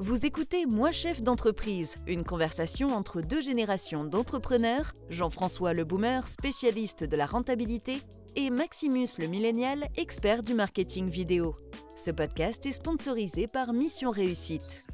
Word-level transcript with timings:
Vous 0.00 0.26
écoutez 0.26 0.66
Moi 0.66 0.90
chef 0.90 1.22
d'entreprise, 1.22 1.94
une 2.08 2.24
conversation 2.24 2.88
entre 2.88 3.20
deux 3.20 3.40
générations 3.40 4.04
d'entrepreneurs, 4.04 4.92
Jean-François 5.08 5.72
le 5.72 5.84
boomer, 5.84 6.26
spécialiste 6.26 7.04
de 7.04 7.16
la 7.16 7.26
rentabilité, 7.26 7.98
et 8.34 8.50
Maximus 8.50 9.06
le 9.20 9.28
millénial, 9.28 9.86
expert 9.96 10.42
du 10.42 10.52
marketing 10.54 11.08
vidéo. 11.08 11.54
Ce 11.94 12.10
podcast 12.10 12.66
est 12.66 12.72
sponsorisé 12.72 13.46
par 13.46 13.72
Mission 13.72 14.10
Réussite. 14.10 14.84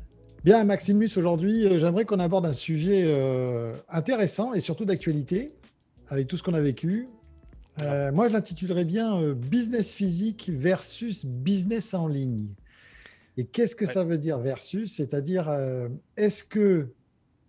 Bien, 0.45 0.65
Maximus, 0.65 1.09
aujourd'hui, 1.17 1.65
euh, 1.65 1.79
j'aimerais 1.79 2.05
qu'on 2.05 2.21
aborde 2.21 2.45
un 2.45 2.53
sujet 2.53 3.05
euh, 3.07 3.75
intéressant 3.89 4.53
et 4.53 4.61
surtout 4.61 4.85
d'actualité, 4.85 5.55
avec 6.09 6.29
tout 6.29 6.37
ce 6.37 6.43
qu'on 6.43 6.55
a 6.55 6.61
vécu. 6.61 7.09
Euh, 7.81 8.13
moi, 8.13 8.29
je 8.29 8.35
l'intitulerais 8.35 8.85
bien 8.85 9.33
Business 9.33 9.95
physique 9.95 10.51
versus 10.53 11.25
business 11.25 11.95
en 11.95 12.07
ligne. 12.07 12.49
Et 13.37 13.47
qu'est-ce 13.47 13.77
que 13.77 13.87
ça 13.87 14.05
veut 14.05 14.19
dire 14.19 14.39
versus? 14.39 14.93
C'est-à-dire, 14.93 15.49
euh, 15.49 15.89
est-ce 16.17 16.45
que 16.45 16.93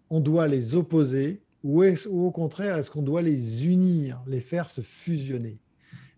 on 0.09 0.19
doit 0.19 0.47
les 0.47 0.75
opposer 0.75 1.41
ou, 1.63 1.83
au 1.83 2.31
contraire, 2.31 2.77
est-ce 2.77 2.89
qu'on 2.89 3.01
doit 3.01 3.21
les 3.21 3.67
unir, 3.67 4.21
les 4.27 4.41
faire 4.41 4.69
se 4.69 4.81
fusionner? 4.81 5.59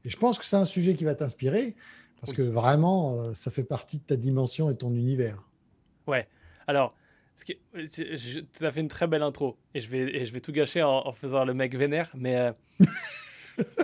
Et 0.05 0.09
je 0.09 0.17
pense 0.17 0.39
que 0.39 0.45
c'est 0.45 0.55
un 0.55 0.66
sujet 0.66 0.95
qui 0.95 1.03
va 1.03 1.16
t'inspirer 1.16 1.76
parce 2.22 2.34
que 2.34 2.41
vraiment, 2.41 3.20
euh, 3.20 3.34
ça 3.34 3.52
fait 3.52 3.66
partie 3.66 3.99
de 3.99 4.03
ta 4.03 4.16
dimension 4.16 4.70
et 4.70 4.77
ton 4.77 4.91
univers. 4.91 5.44
Ouais. 6.08 6.27
Alors, 6.67 6.95
tu 7.45 7.58
as 8.61 8.72
fait 8.72 8.80
une 8.80 8.88
très 8.88 9.08
belle 9.08 9.23
intro 9.23 9.58
et 9.73 9.81
je 9.81 9.89
vais, 9.89 10.16
et 10.16 10.25
je 10.25 10.31
vais 10.31 10.39
tout 10.39 10.53
gâcher 10.53 10.81
en, 10.84 11.11
faisant 11.11 11.44
le 11.44 11.53
mec 11.53 11.75
vénère, 11.75 12.09
mais 12.16 12.38
euh, 12.38 12.52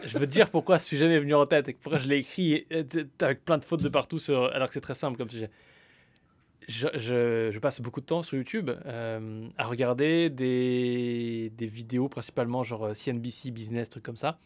je 0.06 0.18
veux 0.18 0.26
te 0.26 0.32
dire 0.32 0.50
pourquoi 0.50 0.80
ce 0.80 0.88
sujet 0.88 1.10
m'est 1.10 1.20
venu 1.20 1.34
en 1.34 1.46
tête 1.46 1.68
et 1.68 1.74
pourquoi 1.74 1.98
je 1.98 2.08
l'ai 2.08 2.18
écrit 2.18 2.66
avec 3.20 3.44
plein 3.44 3.58
de 3.58 3.66
fautes 3.66 3.84
de 3.84 3.90
partout, 3.90 4.20
sur, 4.20 4.46
alors 4.54 4.70
que 4.70 4.74
c'est 4.74 4.82
très 4.82 4.94
simple 4.94 5.18
comme 5.18 5.30
sujet 5.30 5.50
je, 6.70 7.60
passe 7.60 7.82
beaucoup 7.82 8.00
de 8.00 8.06
temps 8.06 8.24
sur 8.24 8.38
YouTube 8.38 8.70
euh, 8.86 9.48
à 9.58 9.66
regarder 9.66 10.30
des, 10.30 11.52
vidéos, 11.60 12.08
principalement 12.10 12.64
genre 12.64 12.96
CNBC 12.96 13.50
euh, 13.50 13.52
Business, 13.52 13.90
trucs 13.90 14.04
comme 14.04 14.16
ça. 14.16 14.40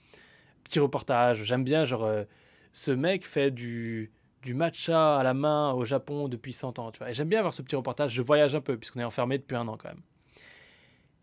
Petits 0.64 0.80
reportages. 0.80 1.44
J'aime 1.44 1.64
bien, 1.64 1.84
genre, 1.86 2.06
euh, 2.06 2.24
ce 2.72 2.92
mec 2.92 3.26
fait 3.26 3.52
du, 3.52 4.12
matcha 4.48 5.20
à 5.20 5.24
la 5.24 5.34
main 5.34 5.74
au 5.74 5.84
Japon 5.84 6.30
depuis 6.30 6.54
100 6.54 6.80
ans. 6.80 6.92
Tu 6.92 7.00
vois. 7.00 7.10
Et 7.10 7.14
j'aime 7.14 7.28
bien 7.28 7.40
avoir 7.40 7.54
ce 7.54 7.62
petit 7.62 7.76
reportage. 7.76 8.14
Je 8.14 8.22
voyage 8.22 8.56
un 8.56 8.62
peu, 8.62 8.78
puisqu'on 8.78 9.02
est 9.02 9.06
enfermé 9.06 9.38
depuis 9.38 9.56
un 9.56 9.68
an 9.68 9.78
quand 9.78 9.90
même. 9.90 10.02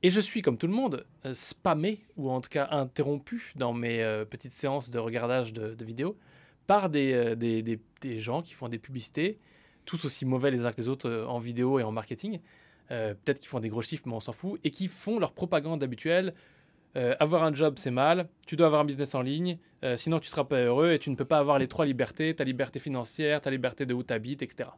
Et 0.03 0.11
je 0.11 0.21
suis, 0.21 0.43
comme 0.43 0.57
tout 0.57 0.67
le 0.67 0.73
monde, 0.73 1.07
spammé, 1.33 2.05
ou 2.17 2.31
en 2.31 2.41
tout 2.41 2.49
cas 2.49 2.69
interrompu 2.71 3.53
dans 3.57 3.75
mes 3.75 4.25
petites 4.31 4.55
séances 4.55 4.89
de 4.91 4.99
regardage 4.99 5.53
de, 5.53 5.85
vidéos 5.85 6.19
par 6.67 6.89
des 6.89 8.19
gens 8.19 8.41
qui 8.41 8.55
font 8.55 8.69
des 8.69 8.79
publicités 8.79 9.39
tous 9.91 10.05
aussi 10.05 10.25
mauvais 10.25 10.53
les 10.53 10.65
uns 10.65 10.73
que 10.73 10.77
les 10.77 10.89
autres 10.89 11.09
euh, 11.09 11.27
en 11.27 11.39
vidéo 11.39 11.81
et 11.81 11.83
en 11.83 11.91
marketing. 11.91 12.39
Euh, 12.93 13.15
peut-être 13.15 13.41
qu'ils 13.41 13.49
font 13.49 13.61
des 13.61 13.69
gros 13.69 13.83
chiffres, 13.83 14.05
mais 14.07 14.15
on 14.15 14.21
s'en 14.21 14.33
fout. 14.33 14.61
Et 14.63 14.71
qui 14.71 14.87
font 14.87 15.19
leur 15.19 15.33
propagande 15.33 15.83
habituelle. 15.83 16.33
Euh, 16.97 17.15
avoir 17.19 17.43
un 17.43 17.53
job, 17.53 17.75
c'est 17.77 17.91
mal. 17.91 18.29
Tu 18.47 18.57
dois 18.57 18.67
avoir 18.69 18.83
un 18.83 18.85
business 18.85 19.15
en 19.15 19.23
ligne. 19.23 19.59
sinon, 19.97 20.21
tu 20.21 20.29
seras 20.29 20.45
pas 20.45 20.61
heureux 20.61 20.93
et 20.93 20.99
tu 20.99 21.11
ne 21.11 21.17
peux 21.17 21.25
pas 21.25 21.39
avoir 21.39 21.59
les 21.59 21.67
trois 21.67 21.87
libertés 21.87 22.35
ta 22.35 22.45
liberté 22.45 22.79
financière, 22.79 23.41
ta 23.41 23.51
liberté 23.51 23.87
de 23.87 23.95
où 23.95 24.03
tu 24.03 24.13
habites, 24.13 24.43
etc. 24.43 24.71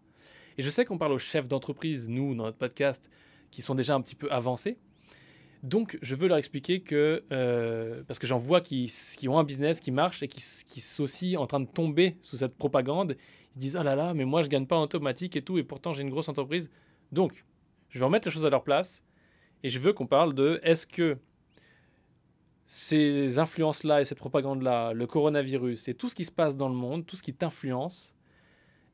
Et 0.56 0.62
je 0.62 0.70
sais 0.70 0.84
qu'on 0.84 0.98
parle 0.98 1.12
aux 1.12 1.18
chefs 1.18 1.48
d'entreprise, 1.48 2.08
nous, 2.08 2.34
dans 2.34 2.44
notre 2.44 2.58
podcast, 2.58 3.10
qui 3.50 3.62
sont 3.62 3.74
déjà 3.74 3.94
un 3.94 4.00
petit 4.00 4.14
peu 4.14 4.30
avancés. 4.30 4.76
Donc, 5.62 5.98
je 6.02 6.14
veux 6.14 6.28
leur 6.28 6.38
expliquer 6.38 6.80
que, 6.80 7.24
parce 8.06 8.18
que 8.18 8.26
j'en 8.26 8.38
vois 8.38 8.60
qui, 8.60 8.92
qui, 9.18 9.28
ont 9.28 9.38
un 9.38 9.44
business 9.44 9.80
qui 9.80 9.90
marche 9.90 10.22
et 10.22 10.28
qui, 10.28 10.42
qui 10.66 10.80
sont 10.80 11.02
aussi 11.02 11.36
en 11.36 11.46
train 11.46 11.60
de 11.60 11.68
tomber 11.68 12.16
sous 12.20 12.36
cette 12.36 12.56
propagande 12.56 13.16
ils 13.54 13.58
disent 13.58 13.76
ah 13.76 13.82
là 13.82 13.94
là, 13.94 14.14
mais 14.14 14.24
moi 14.24 14.42
je 14.42 14.48
gagne 14.48 14.66
pas 14.66 14.76
en 14.76 14.82
automatique 14.82 15.36
et 15.36 15.42
tout, 15.42 15.58
et 15.58 15.64
pourtant 15.64 15.92
j'ai 15.92 16.02
une 16.02 16.10
grosse 16.10 16.28
entreprise. 16.28 16.70
Donc, 17.10 17.44
je 17.88 17.98
vais 17.98 18.04
remettre 18.04 18.26
les 18.26 18.32
choses 18.32 18.46
à 18.46 18.50
leur 18.50 18.64
place 18.64 19.02
et 19.62 19.68
je 19.68 19.78
veux 19.78 19.92
qu'on 19.92 20.06
parle 20.06 20.34
de 20.34 20.60
est-ce 20.62 20.86
que 20.86 21.18
ces 22.66 23.38
influences-là 23.38 24.00
et 24.00 24.04
cette 24.04 24.18
propagande-là, 24.18 24.94
le 24.94 25.06
coronavirus 25.06 25.88
et 25.88 25.94
tout 25.94 26.08
ce 26.08 26.14
qui 26.14 26.24
se 26.24 26.32
passe 26.32 26.56
dans 26.56 26.68
le 26.68 26.74
monde, 26.74 27.04
tout 27.04 27.16
ce 27.16 27.22
qui 27.22 27.34
t'influence, 27.34 28.14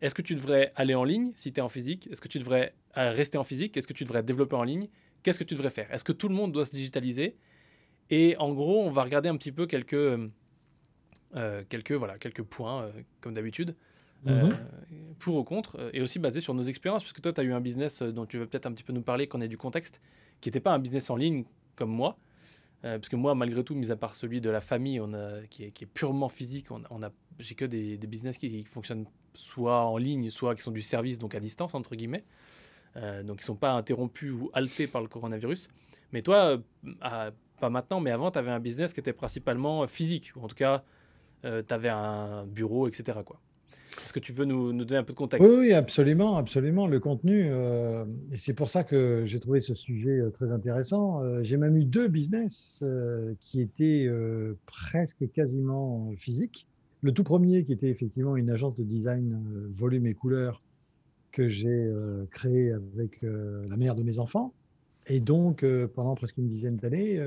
est-ce 0.00 0.14
que 0.14 0.22
tu 0.22 0.34
devrais 0.34 0.72
aller 0.76 0.94
en 0.94 1.04
ligne 1.04 1.32
si 1.34 1.52
tu 1.52 1.60
es 1.60 1.62
en 1.62 1.68
physique? 1.68 2.08
Est-ce 2.10 2.20
que 2.20 2.28
tu 2.28 2.38
devrais 2.38 2.74
euh, 2.96 3.10
rester 3.10 3.38
en 3.38 3.44
physique? 3.44 3.76
Est-ce 3.76 3.86
que 3.86 3.92
tu 3.92 4.04
devrais 4.04 4.22
développer 4.22 4.56
en 4.56 4.62
ligne? 4.62 4.88
Qu'est-ce 5.22 5.38
que 5.38 5.44
tu 5.44 5.54
devrais 5.54 5.70
faire? 5.70 5.92
Est-ce 5.92 6.04
que 6.04 6.12
tout 6.12 6.28
le 6.28 6.34
monde 6.34 6.52
doit 6.52 6.64
se 6.64 6.70
digitaliser? 6.70 7.36
Et 8.10 8.36
en 8.38 8.52
gros, 8.52 8.82
on 8.82 8.90
va 8.90 9.02
regarder 9.02 9.28
un 9.28 9.36
petit 9.36 9.52
peu 9.52 9.66
quelques, 9.66 9.94
euh, 9.94 11.64
quelques, 11.68 11.92
voilà, 11.92 12.18
quelques 12.18 12.42
points, 12.42 12.84
euh, 12.84 12.92
comme 13.20 13.34
d'habitude. 13.34 13.76
Euh, 14.26 14.48
mhm. 14.48 15.14
pour 15.18 15.36
ou 15.36 15.44
contre, 15.44 15.78
euh, 15.78 15.90
et 15.92 16.02
aussi 16.02 16.18
basé 16.18 16.40
sur 16.40 16.52
nos 16.52 16.62
expériences, 16.62 17.02
puisque 17.02 17.20
toi, 17.20 17.32
tu 17.32 17.40
as 17.40 17.44
eu 17.44 17.52
un 17.52 17.60
business 17.60 18.02
euh, 18.02 18.10
dont 18.10 18.26
tu 18.26 18.38
veux 18.38 18.46
peut-être 18.46 18.66
un 18.66 18.72
petit 18.72 18.82
peu 18.82 18.92
nous 18.92 19.02
parler, 19.02 19.28
qu'on 19.28 19.40
ait 19.40 19.48
du 19.48 19.56
contexte, 19.56 20.00
qui 20.40 20.48
n'était 20.48 20.60
pas 20.60 20.72
un 20.72 20.78
business 20.78 21.08
en 21.10 21.16
ligne 21.16 21.44
comme 21.76 21.90
moi. 21.90 22.18
parce 22.82 23.08
que 23.08 23.16
moi, 23.16 23.34
malgré 23.34 23.62
tout, 23.62 23.74
mis 23.74 23.90
à 23.90 23.96
part 23.96 24.16
celui 24.16 24.40
de 24.40 24.50
la 24.50 24.60
famille, 24.60 25.00
on 25.00 25.14
a, 25.14 25.42
qui, 25.48 25.64
est, 25.64 25.70
qui 25.70 25.84
est 25.84 25.86
purement 25.86 26.28
physique, 26.28 26.70
on, 26.70 27.02
a, 27.02 27.10
j'ai 27.38 27.54
que 27.54 27.64
des, 27.64 27.96
business 27.98 28.38
qui, 28.38 28.64
fonctionnent 28.64 29.06
soit 29.34 29.84
en 29.84 29.96
ligne, 29.96 30.30
soit 30.30 30.56
qui 30.56 30.62
sont 30.62 30.72
du 30.72 30.82
service, 30.82 31.18
donc 31.18 31.34
à 31.36 31.40
distance, 31.40 31.74
entre 31.74 31.94
guillemets. 31.94 32.24
donc, 32.96 33.36
ils 33.38 33.42
ne 33.42 33.42
sont 33.42 33.56
pas 33.56 33.72
interrompus 33.72 34.32
ou 34.32 34.50
haltés 34.52 34.88
par 34.88 35.00
le 35.02 35.08
coronavirus. 35.08 35.68
Mais 36.12 36.22
toi, 36.22 36.60
pas 37.00 37.70
maintenant, 37.70 38.00
mais 38.00 38.10
avant, 38.10 38.32
tu 38.32 38.38
avais 38.38 38.50
un 38.50 38.60
business 38.60 38.92
qui 38.92 39.00
était 39.00 39.12
principalement 39.12 39.86
physique, 39.86 40.32
ou 40.34 40.40
en 40.42 40.48
tout 40.48 40.56
cas, 40.56 40.82
tu 41.42 41.74
avais 41.74 41.90
un 41.90 42.44
bureau, 42.46 42.88
etc. 42.88 43.20
Quoi. 43.24 43.40
Est-ce 43.96 44.12
que 44.12 44.18
tu 44.18 44.32
veux 44.32 44.44
nous, 44.44 44.72
donner 44.72 44.98
un 44.98 45.04
peu 45.04 45.12
de 45.12 45.18
contexte? 45.18 45.48
Oui, 45.48 45.72
absolument, 45.72 46.36
absolument. 46.36 46.86
Le 46.86 47.00
contenu, 47.00 47.48
euh, 47.50 48.04
et 48.32 48.38
c'est 48.38 48.54
pour 48.54 48.68
ça 48.68 48.84
que 48.84 49.22
j'ai 49.24 49.40
trouvé 49.40 49.60
ce 49.60 49.74
sujet 49.74 50.20
euh, 50.20 50.30
très 50.30 50.52
intéressant. 50.52 51.22
Euh, 51.22 51.42
j'ai 51.42 51.56
même 51.56 51.76
eu 51.76 51.84
deux 51.84 52.08
business 52.08 52.84
qui 53.40 53.60
étaient 53.60 54.08
presque 54.66 55.30
quasiment 55.32 56.12
physiques. 56.16 56.66
Le 57.02 57.12
tout 57.12 57.24
premier, 57.24 57.64
qui 57.64 57.72
était 57.72 57.88
effectivement 57.88 58.36
une 58.36 58.50
agence 58.50 58.74
de 58.74 58.82
design 58.82 59.40
volume 59.76 60.06
et 60.06 60.14
couleur 60.14 60.60
que 61.32 61.46
j'ai 61.46 61.90
créé 62.30 62.72
avec 62.72 63.22
la 63.22 63.76
mère 63.76 63.94
de 63.94 64.02
mes 64.02 64.18
enfants. 64.18 64.52
Et 65.06 65.20
donc, 65.20 65.64
pendant 65.94 66.14
presque 66.14 66.38
une 66.38 66.48
dizaine 66.48 66.76
d'années, 66.76 67.20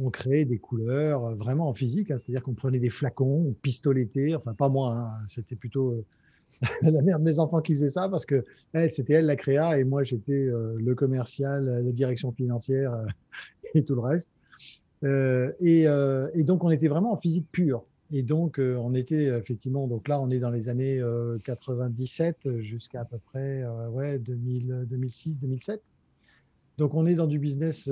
on 0.00 0.10
créait 0.10 0.44
des 0.44 0.58
couleurs 0.58 1.24
euh, 1.24 1.34
vraiment 1.34 1.68
en 1.68 1.74
physique, 1.74 2.10
hein. 2.10 2.16
c'est-à-dire 2.18 2.42
qu'on 2.42 2.54
prenait 2.54 2.78
des 2.78 2.90
flacons, 2.90 3.46
on 3.48 3.52
pistolétait, 3.52 4.34
enfin 4.34 4.54
pas 4.54 4.68
moi, 4.68 4.94
hein. 4.94 5.24
c'était 5.26 5.56
plutôt 5.56 5.92
euh, 5.92 6.04
la 6.82 7.02
mère 7.02 7.18
de 7.18 7.24
mes 7.24 7.38
enfants 7.38 7.60
qui 7.60 7.72
faisait 7.74 7.90
ça 7.90 8.08
parce 8.08 8.26
que 8.26 8.44
elle, 8.72 8.90
c'était 8.90 9.14
elle 9.14 9.26
la 9.26 9.36
créa 9.36 9.78
et 9.78 9.84
moi 9.84 10.02
j'étais 10.04 10.32
euh, 10.32 10.76
le 10.78 10.94
commercial, 10.94 11.64
la 11.64 11.92
direction 11.92 12.32
financière 12.32 12.94
et 13.74 13.84
tout 13.84 13.94
le 13.94 14.00
reste. 14.00 14.32
Et, 15.02 15.86
donc 16.44 16.64
on 16.64 16.70
était 16.70 16.88
vraiment 16.88 17.12
en 17.12 17.16
physique 17.16 17.46
pure. 17.50 17.84
Et 18.12 18.22
donc 18.22 18.58
on 18.58 18.92
était 18.94 19.26
effectivement, 19.38 19.86
donc 19.86 20.08
là 20.08 20.20
on 20.20 20.30
est 20.30 20.40
dans 20.40 20.50
les 20.50 20.68
années 20.68 21.00
97 21.44 22.58
jusqu'à 22.58 23.02
à 23.02 23.04
peu 23.06 23.18
près 23.18 23.64
ouais, 23.92 24.18
2000, 24.18 24.86
2006, 24.90 25.40
2007. 25.40 25.80
Donc 26.80 26.94
on 26.94 27.06
est 27.06 27.14
dans 27.14 27.26
du 27.26 27.38
business 27.38 27.90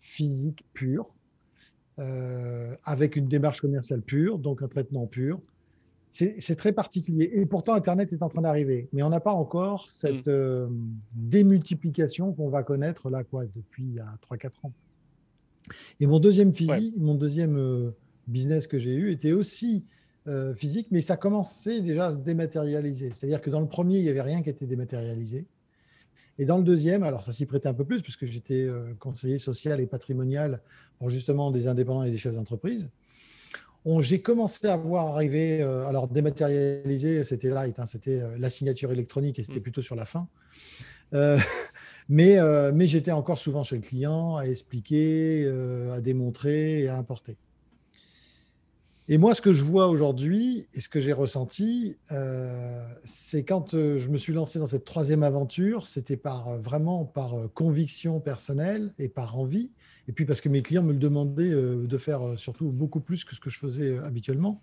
physique 0.00 0.64
pur, 0.72 1.14
euh, 2.00 2.74
avec 2.84 3.16
une 3.16 3.28
démarche 3.28 3.60
commerciale 3.60 4.00
pure, 4.00 4.38
donc 4.38 4.62
un 4.62 4.68
traitement 4.68 5.06
pur. 5.06 5.38
C'est 6.08 6.56
très 6.56 6.72
particulier. 6.72 7.30
Et 7.34 7.44
pourtant, 7.44 7.74
Internet 7.74 8.10
est 8.14 8.22
en 8.22 8.30
train 8.30 8.40
d'arriver. 8.40 8.88
Mais 8.94 9.02
on 9.02 9.10
n'a 9.10 9.20
pas 9.20 9.34
encore 9.34 9.90
cette 9.90 10.26
mm. 10.26 10.30
euh, 10.30 10.66
démultiplication 11.14 12.32
qu'on 12.32 12.48
va 12.48 12.62
connaître 12.62 13.10
là, 13.10 13.22
quoi, 13.22 13.44
depuis 13.54 13.84
il 13.84 13.94
y 13.96 14.00
a 14.00 14.18
3-4 14.32 14.50
ans. 14.62 14.72
Et 16.00 16.06
mon 16.06 16.20
deuxième 16.20 16.54
physique, 16.54 16.94
mon 16.96 17.16
deuxième 17.16 17.58
euh, 17.58 17.90
business 18.26 18.66
que 18.66 18.78
j'ai 18.78 18.94
eu 18.94 19.10
était 19.10 19.32
aussi 19.32 19.84
physique, 20.54 20.86
mais 20.92 21.00
ça 21.00 21.16
commençait 21.16 21.80
déjà 21.80 22.06
à 22.06 22.12
se 22.12 22.18
dématérialiser. 22.18 23.10
C'est-à-dire 23.12 23.40
que 23.40 23.50
dans 23.50 23.58
le 23.58 23.66
premier, 23.66 23.98
il 23.98 24.04
n'y 24.04 24.10
avait 24.10 24.22
rien 24.22 24.42
qui 24.42 24.50
était 24.50 24.66
dématérialisé. 24.66 25.44
Et 26.40 26.46
dans 26.46 26.56
le 26.56 26.64
deuxième, 26.64 27.02
alors 27.02 27.22
ça 27.22 27.32
s'y 27.32 27.44
prêtait 27.44 27.68
un 27.68 27.74
peu 27.74 27.84
plus 27.84 28.00
puisque 28.00 28.24
j'étais 28.24 28.64
euh, 28.64 28.94
conseiller 28.98 29.36
social 29.36 29.78
et 29.78 29.86
patrimonial 29.86 30.62
pour 30.98 31.10
justement 31.10 31.50
des 31.50 31.66
indépendants 31.66 32.02
et 32.02 32.10
des 32.10 32.16
chefs 32.16 32.34
d'entreprise. 32.34 32.88
J'ai 34.00 34.22
commencé 34.22 34.66
à 34.66 34.78
voir 34.78 35.08
arriver, 35.08 35.60
euh, 35.60 35.86
alors 35.86 36.08
dématérialisé, 36.08 37.24
c'était 37.24 37.50
light, 37.50 37.78
hein, 37.78 37.84
c'était 37.84 38.22
euh, 38.22 38.38
la 38.38 38.48
signature 38.48 38.90
électronique 38.90 39.38
et 39.38 39.42
c'était 39.42 39.58
mm. 39.58 39.62
plutôt 39.62 39.82
sur 39.82 39.94
la 39.94 40.06
fin. 40.06 40.28
mais 42.08 42.38
mais 42.72 42.86
j'étais 42.86 43.10
encore 43.10 43.38
souvent 43.38 43.64
chez 43.64 43.74
le 43.74 43.82
client 43.82 44.36
à 44.36 44.44
expliquer, 44.44 45.44
à 45.92 46.00
démontrer 46.00 46.82
et 46.82 46.88
à 46.88 46.96
importer. 46.96 47.36
Et 49.12 49.18
moi, 49.18 49.34
ce 49.34 49.42
que 49.42 49.52
je 49.52 49.64
vois 49.64 49.88
aujourd'hui 49.88 50.68
et 50.72 50.80
ce 50.80 50.88
que 50.88 51.00
j'ai 51.00 51.12
ressenti, 51.12 51.96
euh, 52.12 52.88
c'est 53.04 53.42
quand 53.42 53.74
euh, 53.74 53.98
je 53.98 54.08
me 54.08 54.16
suis 54.16 54.32
lancé 54.32 54.60
dans 54.60 54.68
cette 54.68 54.84
troisième 54.84 55.24
aventure, 55.24 55.88
c'était 55.88 56.16
par 56.16 56.46
euh, 56.46 56.58
vraiment 56.58 57.06
par 57.06 57.34
conviction 57.52 58.20
personnelle 58.20 58.94
et 59.00 59.08
par 59.08 59.36
envie, 59.36 59.72
et 60.06 60.12
puis 60.12 60.26
parce 60.26 60.40
que 60.40 60.48
mes 60.48 60.62
clients 60.62 60.84
me 60.84 60.92
le 60.92 60.98
demandaient 61.00 61.50
de 61.50 61.98
faire 61.98 62.38
surtout 62.38 62.70
beaucoup 62.70 63.00
plus 63.00 63.24
que 63.24 63.34
ce 63.34 63.40
que 63.40 63.50
je 63.50 63.58
faisais 63.58 63.98
habituellement. 63.98 64.62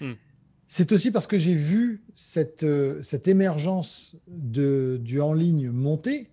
Hmm. 0.00 0.14
c'est 0.66 0.90
aussi 0.92 1.10
parce 1.10 1.26
que 1.26 1.38
j'ai 1.38 1.54
vu 1.54 2.02
cette, 2.14 2.64
cette 3.02 3.28
émergence 3.28 4.16
de, 4.28 4.98
du 5.02 5.20
en 5.20 5.34
ligne 5.34 5.68
monter. 5.70 6.30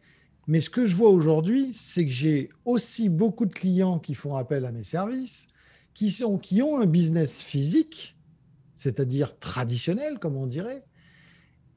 Mais 0.47 0.61
ce 0.61 0.69
que 0.69 0.85
je 0.85 0.95
vois 0.95 1.09
aujourd'hui, 1.09 1.73
c'est 1.73 2.05
que 2.05 2.11
j'ai 2.11 2.49
aussi 2.63 3.09
beaucoup 3.09 3.45
de 3.45 3.53
clients 3.53 3.99
qui 3.99 4.15
font 4.15 4.35
appel 4.35 4.65
à 4.65 4.71
mes 4.71 4.83
services, 4.83 5.49
qui, 5.93 6.61
ont 6.61 6.79
un 6.79 6.85
business 6.85 7.41
physique, 7.41 8.17
c'est-à-dire 8.75 9.37
traditionnel, 9.39 10.19
comme 10.19 10.35
on 10.35 10.47
dirait. 10.47 10.83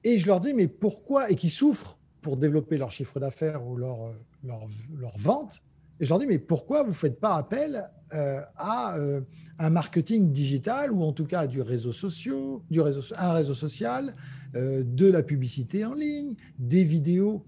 Et 0.05 0.19
je 0.19 0.27
leur 0.27 0.41
dis, 0.41 0.55
mais 0.55 0.69
pourquoi 0.69 1.31
Et 1.31 1.37
qui 1.37 1.51
souffrent 1.51 1.99
pour 2.21 2.37
développer 2.37 2.79
leur 2.79 2.91
chiffre 2.91 3.21
d'affaires 3.21 3.67
ou 3.67 3.77
leur, 3.77 4.15
leur, 4.43 4.67
leur 4.99 5.17
vente. 5.19 5.63
Et 6.01 6.05
je 6.05 6.11
leur 6.11 6.19
dis, 6.19 6.27
mais 6.27 6.39
pourquoi 6.39 6.83
vous 6.83 6.91
ne 6.91 6.95
faites 6.95 7.21
pas 7.21 7.37
appel 7.37 7.89
euh, 8.13 8.41
à 8.57 8.97
euh, 8.97 9.21
un 9.59 9.71
marketing 9.71 10.33
digital 10.33 10.93
ou 10.93 11.03
en 11.03 11.13
tout 11.13 11.27
cas 11.27 11.47
du 11.47 11.61
réseau 11.61 11.93
social, 11.93 12.59
du 12.71 12.81
réseau, 12.81 13.01
un 13.17 13.33
réseau 13.33 13.55
social, 13.55 14.15
euh, 14.55 14.83
de 14.85 15.07
la 15.07 15.23
publicité 15.23 15.85
en 15.85 15.95
ligne, 15.95 16.35
des 16.59 16.85
vidéos? 16.85 17.45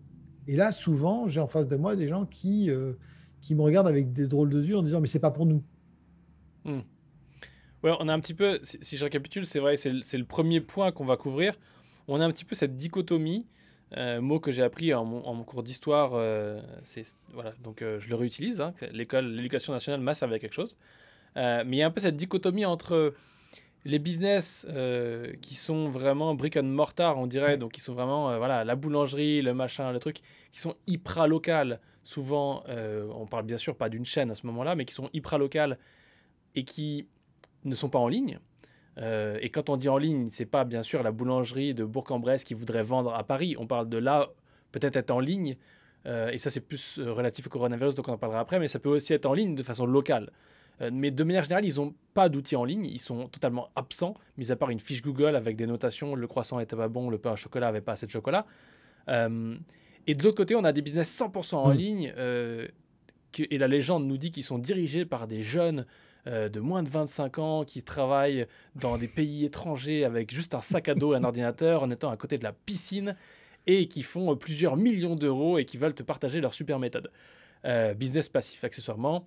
Et 0.47 0.57
là, 0.57 0.73
souvent, 0.73 1.29
j'ai 1.29 1.41
en 1.41 1.49
face 1.49 1.67
de 1.67 1.77
moi 1.77 1.97
des 1.97 2.09
gens 2.09 2.25
qui, 2.25 2.71
qui 3.41 3.55
me 3.57 3.63
regardent 3.63 3.89
avec 3.89 4.13
des 4.13 4.29
drôles 4.29 4.51
de 4.51 4.63
yeux 4.63 4.77
en 4.77 4.83
disant 4.83 5.01
mais 5.01 5.09
c'est 5.09 5.19
pas 5.19 5.33
pour 5.33 5.45
nous. 5.45 5.63
Hmm. 6.67 6.81
Ouais, 7.83 7.93
on 8.01 8.09
a 8.09 8.13
un 8.13 8.21
petit 8.21 8.35
peu, 8.35 8.59
si, 8.63 8.97
je 8.97 9.05
récapitule, 9.05 9.47
c'est 9.47 9.61
vrai, 9.61 9.77
c'est 9.77 9.91
le 9.91 10.25
premier 10.25 10.61
point 10.61 10.93
qu'on 10.93 11.05
va 11.05 11.17
couvrir. 11.17 11.55
On 12.09 12.21
a 12.21 12.25
un 12.25 12.31
petit 12.31 12.45
peu 12.45 12.55
cette 12.55 12.77
dichotomie 12.77 13.47
un 13.93 14.21
mot 14.21 14.41
que 14.41 14.51
j'ai 14.51 14.65
appris 14.65 14.93
en 14.93 15.05
mon, 15.05 15.45
cours 15.45 15.63
d'histoire, 15.63 16.21
c'est 16.83 17.05
voilà, 17.33 17.53
donc 17.63 17.81
je 17.81 18.09
le 18.09 18.17
réutilise. 18.17 18.61
Hein, 18.61 18.75
l'école, 18.91 19.27
l'éducation 19.27 19.73
nationale 19.73 20.01
m'a 20.01 20.13
servi 20.13 20.35
à 20.35 20.39
quelque 20.41 20.55
chose. 20.55 20.77
Euh, 21.37 21.63
mais 21.67 21.77
il 21.77 21.81
y 21.81 21.83
a 21.83 21.87
un 21.87 21.91
peu 21.91 22.01
cette 22.01 22.17
dichotomie 22.17 22.65
entre 22.65 23.15
les 23.85 23.99
business 23.99 24.67
euh, 24.71 25.33
qui 25.43 25.55
sont 25.55 25.89
vraiment 25.89 26.35
brick 26.35 26.57
and 26.57 26.65
mortar, 26.65 27.19
on 27.19 27.27
dirait, 27.27 27.57
donc 27.57 27.73
qui 27.73 27.81
sont 27.81 27.95
vraiment 27.95 28.31
euh, 28.31 28.39
voilà, 28.39 28.65
la 28.65 28.75
boulangerie, 28.75 29.43
le 29.43 29.55
machin, 29.55 29.93
le 29.93 30.01
truc, 30.01 30.19
qui 30.51 30.61
sont 30.61 30.75
hyper 30.87 31.29
locales. 31.29 31.81
Souvent, 32.03 32.63
on 32.69 33.27
parle 33.27 33.47
bien 33.47 33.57
sûr 33.57 33.75
pas 33.75 33.89
d'une 33.89 34.05
chaîne 34.05 34.31
à 34.31 34.37
ce 34.37 34.47
moment-là, 34.47 34.77
mais 34.77 34.85
qui 34.85 34.95
sont 34.95 35.11
hyper 35.13 35.39
locales 35.39 35.77
et 36.57 36.65
qui 36.65 37.07
ne 37.65 37.75
sont 37.75 37.89
pas 37.89 37.99
en 37.99 38.09
ligne. 38.09 38.39
et 38.99 39.51
quand 39.51 39.69
on 39.69 39.77
dit 39.77 39.89
en 39.89 39.99
ligne, 39.99 40.29
c'est 40.31 40.47
pas 40.47 40.65
bien 40.65 40.83
sûr 40.83 41.03
la 41.03 41.13
boulangerie 41.13 41.75
de 41.75 41.85
Bourg-en-Bresse 41.85 42.45
qui 42.45 42.55
voudrait 42.55 42.83
vendre 42.83 43.15
à 43.15 43.25
Paris. 43.25 43.55
On 43.59 43.67
parle 43.67 43.89
de 43.89 43.99
là, 43.99 44.31
peut-être 44.73 44.97
être 44.97 45.11
en 45.11 45.21
ligne. 45.21 45.57
et 46.07 46.39
ça, 46.39 46.51
c'est 46.51 46.61
plus 46.61 46.99
relatif 47.01 47.47
au 47.47 47.51
coronavirus, 47.51 47.95
donc 47.95 48.09
on 48.09 48.13
en 48.13 48.19
parlera 48.19 48.41
après. 48.41 48.59
Mais 48.59 48.69
ça 48.69 48.79
peut 48.79 48.89
aussi 48.89 49.13
être 49.13 49.27
en 49.27 49.35
ligne 49.35 49.55
de 49.55 49.63
façon 49.63 49.87
locale. 49.87 50.33
Euh, 50.81 50.91
mais 50.93 51.11
de 51.11 51.25
manière 51.25 51.43
générale, 51.43 51.65
ils 51.65 51.77
n'ont 51.77 51.95
pas 52.15 52.29
d'outils 52.29 52.57
en 52.57 52.65
ligne, 52.65 52.87
ils 52.87 53.01
sont 53.01 53.29
totalement 53.29 53.71
absents, 53.77 54.15
mis 54.37 54.51
à 54.51 54.57
part 54.57 54.71
une 54.71 54.81
fiche 54.81 55.03
Google 55.03 55.37
avec 55.37 55.57
des 55.57 55.67
notations, 55.67 56.15
le 56.15 56.27
croissant 56.27 56.61
était 56.61 56.77
pas 56.77 56.89
bon, 56.89 57.09
le 57.09 57.19
pain 57.19 57.33
au 57.33 57.37
chocolat 57.37 57.69
avait 57.69 57.81
pas 57.81 57.93
assez 57.93 58.07
de 58.07 58.11
chocolat. 58.11 58.47
Euh, 59.09 59.57
et 60.07 60.15
de 60.15 60.23
l'autre 60.23 60.37
côté, 60.37 60.55
on 60.55 60.65
a 60.65 60.73
des 60.73 60.83
business 60.83 61.19
100% 61.19 61.57
en 61.57 61.73
mm. 61.73 61.77
ligne, 61.77 62.15
euh, 62.19 62.69
et 63.39 63.59
la 63.59 63.69
légende 63.69 64.07
nous 64.07 64.17
dit 64.19 64.31
qu'ils 64.31 64.45
sont 64.45 64.59
dirigés 64.59 65.05
par 65.05 65.27
des 65.27 65.41
jeunes 65.41 65.87
de 66.27 66.61
moins 66.61 66.83
de 66.83 66.89
25 66.89 67.39
ans 67.39 67.65
qui 67.65 67.83
travaillent 67.83 68.47
dans 68.75 68.99
des 68.99 69.09
pays 69.09 69.45
étrangers 69.45 70.05
avec 70.05 70.35
juste 70.35 70.55
un 70.55 70.61
sac 70.61 70.89
à 70.89 70.95
dos 70.95 71.15
et 71.15 71.17
un 71.17 71.25
ordinateur 71.25 71.83
en 71.83 71.91
étant 71.91 72.11
à 72.11 72.17
côté 72.17 72.37
de 72.37 72.45
la 72.45 72.53
piscine 72.53 73.15
et 73.67 73.87
qui 73.87 74.03
font 74.03 74.37
plusieurs 74.37 74.77
millions 74.77 75.15
d'euros 75.15 75.59
et 75.59 75.65
qui 75.65 75.77
veulent 75.77 75.95
te 75.95 76.03
partager 76.03 76.41
leur 76.41 76.55
super 76.55 76.79
méthode. 76.79 77.11
business 77.97 78.29
passif 78.29 78.65
accessoirement. 78.65 79.27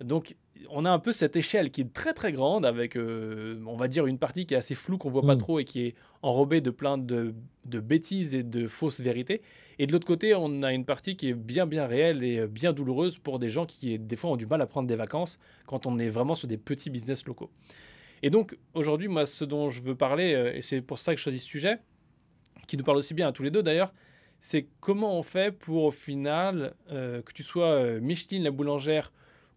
Donc, 0.00 0.34
on 0.70 0.84
a 0.84 0.90
un 0.90 0.98
peu 0.98 1.12
cette 1.12 1.36
échelle 1.36 1.70
qui 1.70 1.82
est 1.82 1.92
très 1.92 2.12
très 2.12 2.32
grande 2.32 2.64
avec, 2.64 2.96
euh, 2.96 3.62
on 3.66 3.76
va 3.76 3.88
dire, 3.88 4.06
une 4.06 4.18
partie 4.18 4.46
qui 4.46 4.54
est 4.54 4.56
assez 4.56 4.74
floue, 4.74 4.98
qu'on 4.98 5.10
voit 5.10 5.22
pas 5.22 5.34
mm. 5.34 5.38
trop 5.38 5.58
et 5.58 5.64
qui 5.64 5.86
est 5.86 5.94
enrobée 6.22 6.60
de 6.60 6.70
plein 6.70 6.98
de, 6.98 7.34
bêtises 7.64 8.34
et 8.34 8.42
de 8.42 8.66
fausses 8.66 9.00
vérités. 9.00 9.42
Et 9.78 9.86
de 9.86 9.92
l'autre 9.92 10.06
côté, 10.06 10.34
on 10.34 10.62
a 10.62 10.72
une 10.72 10.84
partie 10.84 11.16
qui 11.16 11.28
est 11.28 11.34
bien 11.34 11.66
bien 11.66 11.86
réelle 11.86 12.22
et 12.22 12.46
bien 12.46 12.72
douloureuse 12.72 13.18
pour 13.18 13.38
des 13.38 13.48
gens 13.48 13.66
qui, 13.66 13.98
des 13.98 14.16
fois, 14.16 14.30
ont 14.30 14.36
du 14.36 14.46
mal 14.46 14.60
à 14.60 14.66
prendre 14.66 14.88
des 14.88 14.96
vacances 14.96 15.38
quand 15.66 15.86
on 15.86 15.98
est 15.98 16.08
vraiment 16.08 16.34
sur 16.34 16.48
des 16.48 16.58
petits 16.58 16.90
business 16.90 17.26
locaux. 17.26 17.50
Et 18.22 18.30
donc, 18.30 18.56
aujourd'hui, 18.74 19.08
moi, 19.08 19.26
ce 19.26 19.44
dont 19.44 19.70
je 19.70 19.82
veux 19.82 19.96
parler, 19.96 20.34
euh, 20.34 20.54
et 20.54 20.62
c'est 20.62 20.80
pour 20.80 20.98
ça 20.98 21.12
que 21.12 21.18
je 21.18 21.24
choisis 21.24 21.42
ce 21.42 21.48
sujet, 21.48 21.78
qui 22.66 22.76
nous 22.76 22.84
parle 22.84 22.98
aussi 22.98 23.14
bien 23.14 23.28
à 23.28 23.32
tous 23.32 23.42
les 23.42 23.50
deux 23.50 23.62
d'ailleurs, 23.62 23.92
c'est 24.38 24.66
comment 24.80 25.18
on 25.18 25.22
fait 25.22 25.52
pour, 25.56 25.84
au 25.84 25.90
final, 25.90 26.74
euh, 26.90 27.22
que 27.22 27.32
tu 27.32 27.42
sois 27.42 28.00
Micheline 28.00 28.42
la 28.42 28.50
boulangère 28.50 29.12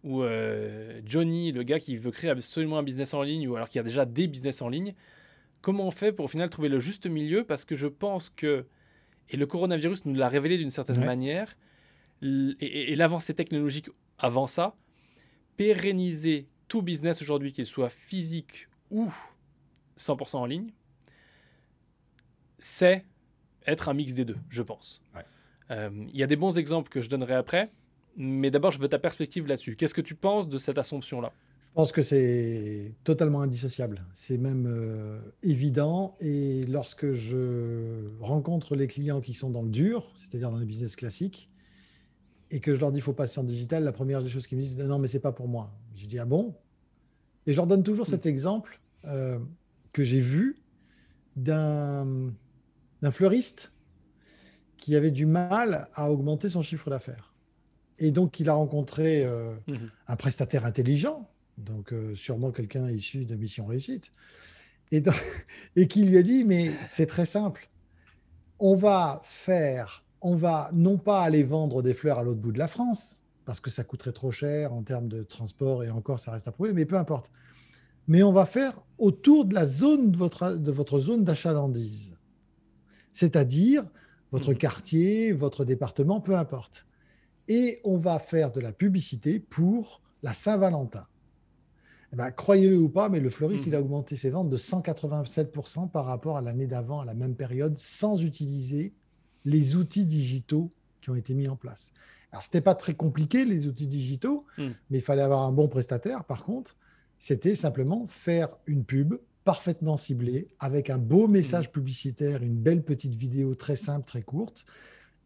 ou 0.06 0.22
euh, 0.22 1.00
Johnny, 1.04 1.50
le 1.50 1.64
gars 1.64 1.80
qui 1.80 1.96
veut 1.96 2.12
créer 2.12 2.30
absolument 2.30 2.78
un 2.78 2.84
business 2.84 3.12
en 3.12 3.22
ligne, 3.22 3.48
ou 3.48 3.56
alors 3.56 3.68
qui 3.68 3.80
a 3.80 3.82
déjà 3.82 4.06
des 4.06 4.28
business 4.28 4.62
en 4.62 4.68
ligne, 4.68 4.94
comment 5.60 5.84
on 5.84 5.90
fait 5.90 6.12
pour 6.12 6.26
au 6.26 6.28
final 6.28 6.48
trouver 6.48 6.68
le 6.68 6.78
juste 6.78 7.06
milieu? 7.06 7.42
Parce 7.42 7.64
que 7.64 7.74
je 7.74 7.88
pense 7.88 8.30
que, 8.30 8.66
et 9.28 9.36
le 9.36 9.46
coronavirus 9.46 10.04
nous 10.04 10.14
l'a 10.14 10.28
révélé 10.28 10.58
d'une 10.58 10.70
certaine 10.70 11.04
manière, 11.04 11.56
et, 12.22 12.94
l'avancée 12.94 13.34
technologique 13.34 13.90
avant 14.16 14.46
ça, 14.46 14.76
pérenniser 15.56 16.46
tout 16.68 16.82
business 16.82 17.20
aujourd'hui, 17.20 17.50
qu'il 17.50 17.66
soit 17.66 17.90
physique 17.90 18.68
ou 18.92 19.12
100% 19.98 20.36
en 20.36 20.46
ligne, 20.46 20.70
c'est 22.60 23.04
être 23.66 23.88
un 23.88 23.94
mix 23.94 24.14
des 24.14 24.24
deux, 24.24 24.38
je 24.50 24.62
pense. 24.62 25.02
Euh, 25.72 25.90
il 26.12 26.16
y 26.16 26.22
a 26.22 26.28
des 26.28 26.36
bons 26.36 26.58
exemples 26.58 26.90
que 26.90 27.00
je 27.00 27.08
donnerai 27.08 27.34
après, 27.34 27.72
mais 28.16 28.50
d'abord, 28.50 28.70
je 28.70 28.80
veux 28.80 28.88
ta 28.88 28.98
perspective 28.98 29.46
là-dessus. 29.46 29.76
Qu'est-ce 29.76 29.94
que 29.94 30.00
tu 30.00 30.14
penses 30.14 30.48
de 30.48 30.56
cette 30.56 30.78
assumption-là 30.78 31.32
Je 31.66 31.72
pense 31.74 31.92
que 31.92 32.00
c'est 32.00 32.94
totalement 33.04 33.42
indissociable. 33.42 34.06
C'est 34.14 34.38
même 34.38 34.66
euh, 34.66 35.20
évident. 35.42 36.16
Et 36.20 36.64
lorsque 36.64 37.12
je 37.12 38.08
rencontre 38.20 38.74
les 38.74 38.86
clients 38.86 39.20
qui 39.20 39.34
sont 39.34 39.50
dans 39.50 39.62
le 39.62 39.68
dur, 39.68 40.10
c'est-à-dire 40.14 40.50
dans 40.50 40.58
les 40.58 40.64
business 40.64 40.96
classiques, 40.96 41.50
et 42.50 42.60
que 42.60 42.74
je 42.74 42.80
leur 42.80 42.90
dis 42.90 42.96
qu'il 42.96 43.04
faut 43.04 43.12
passer 43.12 43.38
en 43.38 43.44
digital, 43.44 43.84
la 43.84 43.92
première 43.92 44.22
des 44.22 44.30
choses 44.30 44.46
qu'ils 44.46 44.56
me 44.56 44.62
disent, 44.62 44.78
non, 44.78 44.98
mais 44.98 45.08
c'est 45.08 45.20
pas 45.20 45.32
pour 45.32 45.48
moi. 45.48 45.70
Je 45.94 46.06
dis, 46.06 46.18
ah 46.18 46.24
bon? 46.24 46.54
Et 47.46 47.52
je 47.52 47.56
leur 47.56 47.66
donne 47.66 47.82
toujours 47.82 48.06
cet 48.06 48.24
exemple 48.24 48.80
euh, 49.04 49.38
que 49.92 50.04
j'ai 50.04 50.20
vu 50.20 50.56
d'un 51.36 52.32
fleuriste 53.10 53.72
qui 54.78 54.96
avait 54.96 55.10
du 55.10 55.26
mal 55.26 55.88
à 55.94 56.10
augmenter 56.10 56.48
son 56.48 56.62
chiffre 56.62 56.88
d'affaires. 56.88 57.35
Et 57.98 58.10
donc, 58.10 58.40
il 58.40 58.48
a 58.48 58.54
rencontré 58.54 59.24
euh, 59.24 59.54
mhm. 59.66 59.88
un 60.06 60.16
prestataire 60.16 60.64
intelligent, 60.64 61.28
donc 61.58 61.92
euh, 61.92 62.14
sûrement 62.14 62.50
quelqu'un 62.50 62.90
issu 62.90 63.24
de 63.24 63.34
Mission 63.36 63.66
Réussite, 63.66 64.12
et, 64.92 65.02
et 65.76 65.86
qui 65.86 66.04
lui 66.04 66.18
a 66.18 66.22
dit, 66.22 66.44
mais 66.44 66.70
c'est 66.88 67.06
très 67.06 67.26
simple, 67.26 67.70
on 68.58 68.74
va 68.74 69.20
faire, 69.22 70.04
on 70.20 70.34
va 70.34 70.70
non 70.74 70.98
pas 70.98 71.22
aller 71.22 71.42
vendre 71.42 71.82
des 71.82 71.94
fleurs 71.94 72.18
à 72.18 72.22
l'autre 72.22 72.40
bout 72.40 72.52
de 72.52 72.58
la 72.58 72.68
France, 72.68 73.22
parce 73.44 73.60
que 73.60 73.70
ça 73.70 73.84
coûterait 73.84 74.12
trop 74.12 74.30
cher 74.30 74.72
en 74.72 74.82
termes 74.82 75.08
de 75.08 75.22
transport, 75.22 75.84
et 75.84 75.90
encore, 75.90 76.20
ça 76.20 76.32
reste 76.32 76.48
à 76.48 76.52
prouver, 76.52 76.72
mais 76.72 76.84
peu 76.84 76.96
importe. 76.96 77.30
Mais 78.08 78.22
on 78.22 78.32
va 78.32 78.46
faire 78.46 78.74
autour 78.98 79.46
de 79.46 79.54
la 79.54 79.66
zone 79.66 80.10
de 80.10 80.16
votre, 80.16 80.56
de 80.56 80.70
votre 80.70 80.98
zone 80.98 81.24
d'achalandise, 81.24 82.12
c'est-à-dire 83.12 83.84
votre 84.32 84.50
mhm. 84.50 84.58
quartier, 84.58 85.32
votre 85.32 85.64
département, 85.64 86.20
peu 86.20 86.36
importe 86.36 86.85
et 87.48 87.80
on 87.84 87.96
va 87.96 88.18
faire 88.18 88.50
de 88.50 88.60
la 88.60 88.72
publicité 88.72 89.40
pour 89.40 90.02
la 90.22 90.34
Saint-Valentin. 90.34 91.06
Eh 92.12 92.16
ben, 92.16 92.30
croyez-le 92.30 92.78
ou 92.78 92.88
pas, 92.88 93.08
mais 93.08 93.20
le 93.20 93.30
fleuriste, 93.30 93.66
il 93.66 93.74
a 93.74 93.78
mhm. 93.78 93.84
augmenté 93.84 94.16
ses 94.16 94.30
ventes 94.30 94.48
de 94.48 94.56
187% 94.56 95.90
par 95.90 96.04
rapport 96.04 96.36
à 96.36 96.40
l'année 96.40 96.66
d'avant, 96.66 97.00
à 97.00 97.04
la 97.04 97.14
même 97.14 97.34
période, 97.34 97.76
sans 97.76 98.22
utiliser 98.22 98.92
les 99.44 99.76
outils 99.76 100.06
digitaux 100.06 100.70
qui 101.00 101.10
ont 101.10 101.14
été 101.14 101.34
mis 101.34 101.48
en 101.48 101.56
place. 101.56 101.92
Alors, 102.32 102.42
ce 102.42 102.48
n'était 102.48 102.60
pas 102.60 102.74
très 102.74 102.94
compliqué, 102.94 103.44
les 103.44 103.66
outils 103.66 103.86
digitaux, 103.86 104.44
mhm. 104.58 104.74
mais 104.90 104.98
il 104.98 105.02
fallait 105.02 105.22
avoir 105.22 105.42
un 105.42 105.52
bon 105.52 105.68
prestataire. 105.68 106.24
Par 106.24 106.44
contre, 106.44 106.76
c'était 107.18 107.54
simplement 107.54 108.06
faire 108.06 108.48
une 108.66 108.84
pub 108.84 109.14
parfaitement 109.44 109.96
ciblée, 109.96 110.48
avec 110.58 110.90
un 110.90 110.98
beau 110.98 111.28
message 111.28 111.66
mhm. 111.66 111.72
publicitaire, 111.72 112.42
une 112.42 112.56
belle 112.56 112.82
petite 112.82 113.14
vidéo 113.14 113.54
très 113.54 113.76
simple, 113.76 114.04
très 114.04 114.22
courte, 114.22 114.64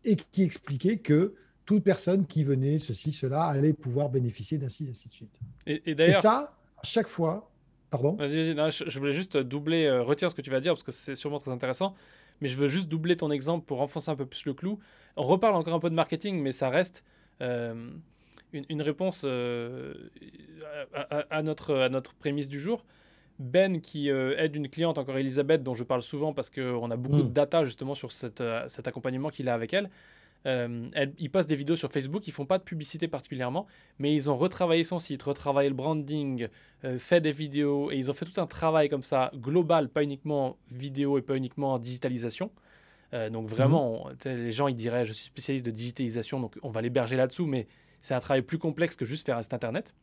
et 0.04 0.16
qui 0.16 0.42
expliquait 0.42 0.98
que 0.98 1.34
toute 1.70 1.84
personne 1.84 2.26
qui 2.26 2.42
venait, 2.42 2.80
ceci, 2.80 3.12
cela, 3.12 3.44
allait 3.44 3.72
pouvoir 3.72 4.08
bénéficier 4.08 4.58
d'ainsi, 4.58 4.88
ainsi 4.90 5.06
de 5.06 5.12
suite. 5.12 5.38
Et, 5.68 5.94
d'ailleurs. 5.94 6.20
ça, 6.20 6.52
à 6.76 6.82
chaque 6.82 7.06
fois. 7.06 7.48
Pardon 7.92 8.14
Vas-y, 8.14 8.54
vas-y. 8.54 8.72
Je, 8.72 8.98
voulais 8.98 9.12
juste 9.12 9.36
doubler, 9.36 9.84
euh, 9.84 10.02
retire 10.02 10.28
ce 10.28 10.34
que 10.34 10.42
tu 10.42 10.50
vas 10.50 10.58
dire 10.58 10.72
parce 10.72 10.82
que 10.82 10.90
c'est 10.90 11.14
sûrement 11.14 11.38
très 11.38 11.52
intéressant. 11.52 11.94
Mais 12.40 12.48
je 12.48 12.58
veux 12.58 12.66
juste 12.66 12.88
doubler 12.88 13.16
ton 13.16 13.30
exemple 13.30 13.66
pour 13.66 13.78
renfoncer 13.78 14.10
un 14.10 14.16
peu 14.16 14.26
plus 14.26 14.46
le 14.46 14.54
clou. 14.54 14.80
On 15.16 15.22
reparle 15.22 15.54
encore 15.54 15.74
un 15.74 15.78
peu 15.78 15.90
de 15.90 15.94
marketing, 15.94 16.42
mais 16.42 16.50
ça 16.50 16.70
reste 16.70 17.04
euh, 17.40 17.92
une, 18.52 18.82
réponse 18.82 19.22
euh, 19.24 19.94
à, 20.92 21.42
notre, 21.44 21.76
à 21.76 21.88
notre 21.88 22.14
prémisse 22.14 22.48
du 22.48 22.58
jour. 22.58 22.84
Ben 23.38 23.80
qui 23.80 24.08
aide 24.08 24.56
une 24.56 24.68
cliente, 24.68 24.98
encore 24.98 25.16
Elisabeth, 25.16 25.62
dont 25.62 25.74
je 25.74 25.84
parle 25.84 26.02
souvent 26.02 26.34
parce 26.34 26.50
qu'on 26.50 26.90
a 26.90 26.96
beaucoup 26.96 27.22
de 27.22 27.28
hmm. 27.28 27.32
data 27.32 27.64
justement 27.64 27.94
sur 27.94 28.10
cet 28.10 28.40
accompagnement 28.86 29.30
qu'il 29.30 29.48
a 29.48 29.54
avec 29.54 29.72
elle. 29.72 29.88
Euh, 30.46 30.88
ils 31.18 31.30
postent 31.30 31.48
des 31.48 31.54
vidéos 31.54 31.76
sur 31.76 31.92
Facebook, 31.92 32.26
ils 32.26 32.32
font 32.32 32.46
pas 32.46 32.58
de 32.58 32.62
publicité 32.62 33.08
particulièrement, 33.08 33.66
mais 33.98 34.14
ils 34.14 34.30
ont 34.30 34.36
retravaillé 34.36 34.84
son 34.84 34.98
site, 34.98 35.22
retravaillé 35.22 35.68
le 35.68 35.74
branding, 35.74 36.48
euh, 36.84 36.98
fait 36.98 37.20
des 37.20 37.32
vidéos, 37.32 37.90
et 37.90 37.96
ils 37.96 38.10
ont 38.10 38.14
fait 38.14 38.24
tout 38.24 38.40
un 38.40 38.46
travail 38.46 38.88
comme 38.88 39.02
ça, 39.02 39.30
global, 39.34 39.88
pas 39.88 40.02
uniquement 40.02 40.56
vidéo 40.70 41.18
et 41.18 41.22
pas 41.22 41.36
uniquement 41.36 41.78
digitalisation. 41.78 42.50
Euh, 43.12 43.28
donc 43.28 43.48
vraiment, 43.48 44.08
mhm. 44.24 44.36
les 44.36 44.52
gens 44.52 44.68
ils 44.68 44.76
diraient 44.76 45.04
je 45.04 45.12
suis 45.12 45.26
spécialiste 45.26 45.66
de 45.66 45.70
digitalisation, 45.70 46.40
donc 46.40 46.58
on 46.62 46.70
va 46.70 46.80
l'héberger 46.80 47.16
là-dessous, 47.16 47.46
mais 47.46 47.66
c'est 48.00 48.14
un 48.14 48.20
travail 48.20 48.42
plus 48.42 48.58
complexe 48.58 48.96
que 48.96 49.04
juste 49.04 49.26
faire 49.26 49.36
un 49.36 49.42
site 49.42 49.54
internet. 49.54 49.94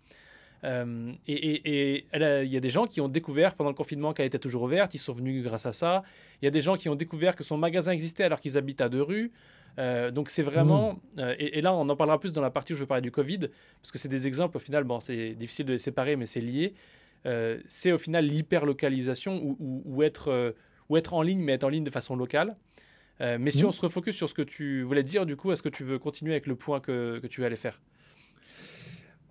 Euh, 0.63 1.13
et 1.27 2.05
il 2.13 2.51
y 2.51 2.57
a 2.57 2.59
des 2.59 2.69
gens 2.69 2.85
qui 2.85 2.99
ont 2.99 3.07
découvert 3.07 3.55
pendant 3.55 3.69
le 3.69 3.75
confinement 3.75 4.13
qu'elle 4.13 4.25
était 4.25 4.39
toujours 4.39 4.63
ouverte, 4.63 4.93
ils 4.95 4.99
sont 4.99 5.13
venus 5.13 5.43
grâce 5.43 5.65
à 5.65 5.71
ça. 5.71 6.03
Il 6.41 6.45
y 6.45 6.47
a 6.47 6.51
des 6.51 6.61
gens 6.61 6.75
qui 6.75 6.89
ont 6.89 6.95
découvert 6.95 7.35
que 7.35 7.43
son 7.43 7.57
magasin 7.57 7.91
existait 7.91 8.23
alors 8.23 8.39
qu'ils 8.39 8.57
habitent 8.57 8.81
à 8.81 8.89
deux 8.89 9.01
rues. 9.01 9.31
Euh, 9.79 10.11
donc 10.11 10.29
c'est 10.29 10.41
vraiment, 10.41 10.93
mmh. 10.93 11.19
euh, 11.19 11.35
et, 11.37 11.61
là 11.61 11.73
on 11.73 11.87
en 11.87 11.95
parlera 11.95 12.19
plus 12.19 12.33
dans 12.33 12.41
la 12.41 12.49
partie 12.49 12.73
où 12.73 12.75
je 12.75 12.81
vais 12.81 12.87
parler 12.87 13.01
du 13.01 13.11
Covid, 13.11 13.39
parce 13.81 13.91
que 13.91 13.97
c'est 13.97 14.09
des 14.09 14.25
exemples 14.25 14.57
au 14.57 14.59
final, 14.59 14.83
bon 14.83 14.99
c'est 14.99 15.35
difficile 15.35 15.65
de 15.65 15.73
les 15.73 15.77
séparer, 15.77 16.15
mais 16.15 16.25
c'est 16.25 16.41
lié. 16.41 16.73
c'est 17.67 17.91
au 17.91 17.97
final 17.97 18.25
l'hyperlocalisation 18.25 19.43
ou, 19.43 19.83
ou, 19.85 20.03
être, 20.03 20.55
ou 20.89 20.97
être 20.97 21.13
en 21.13 21.21
ligne, 21.21 21.39
mais 21.39 21.53
être 21.53 21.65
en 21.65 21.69
ligne 21.69 21.83
de 21.83 21.91
façon 21.91 22.15
locale. 22.15 22.55
mais 23.19 23.51
si 23.51 23.63
mmh. 23.63 23.67
on 23.67 23.71
se 23.71 23.81
refocus 23.81 24.15
sur 24.15 24.29
ce 24.29 24.33
que 24.33 24.41
tu 24.41 24.81
voulais 24.81 25.03
dire, 25.03 25.25
du 25.25 25.35
coup, 25.35 25.51
est-ce 25.51 25.63
que 25.63 25.69
tu 25.69 25.83
veux 25.83 25.99
continuer 25.99 26.31
avec 26.31 26.47
le 26.47 26.55
point 26.55 26.79
que, 26.79 27.19
que 27.19 27.27
tu 27.27 27.45
allais 27.45 27.55
faire? 27.55 27.79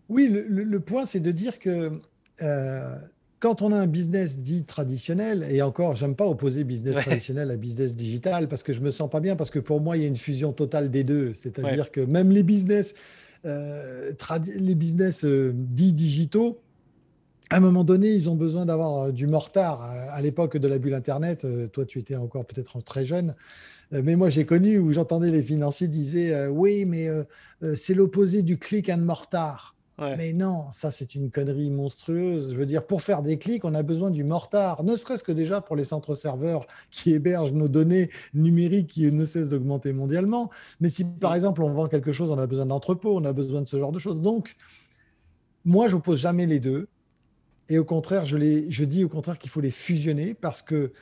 Oui, 0.08 0.28
le, 0.28 0.80
point, 0.80 1.04
c'est 1.04 1.20
de 1.20 1.32
dire 1.32 1.58
que 1.58 2.00
euh, 2.42 2.96
quand 3.38 3.62
on 3.62 3.72
a 3.72 3.76
un 3.76 3.86
business 3.86 4.38
dit 4.38 4.64
traditionnel, 4.64 5.46
et 5.50 5.60
encore, 5.60 5.94
j'aime 5.94 6.14
pas 6.14 6.26
opposer 6.26 6.64
business 6.64 6.96
traditionnel 7.04 7.50
à 7.50 7.56
business 7.56 7.94
digital 7.94 8.48
parce 8.48 8.62
que 8.62 8.72
je 8.72 8.80
me 8.80 8.90
sens 8.90 9.10
pas 9.10 9.20
bien, 9.20 9.36
parce 9.36 9.50
que 9.50 9.58
pour 9.58 9.80
moi, 9.80 9.96
il 9.96 10.02
y 10.02 10.04
a 10.06 10.08
une 10.08 10.16
fusion 10.16 10.52
totale 10.52 10.90
des 10.90 11.04
deux. 11.04 11.34
C'est-à-dire 11.34 11.90
que 11.90 12.00
même 12.00 12.30
les 12.30 12.42
business, 12.42 12.94
euh, 13.44 14.12
les 14.58 14.74
business 14.74 15.24
euh, 15.24 15.52
dits 15.54 15.92
digitaux, 15.92 16.60
à 17.50 17.58
un 17.58 17.60
moment 17.60 17.84
donné, 17.84 18.08
ils 18.08 18.28
ont 18.28 18.34
besoin 18.34 18.66
d'avoir 18.66 19.12
du 19.12 19.26
mortar. 19.26 19.80
À 19.82 20.20
l'époque 20.20 20.56
de 20.56 20.66
la 20.66 20.78
bulle 20.78 20.94
Internet, 20.94 21.46
toi, 21.72 21.84
tu 21.84 22.00
étais 22.00 22.16
encore 22.16 22.44
peut-être 22.44 22.82
très 22.82 23.06
jeune, 23.06 23.36
mais 23.92 24.16
moi, 24.16 24.30
j'ai 24.30 24.44
connu 24.44 24.78
où 24.78 24.92
j'entendais 24.92 25.30
les 25.30 25.44
financiers 25.44 25.86
disaient 25.86 26.48
Oui, 26.48 26.84
mais 26.86 27.08
c'est 27.76 27.94
l'opposé 27.94 28.42
du 28.42 28.58
click 28.58 28.88
and 28.88 28.98
mortar. 28.98 29.75
Mais 29.98 30.34
non, 30.34 30.70
ça 30.72 30.90
c'est 30.90 31.14
une 31.14 31.30
connerie 31.30 31.70
monstrueuse. 31.70 32.52
Je 32.52 32.56
veux 32.56 32.66
dire, 32.66 32.86
pour 32.86 33.00
faire 33.00 33.22
des 33.22 33.38
clics, 33.38 33.64
on 33.64 33.74
a 33.74 33.82
besoin 33.82 34.10
du 34.10 34.24
mortar, 34.24 34.84
ne 34.84 34.94
serait-ce 34.94 35.24
que 35.24 35.32
déjà 35.32 35.62
pour 35.62 35.74
les 35.74 35.86
centres 35.86 36.14
serveurs 36.14 36.66
qui 36.90 37.12
hébergent 37.12 37.52
nos 37.52 37.68
données 37.68 38.10
numériques 38.34 38.88
qui 38.88 39.10
ne 39.10 39.24
cessent 39.24 39.48
d'augmenter 39.48 39.94
mondialement. 39.94 40.50
Mais 40.80 40.90
si 40.90 41.04
par 41.04 41.34
exemple 41.34 41.62
on 41.62 41.72
vend 41.72 41.88
quelque 41.88 42.12
chose, 42.12 42.30
on 42.30 42.38
a 42.38 42.46
besoin 42.46 42.66
d'entrepôt, 42.66 43.16
on 43.16 43.24
a 43.24 43.32
besoin 43.32 43.62
de 43.62 43.68
ce 43.68 43.78
genre 43.78 43.92
de 43.92 43.98
choses. 43.98 44.20
Donc, 44.20 44.56
moi, 45.64 45.88
je 45.88 45.96
n'oppose 45.96 46.20
jamais 46.20 46.46
les 46.46 46.60
deux. 46.60 46.88
Et 47.68 47.78
au 47.78 47.84
contraire, 47.84 48.24
je, 48.24 48.36
les, 48.36 48.70
je 48.70 48.84
dis 48.84 49.02
au 49.02 49.08
contraire 49.08 49.38
qu'il 49.38 49.50
faut 49.50 49.60
les 49.60 49.72
fusionner 49.72 50.34
parce 50.34 50.62
que 50.62 50.92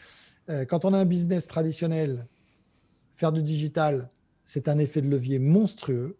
euh, 0.51 0.65
quand 0.65 0.85
on 0.85 0.95
a 0.95 0.99
un 0.99 1.05
business 1.05 1.47
traditionnel, 1.47 2.27
faire 3.17 3.33
du 3.33 3.43
digital, 3.43 4.09
c'est 4.45 4.69
un 4.69 4.79
effet 4.79 5.03
de 5.03 5.09
levier 5.09 5.39
monstrueux. 5.39 6.17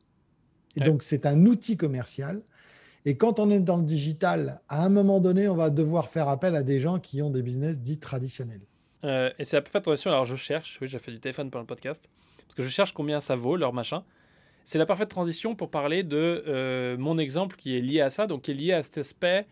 Et 0.77 0.81
donc, 0.81 1.03
c'est 1.03 1.27
un 1.27 1.47
outil 1.47 1.77
commercial. 1.77 2.43
Et 3.07 3.17
quand 3.17 3.39
on 3.39 3.51
est 3.51 3.61
dans 3.61 3.77
le 3.77 3.85
digital, 3.85 4.61
à 4.69 4.85
un 4.85 4.89
moment 4.89 5.21
donné, 5.21 5.49
on 5.49 5.57
va 5.57 5.71
devoir 5.71 6.09
faire 6.09 6.29
appel 6.29 6.57
à 6.57 6.63
des 6.63 6.81
gens 6.81 6.99
qui 6.99 7.21
ont 7.21 7.31
des 7.31 7.43
business 7.43 7.79
dits 7.79 7.99
traditionnels. 7.99 8.63
Euh, 9.05 9.31
et 9.39 9.45
c'est 9.45 9.57
la 9.57 9.63
parfaite 9.63 9.83
transition. 9.83 10.11
Alors, 10.11 10.25
je 10.25 10.37
cherche, 10.37 10.79
oui, 10.81 10.89
j'ai 10.89 10.99
fait 10.99 11.13
du 11.13 11.21
téléphone 11.21 11.51
pendant 11.51 11.63
le 11.63 11.67
podcast, 11.67 12.09
parce 12.39 12.55
que 12.55 12.63
je 12.63 12.69
cherche 12.69 12.93
combien 12.93 13.21
ça 13.21 13.37
vaut, 13.37 13.57
leur 13.57 13.75
machin. 13.75 14.05
C'est 14.65 14.79
la 14.79 14.87
parfaite 14.87 15.11
transition 15.11 15.55
pour 15.55 15.71
parler 15.71 16.03
de 16.03 16.43
euh, 16.47 16.97
mon 16.97 17.19
exemple 17.19 17.57
qui 17.57 17.77
est 17.77 17.83
lié 17.83 18.01
à 18.01 18.09
ça, 18.09 18.27
donc 18.27 18.43
qui 18.43 18.53
est 18.53 18.55
lié 18.55 18.73
à 18.73 18.83
cet 18.83 18.97
aspect. 18.97 19.47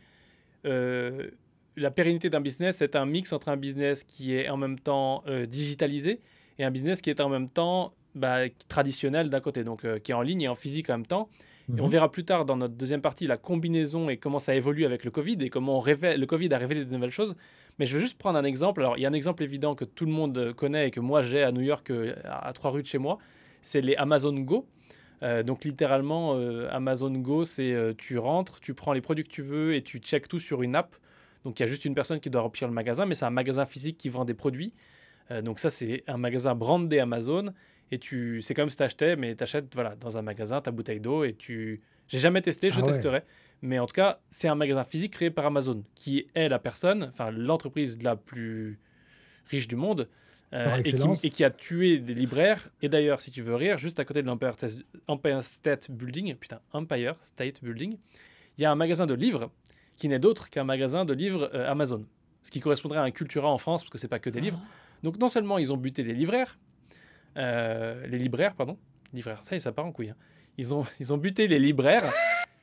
Euh, 0.64 1.30
la 1.76 1.90
pérennité 1.90 2.30
d'un 2.30 2.40
business 2.40 2.80
est 2.80 2.96
un 2.96 3.04
mix 3.04 3.34
entre 3.34 3.50
un 3.50 3.58
business 3.58 4.04
qui 4.04 4.34
est 4.34 4.48
en 4.48 4.56
même 4.56 4.78
temps 4.78 5.24
digitalisé 5.48 6.20
et 6.58 6.64
un 6.64 6.70
business 6.70 7.00
qui 7.00 7.08
est 7.08 7.20
en 7.20 7.30
même 7.30 7.48
temps 7.48 7.94
bah, 8.14 8.48
traditionnel 8.68 9.28
d'un 9.28 9.40
côté, 9.40 9.64
donc 9.64 9.86
qui 10.02 10.12
est 10.12 10.14
en 10.14 10.22
ligne 10.22 10.42
et 10.42 10.48
en 10.48 10.54
physique 10.54 10.90
en 10.90 10.94
même 10.94 11.06
temps 11.06 11.28
on 11.68 11.84
mhm. 11.84 11.88
verra 11.88 12.10
plus 12.10 12.24
tard 12.24 12.44
dans 12.44 12.56
notre 12.56 12.74
deuxième 12.74 13.00
partie 13.00 13.26
la 13.26 13.36
combinaison 13.36 14.08
et 14.08 14.16
comment 14.16 14.38
ça 14.38 14.54
évolue 14.54 14.84
avec 14.84 15.04
le 15.04 15.10
Covid 15.10 15.36
et 15.40 15.50
comment 15.50 15.78
révèle, 15.78 16.18
le 16.18 16.26
Covid 16.26 16.52
a 16.52 16.58
révélé 16.58 16.84
de 16.84 16.90
nouvelles 16.90 17.10
choses. 17.10 17.36
Mais 17.78 17.86
je 17.86 17.94
veux 17.94 18.00
juste 18.00 18.18
prendre 18.18 18.38
un 18.38 18.44
exemple. 18.44 18.80
Alors, 18.80 18.98
il 18.98 19.02
y 19.02 19.06
a 19.06 19.08
un 19.08 19.14
exemple 19.14 19.42
évident 19.42 19.74
que 19.74 19.84
tout 19.84 20.04
le 20.04 20.12
monde 20.12 20.52
connaît 20.54 20.88
et 20.88 20.90
que 20.90 21.00
moi 21.00 21.22
j'ai 21.22 21.42
à 21.42 21.52
New 21.52 21.62
York, 21.62 21.90
euh, 21.90 22.14
à 22.24 22.52
trois 22.52 22.70
rues 22.70 22.82
de 22.82 22.86
chez 22.86 22.98
moi. 22.98 23.18
C'est 23.60 23.80
les 23.80 23.94
Amazon 23.96 24.34
Go. 24.34 24.66
Euh, 25.22 25.42
donc 25.42 25.64
littéralement, 25.64 26.34
euh, 26.34 26.68
Amazon 26.70 27.12
Go, 27.12 27.44
c'est 27.44 27.74
tu 27.96 28.18
rentres, 28.18 28.60
tu 28.60 28.74
prends 28.74 28.92
les 28.92 29.00
produits 29.00 29.24
que 29.24 29.30
tu 29.30 29.42
veux 29.42 29.74
et 29.74 29.82
tu 29.82 29.98
checkes 29.98 30.28
tout 30.28 30.40
sur 30.40 30.62
une 30.62 30.74
app. 30.74 30.96
Donc 31.44 31.58
il 31.58 31.62
y 31.62 31.64
a 31.64 31.68
juste 31.68 31.84
une 31.84 31.94
personne 31.94 32.20
qui 32.20 32.28
doit 32.28 32.42
remplir 32.42 32.68
le 32.68 32.74
magasin, 32.74 33.06
mais 33.06 33.14
c'est 33.14 33.24
un 33.24 33.30
magasin 33.30 33.66
physique 33.66 33.98
qui 33.98 34.08
vend 34.08 34.24
des 34.24 34.34
produits. 34.34 34.74
donc 35.42 35.58
ça, 35.58 35.70
c'est 35.70 36.04
un 36.06 36.18
magasin 36.18 36.54
brandé 36.54 36.98
Amazon 36.98 37.46
et 37.90 37.98
tu 37.98 38.40
c'est 38.42 38.54
comme 38.54 38.70
si 38.70 38.76
tu 38.76 38.82
achetais 38.82 39.16
mais 39.16 39.34
tu 39.34 39.42
achètes 39.42 39.74
voilà 39.74 39.94
dans 39.96 40.16
un 40.16 40.22
magasin 40.22 40.60
ta 40.60 40.70
bouteille 40.70 41.00
d'eau 41.00 41.24
et 41.24 41.34
tu 41.34 41.82
j'ai 42.08 42.18
jamais 42.18 42.42
testé 42.42 42.70
je 42.70 42.80
ah 42.80 42.86
testerai. 42.86 43.22
Mais 43.60 43.78
en 43.78 43.86
tout 43.86 43.94
cas 43.94 44.20
c'est 44.30 44.48
un 44.48 44.54
magasin 44.54 44.84
physique 44.84 45.12
créé 45.12 45.30
par 45.30 45.46
Amazon 45.46 45.82
qui 45.94 46.26
est 46.34 46.48
la 46.48 46.58
personne 46.58 47.04
enfin 47.04 47.30
l'entreprise 47.30 48.02
la 48.02 48.16
plus 48.16 48.78
riche 49.46 49.68
du 49.68 49.76
monde 49.76 50.08
euh, 50.54 50.66
et, 50.84 51.30
qui, 51.30 51.44
a 51.44 51.50
tué 51.50 51.96
des 51.96 52.12
libraires. 52.12 52.68
Et 52.82 52.90
d'ailleurs 52.90 53.20
si 53.20 53.30
tu 53.30 53.42
veux 53.42 53.54
rire 53.54 53.78
juste 53.78 53.98
à 54.00 54.04
côté 54.04 54.22
de 54.22 54.26
l'Empire 54.26 54.54
State 55.42 55.90
Building 55.90 56.34
putain 56.36 56.60
Empire 56.72 57.16
State 57.20 57.62
Building 57.62 57.96
il 58.58 58.62
y 58.62 58.64
a 58.64 58.70
un 58.70 58.74
magasin 58.74 59.06
de 59.06 59.14
livres 59.14 59.50
qui 59.96 60.08
n'est 60.08 60.18
d'autre 60.18 60.50
qu'un 60.50 60.64
magasin 60.64 61.04
de 61.04 61.12
livres 61.12 61.50
euh, 61.54 61.70
Amazon. 61.70 62.04
Ce 62.42 62.50
qui 62.50 62.60
correspondrait 62.60 62.98
à 62.98 63.02
un 63.02 63.10
Cultura 63.10 63.48
en 63.48 63.58
France 63.58 63.82
parce 63.82 63.90
que 63.90 63.98
c'est 63.98 64.08
pas 64.08 64.18
que 64.18 64.30
des 64.30 64.40
livres. 64.40 64.58
Ah. 64.60 64.66
donc 65.02 65.18
non 65.18 65.28
seulement 65.28 65.58
ils 65.58 65.72
ont 65.72 65.76
buté 65.76 66.02
les 66.02 66.14
libraires 66.14 66.58
euh, 67.36 68.06
les 68.06 68.18
libraires, 68.18 68.54
pardon. 68.54 68.78
Libraires, 69.12 69.40
ça, 69.42 69.58
ça 69.58 69.72
part 69.72 69.86
en 69.86 69.92
couille. 69.92 70.10
Hein. 70.10 70.16
Ils, 70.58 70.74
ont, 70.74 70.84
ils 71.00 71.12
ont 71.12 71.18
buté 71.18 71.48
les 71.48 71.58
libraires, 71.58 72.04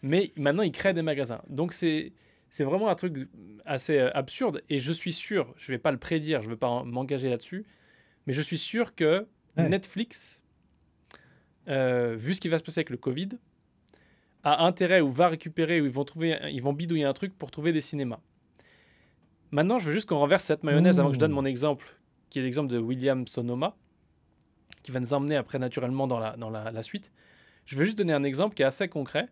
mais 0.01 0.31
maintenant 0.37 0.63
ils 0.63 0.71
créent 0.71 0.93
des 0.93 1.01
magasins. 1.01 1.41
Donc 1.47 1.73
c'est 1.73 2.13
c'est 2.51 2.63
vraiment 2.63 2.89
un 2.89 2.95
truc 2.95 3.29
assez 3.65 3.99
euh, 3.99 4.09
absurde. 4.15 4.63
Et 4.69 4.79
je 4.79 4.91
suis 4.91 5.13
sûr, 5.13 5.53
je 5.55 5.71
ne 5.71 5.75
vais 5.75 5.79
pas 5.79 5.91
le 5.91 5.99
prédire, 5.99 6.41
je 6.41 6.47
ne 6.47 6.53
vais 6.53 6.57
pas 6.57 6.83
m'engager 6.83 7.29
là-dessus, 7.29 7.65
mais 8.25 8.33
je 8.33 8.41
suis 8.41 8.57
sûr 8.57 8.95
que 8.95 9.27
Netflix, 9.57 10.41
euh, 11.67 12.15
vu 12.15 12.33
ce 12.33 12.41
qui 12.41 12.49
va 12.49 12.57
se 12.57 12.63
passer 12.63 12.79
avec 12.79 12.89
le 12.89 12.97
Covid, 12.97 13.29
a 14.43 14.65
intérêt 14.65 15.01
ou 15.01 15.11
va 15.11 15.27
récupérer 15.27 15.81
ou 15.81 15.85
ils 15.85 15.91
vont 15.91 16.05
trouver, 16.05 16.39
ils 16.51 16.61
vont 16.61 16.73
bidouiller 16.73 17.03
un 17.03 17.13
truc 17.13 17.37
pour 17.37 17.51
trouver 17.51 17.71
des 17.71 17.81
cinémas. 17.81 18.19
Maintenant, 19.51 19.79
je 19.79 19.85
veux 19.85 19.93
juste 19.93 20.07
qu'on 20.07 20.19
renverse 20.19 20.45
cette 20.45 20.63
mayonnaise 20.63 20.99
avant 20.99 21.09
que 21.09 21.15
je 21.15 21.19
donne 21.19 21.31
mmh. 21.31 21.35
mon 21.35 21.45
exemple, 21.45 21.97
qui 22.29 22.39
est 22.39 22.41
l'exemple 22.41 22.71
de 22.71 22.77
William 22.77 23.27
Sonoma 23.27 23.75
qui 24.83 24.91
va 24.91 24.99
nous 24.99 25.13
emmener 25.13 25.35
après 25.35 25.59
naturellement 25.59 26.07
dans 26.07 26.19
la, 26.19 26.35
dans 26.37 26.49
la, 26.49 26.83
suite. 26.83 27.11
Je 27.65 27.77
vais 27.77 27.85
juste 27.85 27.97
donner 27.97 28.13
un 28.13 28.23
exemple 28.23 28.55
qui 28.55 28.61
est 28.61 28.65
assez 28.65 28.87
concret. 28.87 29.27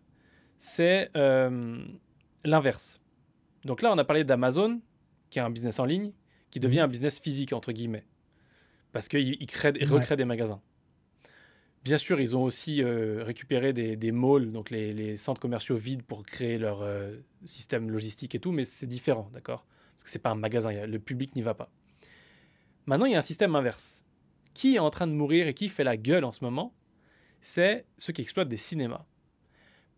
C'est 0.58 1.10
euh, 1.16 1.78
l'inverse. 2.44 3.00
Donc 3.64 3.82
là, 3.82 3.92
on 3.92 3.98
a 3.98 4.04
parlé 4.04 4.24
d'Amazon, 4.24 4.80
qui 5.30 5.38
est 5.38 5.42
un 5.42 5.50
business 5.50 5.78
en 5.78 5.84
ligne, 5.84 6.12
qui 6.50 6.60
devient 6.60 6.78
mhm. 6.78 6.84
un 6.84 6.88
business 6.88 7.18
physique, 7.18 7.52
entre 7.52 7.72
guillemets. 7.72 8.04
Parce 8.92 9.08
qu'ils 9.08 9.36
il 9.40 9.86
recréent 9.90 10.16
des 10.16 10.24
magasins. 10.24 10.60
Bien 11.84 11.98
sûr, 11.98 12.20
ils 12.20 12.36
ont 12.36 12.42
aussi 12.42 12.82
euh, 12.82 13.22
récupéré 13.22 13.72
des, 13.72 13.96
des, 13.96 14.12
malls, 14.12 14.52
donc 14.52 14.70
les, 14.70 14.92
les, 14.92 15.16
centres 15.16 15.40
commerciaux 15.40 15.76
vides 15.76 16.02
pour 16.02 16.24
créer 16.24 16.58
leur 16.58 16.82
euh, 16.82 17.16
système 17.44 17.90
logistique 17.90 18.34
et 18.34 18.38
tout, 18.38 18.50
mais 18.50 18.64
c'est 18.64 18.86
différent, 18.86 19.30
d'accord? 19.32 19.64
Parce 19.94 20.04
que 20.04 20.10
c'est 20.10 20.18
pas 20.18 20.30
un 20.30 20.34
magasin, 20.34 20.72
le 20.72 20.98
public 20.98 21.34
n'y 21.36 21.42
va 21.42 21.54
pas. 21.54 21.70
Maintenant, 22.86 23.06
il 23.06 23.12
y 23.12 23.14
a 23.14 23.18
un 23.18 23.22
système 23.22 23.54
inverse 23.54 24.02
qui 24.58 24.74
est 24.74 24.80
en 24.80 24.90
train 24.90 25.06
de 25.06 25.12
mourir 25.12 25.46
et 25.46 25.54
qui 25.54 25.68
fait 25.68 25.84
la 25.84 25.96
gueule 25.96 26.24
en 26.24 26.32
ce 26.32 26.42
moment, 26.42 26.74
c'est 27.40 27.86
ceux 27.96 28.12
qui 28.12 28.22
exploitent 28.22 28.48
des 28.48 28.56
cinémas. 28.56 29.04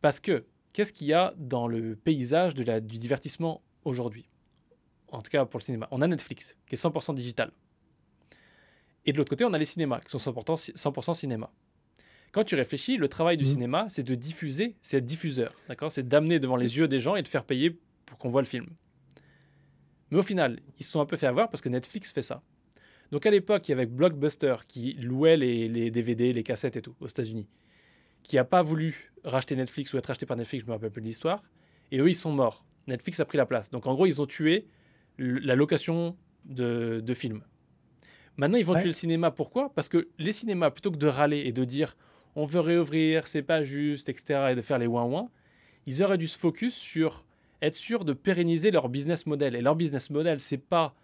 Parce 0.02 0.20
que, 0.20 0.44
qu'est-ce 0.74 0.92
qu'il 0.92 1.06
y 1.06 1.14
a 1.14 1.32
dans 1.38 1.66
le 1.66 1.96
paysage 1.96 2.54
de 2.54 2.62
la, 2.64 2.80
du 2.80 2.98
divertissement 2.98 3.62
aujourd'hui? 3.86 4.28
En 5.08 5.22
tout 5.22 5.30
cas 5.30 5.46
pour 5.46 5.60
le 5.60 5.64
cinéma. 5.64 5.88
On 5.90 6.02
a 6.02 6.06
Netflix, 6.06 6.58
qui 6.66 6.74
est 6.74 6.78
100% 6.78 7.14
digital. 7.14 7.52
Et 9.06 9.14
de 9.14 9.16
l'autre 9.16 9.30
côté, 9.30 9.46
on 9.46 9.52
a 9.54 9.58
les 9.58 9.64
cinémas, 9.64 10.00
qui 10.00 10.10
sont 10.10 10.18
100%, 10.18 11.14
cinéma. 11.14 11.50
Quand 12.30 12.44
tu 12.44 12.54
réfléchis, 12.54 12.98
le 12.98 13.08
travail 13.08 13.38
du 13.38 13.44
mmh. 13.44 13.46
cinéma, 13.46 13.86
c'est 13.88 14.02
de 14.02 14.14
diffuser, 14.14 14.76
c'est 14.82 14.98
être 14.98 15.06
diffuseur, 15.06 15.54
d'accord? 15.68 15.90
C'est 15.90 16.06
d'amener 16.06 16.38
devant 16.38 16.56
les 16.56 16.76
yeux 16.76 16.86
des 16.86 16.98
gens 16.98 17.16
et 17.16 17.22
de 17.22 17.28
faire 17.28 17.44
payer 17.44 17.80
pour 18.04 18.18
qu'on 18.18 18.28
voit 18.28 18.42
le 18.42 18.46
film. 18.46 18.66
Mais 20.10 20.18
au 20.18 20.22
final, 20.22 20.60
ils 20.78 20.84
se 20.84 20.90
sont 20.90 21.00
un 21.00 21.06
peu 21.06 21.16
fait 21.16 21.26
avoir 21.26 21.48
parce 21.48 21.62
que 21.62 21.70
Netflix 21.70 22.12
fait 22.12 22.20
ça. 22.20 22.42
Donc 23.10 23.26
à 23.26 23.30
l'époque, 23.30 23.68
il 23.68 23.72
y 23.72 23.74
avait 23.74 23.86
Blockbuster 23.86 24.54
qui 24.68 24.94
louait 24.94 25.36
les, 25.36 25.90
DVD, 25.90 26.32
les 26.32 26.42
cassettes 26.42 26.76
et 26.76 26.82
tout 26.82 26.94
aux 27.00 27.08
États-Unis, 27.08 27.48
qui 28.22 28.36
n'a 28.36 28.44
pas 28.44 28.62
voulu 28.62 29.12
racheter 29.24 29.56
Netflix 29.56 29.92
ou 29.92 29.98
être 29.98 30.06
racheté 30.06 30.26
par 30.26 30.36
Netflix, 30.36 30.64
je 30.64 30.68
me 30.68 30.72
rappelle 30.72 30.90
plus 30.90 31.02
de 31.02 31.06
l'histoire. 31.06 31.42
Et 31.90 31.98
eux, 31.98 32.08
ils 32.08 32.14
sont 32.14 32.32
morts. 32.32 32.64
Netflix 32.86 33.18
a 33.20 33.24
pris 33.24 33.38
la 33.38 33.46
place. 33.46 33.70
Donc 33.70 33.86
en 33.86 33.94
gros, 33.94 34.06
ils 34.06 34.20
ont 34.20 34.26
tué 34.26 34.68
la 35.18 35.54
location 35.54 36.16
de, 36.44 37.02
films. 37.14 37.42
Maintenant, 38.36 38.58
ils 38.58 38.64
vont 38.64 38.74
tuer 38.74 38.86
le 38.86 38.92
cinéma. 38.92 39.30
Pourquoi? 39.30 39.72
Parce 39.74 39.88
que 39.88 40.08
les 40.18 40.32
cinémas, 40.32 40.70
plutôt 40.70 40.90
que 40.90 40.96
de 40.96 41.06
râler 41.06 41.40
et 41.40 41.52
de 41.52 41.64
dire 41.64 41.96
on 42.36 42.44
veut 42.44 42.60
réouvrir, 42.60 43.26
c'est 43.26 43.42
pas 43.42 43.62
juste, 43.64 44.08
etc., 44.08 44.50
et 44.52 44.54
de 44.54 44.62
faire 44.62 44.78
les 44.78 44.86
ouin-ouin, 44.86 45.28
ils 45.86 46.02
auraient 46.02 46.16
dû 46.16 46.28
se 46.28 46.38
focus 46.38 46.74
sur 46.74 47.26
être 47.60 47.74
sûr 47.74 48.04
de 48.04 48.12
pérenniser 48.12 48.70
leur 48.70 48.88
business 48.88 49.26
model. 49.26 49.56
Et 49.56 49.60
leur 49.60 49.74
business 49.74 50.10
model, 50.10 50.38
c'est 50.38 50.58
pas 50.58 50.94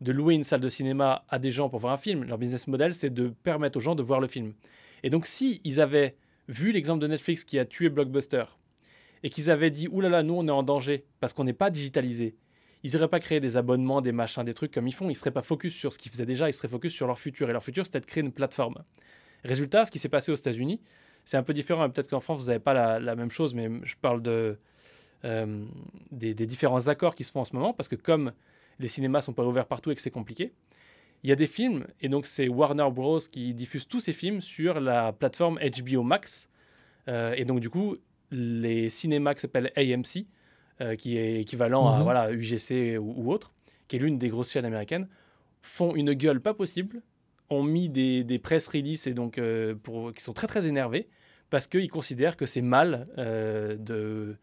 de 0.00 0.12
louer 0.12 0.34
une 0.34 0.44
salle 0.44 0.60
de 0.60 0.68
cinéma 0.68 1.24
à 1.28 1.38
des 1.38 1.50
gens 1.50 1.68
pour 1.68 1.78
voir 1.78 1.92
un 1.92 1.98
film. 1.98 2.24
Leur 2.24 2.38
business 2.38 2.66
model, 2.66 2.94
c'est 2.94 3.10
de 3.10 3.28
permettre 3.28 3.76
aux 3.76 3.80
gens 3.80 3.94
de 3.94 4.02
voir 4.02 4.20
le 4.20 4.26
film. 4.26 4.54
Et 5.02 5.10
donc, 5.10 5.26
si 5.26 5.60
ils 5.64 5.80
avaient 5.80 6.16
vu 6.48 6.72
l'exemple 6.72 7.00
de 7.00 7.06
Netflix 7.06 7.44
qui 7.44 7.58
a 7.58 7.64
tué 7.64 7.88
Blockbuster 7.88 8.44
et 9.22 9.30
qu'ils 9.30 9.50
avaient 9.50 9.70
dit 9.70 9.88
oulala, 9.88 10.10
là 10.10 10.16
là, 10.18 10.22
nous 10.22 10.34
on 10.34 10.46
est 10.48 10.52
en 10.52 10.62
danger 10.62 11.04
parce 11.20 11.34
qu'on 11.34 11.44
n'est 11.44 11.52
pas 11.52 11.70
digitalisé, 11.70 12.36
ils 12.82 12.92
n'auraient 12.92 13.08
pas 13.08 13.20
créé 13.20 13.40
des 13.40 13.56
abonnements, 13.56 14.00
des 14.00 14.12
machins, 14.12 14.42
des 14.42 14.54
trucs 14.54 14.72
comme 14.72 14.88
ils 14.88 14.94
font. 14.94 15.10
Ils 15.10 15.14
seraient 15.14 15.30
pas 15.30 15.42
focus 15.42 15.74
sur 15.74 15.92
ce 15.92 15.98
qu'ils 15.98 16.10
faisaient 16.10 16.26
déjà. 16.26 16.48
Ils 16.48 16.52
seraient 16.52 16.68
focus 16.68 16.94
sur 16.94 17.06
leur 17.06 17.18
futur. 17.18 17.50
Et 17.50 17.52
leur 17.52 17.62
futur, 17.62 17.84
c'était 17.84 18.00
de 18.00 18.06
créer 18.06 18.22
une 18.22 18.32
plateforme. 18.32 18.82
Résultat, 19.44 19.84
ce 19.84 19.90
qui 19.90 19.98
s'est 19.98 20.08
passé 20.08 20.32
aux 20.32 20.36
États-Unis, 20.36 20.80
c'est 21.24 21.36
un 21.36 21.42
peu 21.42 21.52
différent. 21.52 21.88
Peut-être 21.90 22.08
qu'en 22.08 22.20
France, 22.20 22.40
vous 22.40 22.46
n'avez 22.46 22.58
pas 22.58 22.98
la, 22.98 23.16
même 23.16 23.30
chose, 23.30 23.54
mais 23.54 23.68
je 23.82 23.96
parle 24.00 24.22
de, 24.22 24.56
euh, 25.24 25.64
des, 26.10 26.34
différents 26.34 26.88
accords 26.88 27.14
qui 27.14 27.24
se 27.24 27.32
font 27.32 27.40
en 27.40 27.44
ce 27.44 27.54
moment, 27.54 27.74
parce 27.74 27.88
que 27.88 27.96
comme 27.96 28.32
les 28.80 28.88
cinémas 28.88 29.20
sont 29.20 29.32
pas 29.32 29.44
ouverts 29.44 29.66
partout 29.66 29.90
et 29.90 29.94
que 29.94 30.00
c'est 30.00 30.10
compliqué, 30.10 30.52
il 31.22 31.28
y 31.28 31.32
a 31.32 31.36
des 31.36 31.46
films, 31.46 31.86
et 32.00 32.08
donc 32.08 32.24
c'est 32.24 32.48
Warner 32.48 32.88
Bros. 32.90 33.18
qui 33.18 33.52
diffuse 33.52 33.86
tous 33.86 34.00
ces 34.00 34.14
films 34.14 34.40
sur 34.40 34.80
la 34.80 35.12
plateforme 35.12 35.58
HBO 35.58 36.02
Max. 36.02 36.48
Euh, 37.08 37.34
et 37.36 37.44
donc 37.44 37.60
du 37.60 37.68
coup, 37.68 37.96
les 38.30 38.88
cinémas 38.88 39.34
qui 39.34 39.40
s'appellent 39.40 39.70
AMC, 39.76 40.26
euh, 40.80 40.96
qui 40.96 41.18
est 41.18 41.40
équivalent 41.40 41.86
à 41.92 41.98
mhm. 41.98 42.04
voilà, 42.04 42.32
UGC 42.32 42.98
ou, 42.98 43.30
autre, 43.30 43.52
qui 43.86 43.96
est 43.96 43.98
l'une 43.98 44.16
des 44.16 44.28
grosses 44.28 44.50
chaînes 44.50 44.64
américaines, 44.64 45.08
font 45.60 45.94
une 45.94 46.14
gueule 46.14 46.40
pas 46.40 46.54
possible, 46.54 47.02
ont 47.50 47.62
mis 47.62 47.90
des, 47.90 48.24
des 48.24 48.38
press 48.38 48.66
releases 48.68 49.06
et 49.06 49.12
donc 49.12 49.38
pour, 49.82 50.14
qui 50.14 50.22
sont 50.22 50.32
très 50.32 50.46
très 50.46 50.66
énervés 50.66 51.08
parce 51.50 51.66
qu'ils 51.66 51.90
considèrent 51.90 52.36
que 52.36 52.46
c'est 52.46 52.62
mal 52.62 53.08
de 53.16 54.36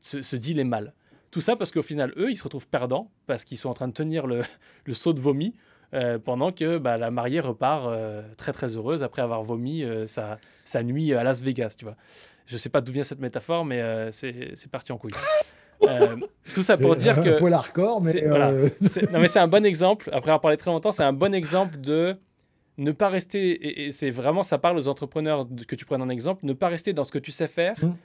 ce, 0.00 0.36
deal 0.36 0.58
est 0.58 0.64
mal. 0.64 0.94
Tout 1.34 1.40
ça 1.40 1.56
parce 1.56 1.72
qu'au 1.72 1.82
final, 1.82 2.12
eux, 2.16 2.30
ils 2.30 2.36
se 2.36 2.44
retrouvent 2.44 2.68
perdants 2.68 3.10
parce 3.26 3.44
qu'ils 3.44 3.58
sont 3.58 3.68
en 3.68 3.74
train 3.74 3.88
de 3.88 3.92
tenir 3.92 4.28
le, 4.28 4.42
le 4.84 4.94
saut 4.94 5.12
de 5.12 5.18
vomi 5.18 5.52
euh, 5.92 6.16
pendant 6.16 6.52
que 6.52 6.78
bah, 6.78 6.96
la 6.96 7.10
mariée 7.10 7.40
repart 7.40 7.88
euh, 7.88 8.22
très 8.36 8.52
très 8.52 8.76
heureuse 8.76 9.02
après 9.02 9.20
avoir 9.20 9.42
vomi 9.42 9.82
euh, 9.82 10.06
sa, 10.06 10.38
sa, 10.64 10.84
nuit 10.84 11.12
à 11.12 11.24
Las 11.24 11.40
Vegas, 11.40 11.74
tu 11.76 11.86
vois. 11.86 11.96
Je 12.46 12.56
sais 12.56 12.68
pas 12.68 12.80
d'où 12.80 12.92
vient 12.92 13.02
cette 13.02 13.18
métaphore, 13.18 13.64
mais 13.64 13.82
c'est 14.12 14.70
parti 14.70 14.92
en 14.92 14.96
couille. 14.96 15.10
tout 16.54 16.62
ça 16.62 16.76
pour 16.76 16.94
dire 16.94 17.20
que. 17.20 17.30
Un 17.30 17.36
peu 17.36 17.52
hardcore, 17.52 18.00
mais. 18.04 18.22
non, 18.28 19.18
mais 19.18 19.26
c'est 19.26 19.40
un 19.40 19.48
bon 19.48 19.66
exemple. 19.66 20.10
Après 20.12 20.30
avoir 20.30 20.40
parlé 20.40 20.56
très 20.56 20.70
longtemps, 20.70 20.92
c'est 20.92 21.02
un 21.02 21.12
bon 21.12 21.34
exemple 21.34 21.80
de 21.80 22.16
ne 22.78 22.92
pas 22.92 23.08
rester. 23.08 23.86
Et, 23.86 23.90
c'est 23.90 24.10
vraiment, 24.10 24.44
ça 24.44 24.58
parle 24.58 24.78
aux 24.78 24.86
entrepreneurs 24.86 25.48
que 25.66 25.74
tu 25.74 25.84
prennes 25.84 26.02
en 26.02 26.10
exemple, 26.10 26.46
ne 26.46 26.52
pas 26.52 26.68
rester 26.68 26.92
dans 26.92 27.02
ce 27.02 27.10
que 27.10 27.18
tu 27.18 27.32
sais 27.32 27.48
faire. 27.48 27.74
Hum 27.82 27.96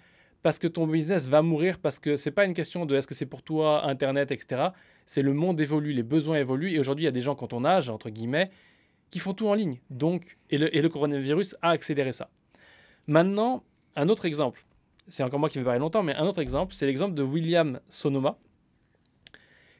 parce 0.41 0.59
que 0.59 0.67
ton 0.67 0.87
business 0.87 1.27
va 1.27 1.41
mourir, 1.41 1.79
parce 1.79 1.99
que 1.99 2.15
c'est 2.15 2.31
pas 2.31 2.45
une 2.45 2.53
question 2.53 2.85
de 2.85 2.95
est-ce 2.95 3.07
que 3.07 3.15
c'est 3.15 3.25
pour 3.25 3.43
toi, 3.43 3.85
Internet, 3.85 4.31
etc. 4.31 4.69
C'est 5.05 5.21
le 5.21 5.33
monde 5.33 5.59
évolue, 5.59 5.91
les 5.91 6.03
besoins 6.03 6.37
évoluent. 6.37 6.71
Et 6.71 6.79
aujourd'hui, 6.79 7.03
il 7.03 7.05
y 7.05 7.09
a 7.09 7.11
des 7.11 7.21
gens 7.21 7.35
quand 7.35 7.53
on 7.53 7.65
âge, 7.65 7.89
entre 7.89 8.09
guillemets, 8.09 8.49
qui 9.09 9.19
font 9.19 9.33
tout 9.33 9.47
en 9.47 9.53
ligne. 9.53 9.79
Donc, 9.89 10.37
et 10.49 10.57
le, 10.57 10.75
et 10.75 10.81
le 10.81 10.89
coronavirus 10.89 11.55
a 11.61 11.71
accéléré 11.71 12.11
ça. 12.11 12.29
Maintenant, 13.07 13.63
un 13.95 14.07
autre 14.07 14.25
exemple. 14.25 14.63
C'est 15.07 15.23
encore 15.23 15.39
moi 15.39 15.49
qui 15.49 15.57
vais 15.57 15.63
parler 15.63 15.79
longtemps, 15.79 16.03
mais 16.03 16.15
un 16.15 16.25
autre 16.25 16.39
exemple, 16.39 16.73
c'est 16.73 16.85
l'exemple 16.85 17.15
de 17.15 17.23
William 17.23 17.79
Sonoma, 17.89 18.37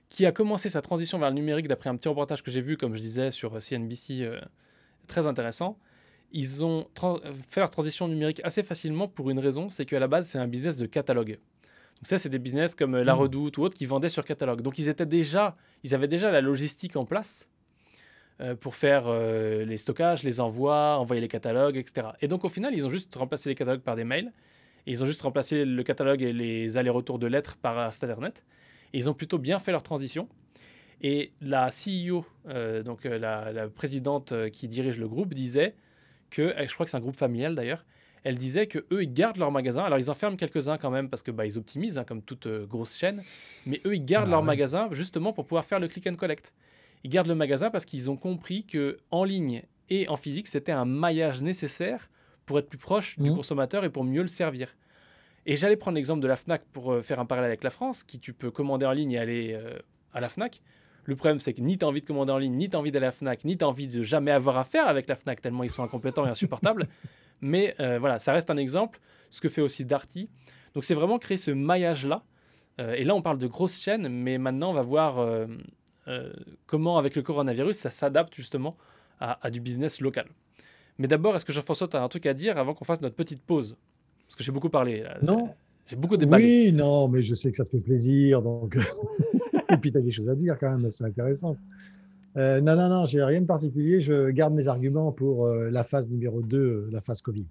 qui 0.08 0.26
a 0.26 0.32
commencé 0.32 0.70
sa 0.70 0.82
transition 0.82 1.20
vers 1.20 1.30
le 1.30 1.36
numérique 1.36 1.68
d'après 1.68 1.90
un 1.90 1.96
petit 1.96 2.10
reportage 2.10 2.42
que 2.42 2.50
j'ai 2.50 2.62
vu, 2.62 2.76
comme 2.76 2.96
je 2.96 3.02
disais, 3.02 3.30
sur 3.30 3.62
CNBC, 3.62 4.24
euh, 4.24 4.42
très 5.08 5.28
intéressant 5.28 5.78
ils 6.32 6.64
ont 6.64 6.88
fait 7.50 7.60
leur 7.60 7.70
transition 7.70 8.08
numérique 8.08 8.42
assez 8.44 8.64
facilement 8.64 9.08
pour 9.08 9.30
une 9.30 9.40
raison, 9.40 9.70
c'est 9.70 9.86
qu'à 9.86 10.00
la 10.00 10.08
base, 10.08 10.28
c'est 10.28 10.38
un 10.38 10.48
business 10.48 10.78
de 10.78 10.86
catalogue. 10.86 11.40
Donc 12.00 12.08
ça, 12.08 12.18
c'est 12.18 12.30
des 12.30 12.40
business 12.40 12.76
comme 12.76 12.96
euh, 12.96 13.04
La 13.04 13.14
mmh. 13.14 13.20
Redoute 13.20 13.58
ou 13.58 13.64
autres 13.64 13.76
qui 13.76 13.86
vendaient 13.86 14.10
sur 14.10 14.24
catalogue. 14.24 14.62
Donc 14.62 14.80
ils 14.80 14.88
étaient 14.88 15.06
déjà, 15.06 15.58
ils 15.84 15.94
avaient 15.94 16.08
déjà 16.08 16.32
la 16.32 16.40
logistique 16.40 16.96
en 16.96 17.06
place 17.06 17.50
euh, 18.40 18.56
pour 18.56 18.76
faire 18.76 19.04
euh, 19.08 19.66
les 19.66 19.76
stockages, 19.76 20.24
les 20.24 20.40
envois, 20.40 20.98
envoyer 20.98 21.22
les 21.22 21.28
catalogues, 21.28 21.76
etc. 21.76 22.08
Et 22.22 22.30
donc 22.30 22.46
au 22.46 22.50
final, 22.50 22.74
ils 22.74 22.86
ont 22.86 22.90
juste 22.90 23.14
remplacé 23.16 23.50
les 23.50 23.56
catalogues 23.56 23.82
par 23.82 23.98
des 23.98 24.06
mails. 24.06 24.32
Et 24.88 24.92
ils 24.92 25.04
ont 25.04 25.06
juste 25.06 25.22
remplacé 25.22 25.66
le 25.66 25.84
catalogue 25.84 26.22
et 26.22 26.32
les 26.32 26.78
allers-retours 26.78 27.20
de 27.20 27.28
lettres 27.28 27.58
par 27.58 27.78
Internet. 27.78 28.46
Et 28.94 28.98
ils 28.98 29.10
ont 29.10 29.14
plutôt 29.14 29.38
bien 29.38 29.60
fait 29.60 29.72
leur 29.72 29.84
transition. 29.84 30.30
Et 31.02 31.34
la 31.42 31.70
CEO, 31.70 32.26
donc 32.84 33.04
la, 33.04 33.52
la, 33.52 33.68
présidente 33.68 34.34
qui 34.52 34.68
dirige 34.68 35.00
le 35.00 35.08
groupe, 35.08 35.34
disait 35.34 35.76
que, 36.30 36.54
je 36.58 36.74
crois 36.74 36.86
que 36.86 36.90
c'est 36.92 36.98
un 36.98 37.02
groupe 37.02 37.16
familial 37.16 37.56
d'ailleurs, 37.56 37.86
elle 38.24 38.38
disait 38.38 38.68
que 38.68 38.80
eux 38.92 39.04
ils 39.04 39.14
gardent 39.14 39.38
leur 39.38 39.52
magasin. 39.52 39.84
Alors 39.84 39.98
ils 39.98 40.10
en 40.10 40.14
ferment 40.14 40.36
quelques-uns 40.36 40.78
quand 40.78 40.92
même 40.92 41.10
parce 41.10 41.24
que 41.24 41.32
bah, 41.32 41.46
ils 41.46 41.58
optimisent 41.58 41.98
hein, 41.98 42.04
comme 42.04 42.22
toute 42.22 42.48
euh, 42.48 42.66
grosse 42.66 42.98
chaîne, 42.98 43.24
mais 43.66 43.82
eux 43.86 43.96
ils 43.96 44.06
gardent 44.06 44.26
bah 44.26 44.32
leur 44.32 44.44
magasin 44.44 44.90
justement 44.92 45.34
pour 45.34 45.46
pouvoir 45.46 45.66
faire 45.66 45.80
le 45.80 45.88
click 45.88 46.06
and 46.08 46.16
collect. 46.16 46.54
Ils 47.04 47.10
gardent 47.10 47.28
le 47.28 47.36
magasin 47.36 47.70
parce 47.70 47.86
qu'ils 47.86 48.10
ont 48.10 48.18
compris 48.18 48.66
que 48.66 48.98
en 49.12 49.24
ligne 49.24 49.64
et 49.90 50.08
en 50.10 50.18
physique 50.18 50.48
c'était 50.48 50.72
un 50.72 50.86
maillage 50.86 51.42
nécessaire 51.42 52.10
pour 52.46 52.60
être 52.60 52.68
plus 52.68 52.78
proche 52.78 53.18
du 53.20 53.32
mmh. 53.32 53.36
consommateur 53.36 53.86
et 53.86 53.90
pour 53.90 54.04
mieux 54.04 54.22
le 54.22 54.28
servir. 54.28 54.76
Et 55.46 55.56
j'allais 55.56 55.78
prendre 55.78 55.96
l'exemple 55.96 56.22
de 56.22 56.28
la 56.28 56.36
Fnac 56.36 56.64
pour 56.74 56.92
euh, 56.92 57.02
faire 57.02 57.20
un 57.20 57.26
parallèle 57.26 57.50
avec 57.50 57.64
la 57.64 57.70
France, 57.70 58.04
qui 58.04 58.20
tu 58.20 58.34
peux 58.34 58.52
commander 58.52 58.86
en 58.86 58.92
ligne 58.92 59.14
et 59.14 59.20
aller 59.20 59.54
euh, 59.54 59.80
à 60.14 60.20
la 60.20 60.30
Fnac. 60.30 60.62
Le 61.10 61.16
problème, 61.16 61.40
c'est 61.40 61.54
que 61.54 61.62
ni 61.62 61.76
tu 61.76 61.86
as 61.86 61.88
envie 61.88 62.02
de 62.02 62.06
commander 62.06 62.32
en 62.32 62.38
ligne, 62.38 62.54
ni 62.54 62.70
tu 62.70 62.76
as 62.76 62.80
envie 62.80 62.92
d'aller 62.92 63.08
à 63.08 63.08
la 63.08 63.12
Fnac, 63.12 63.44
ni 63.44 63.58
tu 63.58 63.66
as 63.66 63.68
envie 63.68 63.88
de 63.88 64.04
jamais 64.04 64.30
avoir 64.30 64.60
affaire 64.60 64.88
avec 64.88 65.10
la 65.10 65.16
Fnac, 65.16 65.42
tellement 65.42 65.64
ils 65.64 65.72
sont 65.72 65.82
incompétents 65.82 66.24
et 66.28 66.30
insupportables. 66.30 66.88
Mais 67.42 67.74
euh, 67.80 67.98
voilà, 67.98 68.20
ça 68.20 68.32
reste 68.32 68.52
un 68.52 68.58
exemple, 68.58 69.00
ce 69.32 69.42
que 69.42 69.50
fait 69.50 69.62
aussi 69.62 69.86
Darty. 69.86 70.30
Donc 70.76 70.84
c'est 70.84 70.94
vraiment 70.94 71.18
créer 71.18 71.40
ce 71.40 71.50
maillage-là. 71.50 72.22
Euh, 72.80 72.94
et 72.94 73.04
là, 73.06 73.16
on 73.16 73.24
parle 73.24 73.40
de 73.40 73.48
grosses 73.48 73.80
chaînes, 73.80 74.08
mais 74.08 74.38
maintenant, 74.38 74.70
on 74.70 74.74
va 74.74 74.84
voir 74.84 75.18
euh, 75.18 75.48
comment, 76.68 77.00
avec 77.00 77.16
le 77.16 77.24
coronavirus, 77.24 77.76
ça 77.76 77.90
s'adapte 77.90 78.36
justement 78.36 78.78
à, 79.20 79.50
du 79.50 79.62
business 79.62 80.00
local. 80.00 80.28
Mais 81.00 81.08
d'abord, 81.08 81.36
est-ce 81.36 81.44
que 81.44 81.52
Jean-François, 81.54 81.88
tu 81.88 81.98
as 81.98 82.04
un 82.04 82.08
truc 82.08 82.28
à 82.28 82.36
dire 82.36 82.60
avant 82.60 82.76
qu'on 82.76 82.86
fasse 82.86 83.02
notre 83.02 83.16
petite 83.16 83.42
pause? 83.42 83.76
Parce 84.28 84.36
que 84.36 84.44
j'ai 84.44 84.52
beaucoup 84.52 84.70
parlé. 84.70 85.04
Non. 85.24 85.56
J'ai 85.88 85.96
beaucoup 85.96 86.18
déballé. 86.18 86.68
Oui, 86.68 86.72
non, 86.72 87.08
mais 87.08 87.24
je 87.24 87.34
sais 87.34 87.50
que 87.50 87.58
ça 87.58 87.64
te 87.64 87.70
fait 87.72 87.84
plaisir, 87.84 88.44
donc. 88.44 88.78
Et 89.74 89.78
puis, 89.78 89.92
tu 89.92 89.98
as 89.98 90.02
des 90.02 90.12
choses 90.12 90.30
à 90.30 90.36
dire 90.36 90.58
quand 90.60 90.70
même, 90.70 90.90
c'est 90.90 91.04
intéressant. 91.04 91.56
Euh, 92.38 92.62
non, 92.62 92.76
non, 92.76 92.90
non, 92.90 93.06
j'ai 93.06 93.24
rien 93.24 93.42
de 93.42 93.46
particulier. 93.46 94.02
Je 94.02 94.30
garde 94.30 94.54
mes 94.54 94.68
arguments 94.68 95.12
pour 95.12 95.46
euh, 95.46 95.70
la 95.70 95.84
phase 95.84 96.10
numéro 96.10 96.42
2, 96.42 96.58
euh, 96.58 96.90
la 96.92 97.02
phase 97.02 97.22
Covid. 97.22 97.46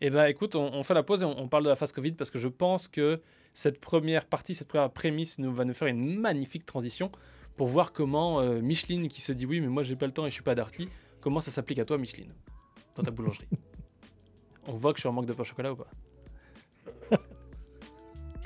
Eh 0.00 0.10
bien, 0.10 0.26
écoute, 0.26 0.54
on, 0.54 0.82
fait 0.82 0.94
la 0.94 1.02
pause 1.02 1.22
et 1.22 1.26
on, 1.26 1.48
parle 1.48 1.64
de 1.64 1.68
la 1.68 1.76
phase 1.76 1.92
Covid 1.92 2.12
parce 2.12 2.30
que 2.30 2.38
je 2.38 2.48
pense 2.48 2.86
que 2.86 3.20
cette 3.52 3.80
première 3.80 4.26
partie, 4.26 4.54
cette 4.54 4.68
première 4.68 4.90
prémisse 4.90 5.38
nous 5.38 5.52
va 5.52 5.64
nous 5.64 5.74
faire 5.74 5.88
une 5.88 6.20
magnifique 6.20 6.64
transition 6.64 7.10
pour 7.56 7.66
voir 7.66 7.92
comment 7.92 8.40
Micheline, 8.60 9.08
qui 9.08 9.20
se 9.20 9.32
dit 9.32 9.44
oui, 9.44 9.60
mais 9.60 9.66
moi 9.66 9.82
j'ai 9.82 9.96
pas 9.96 10.06
le 10.06 10.12
temps 10.12 10.24
et 10.24 10.28
je 10.28 10.34
suis 10.34 10.44
pas 10.44 10.54
Darty, 10.54 10.88
comment 11.20 11.40
ça 11.40 11.50
s'applique 11.50 11.80
à 11.80 11.84
toi, 11.84 11.98
Micheline, 11.98 12.32
dans 12.94 13.02
ta 13.02 13.10
boulangerie? 13.10 13.48
on 14.68 14.74
voit 14.74 14.92
que 14.92 14.98
je 14.98 15.00
suis 15.00 15.08
en 15.08 15.12
manque 15.12 15.26
de 15.26 15.32
pain 15.32 15.42
au 15.42 15.44
chocolat 15.44 15.72
ou 15.72 15.76
pas? 15.76 15.90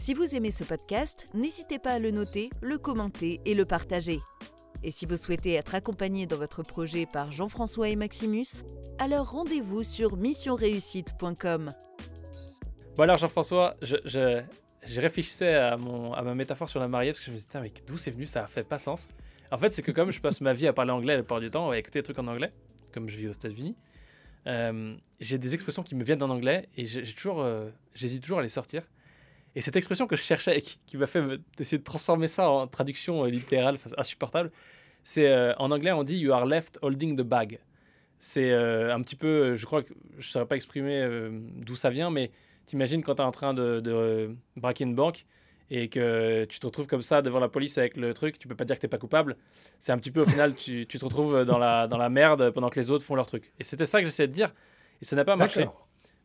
Si 0.02 0.14
vous 0.14 0.34
aimez 0.34 0.50
ce 0.50 0.64
podcast, 0.64 1.28
n'hésitez 1.32 1.78
pas 1.78 1.92
à 1.92 2.00
le 2.00 2.10
noter, 2.10 2.50
le 2.60 2.76
commenter 2.76 3.40
et 3.44 3.54
le 3.54 3.64
partager. 3.64 4.18
Et 4.82 4.90
si 4.90 5.06
vous 5.06 5.16
souhaitez 5.16 5.52
être 5.52 5.76
accompagné 5.76 6.26
dans 6.26 6.38
votre 6.38 6.64
projet 6.64 7.06
par 7.06 7.30
Jean-François 7.30 7.88
et 7.88 7.94
Maximus, 7.94 8.64
alors 8.98 9.30
rendez-vous 9.30 9.84
sur 9.84 10.16
missionreussite.com. 10.16 11.70
Bon 12.96 13.02
alors 13.04 13.16
Jean-François, 13.16 13.76
je, 13.80 14.42
réfléchissais 14.98 15.54
à, 15.54 15.76
ma 15.76 16.34
métaphore 16.34 16.68
sur 16.68 16.80
la 16.80 16.88
mariée 16.88 17.12
parce 17.12 17.20
que 17.20 17.26
je 17.26 17.30
me 17.30 17.36
disais, 17.36 17.60
mais 17.60 17.70
d'où 17.86 17.96
c'est 17.96 18.10
venu, 18.10 18.26
ça 18.26 18.48
fait 18.48 18.64
pas 18.64 18.80
sens. 18.80 19.06
En 19.52 19.58
fait, 19.58 19.72
c'est 19.72 19.82
que 19.82 19.92
comme 19.92 20.10
je 20.10 20.20
passe 20.20 20.40
ma 20.40 20.52
vie 20.52 20.66
à 20.66 20.72
parler 20.72 20.90
anglais 20.90 21.14
la 21.14 21.22
plupart 21.22 21.38
du 21.38 21.48
temps, 21.52 21.70
à 21.70 21.78
écouter 21.78 22.00
des 22.00 22.02
trucs 22.02 22.18
en 22.18 22.26
anglais, 22.26 22.52
comme 22.92 23.08
je 23.08 23.16
vis 23.16 23.28
aux 23.28 23.32
États-Unis, 23.34 23.76
euh, 24.48 24.96
j'ai 25.20 25.38
des 25.38 25.54
expressions 25.54 25.84
qui 25.84 25.94
me 25.94 26.02
viennent 26.02 26.24
en 26.24 26.30
anglais 26.30 26.68
et 26.76 26.86
euh, 26.96 27.70
j'hésite 27.94 28.22
toujours 28.24 28.40
à 28.40 28.42
les 28.42 28.48
sortir. 28.48 28.82
Et 29.54 29.60
cette 29.60 29.76
expression 29.76 30.06
que 30.06 30.16
je 30.16 30.22
cherchais, 30.22 30.62
qui, 30.86 30.96
m'a 30.96 31.06
fait 31.06 31.22
essayer 31.58 31.78
de 31.78 31.84
transformer 31.84 32.26
ça 32.26 32.50
en 32.50 32.66
traduction 32.66 33.24
euh, 33.24 33.28
littérale, 33.28 33.76
insupportable, 33.98 34.50
c'est 35.04 35.28
euh, 35.28 35.54
en 35.58 35.70
anglais 35.70 35.92
on 35.92 36.04
dit 36.04 36.16
You 36.16 36.32
are 36.32 36.46
left 36.46 36.78
holding 36.82 37.16
the 37.16 37.22
bag. 37.22 37.58
C'est 38.18 38.50
euh, 38.50 38.94
un 38.94 39.02
petit 39.02 39.16
peu, 39.16 39.54
je 39.54 39.66
crois 39.66 39.82
que 39.82 39.92
je 40.12 40.18
ne 40.18 40.22
saurais 40.22 40.46
pas 40.46 40.56
exprimer 40.56 41.06
d'où 41.56 41.76
ça 41.76 41.90
vient, 41.90 42.10
mais 42.10 42.30
t'imagines 42.66 43.02
quand 43.02 43.16
tu 43.16 43.22
es 43.22 43.24
en 43.24 43.32
train 43.32 43.52
de, 43.52 44.34
braquer 44.56 44.84
une 44.84 44.94
banque 44.94 45.26
et 45.70 45.88
que 45.88 46.44
tu 46.44 46.60
te 46.60 46.66
retrouves 46.66 46.86
comme 46.86 47.02
ça 47.02 47.22
devant 47.22 47.40
la 47.40 47.48
police 47.48 47.78
avec 47.78 47.96
le 47.96 48.14
truc, 48.14 48.38
tu 48.38 48.46
peux 48.46 48.54
pas 48.54 48.64
dire 48.64 48.76
que 48.76 48.80
tu 48.80 48.86
n'es 48.86 48.90
pas 48.90 48.98
coupable. 48.98 49.36
C'est 49.78 49.90
un 49.90 49.98
petit 49.98 50.10
peu 50.10 50.20
au 50.20 50.28
final, 50.28 50.54
tu, 50.54 50.86
tu, 50.86 50.98
te 50.98 51.04
retrouves 51.04 51.44
dans 51.44 51.58
la, 51.58 51.88
dans 51.88 51.98
la 51.98 52.10
merde 52.10 52.50
pendant 52.50 52.68
que 52.68 52.78
les 52.78 52.90
autres 52.90 53.04
font 53.04 53.16
leur 53.16 53.26
truc. 53.26 53.52
Et 53.58 53.64
c'était 53.64 53.86
ça 53.86 53.98
que 54.00 54.04
j'essayais 54.04 54.28
de 54.28 54.32
dire, 54.32 54.54
et 55.00 55.04
ça 55.04 55.16
n'a 55.16 55.24
pas 55.24 55.34
marché. 55.34 55.66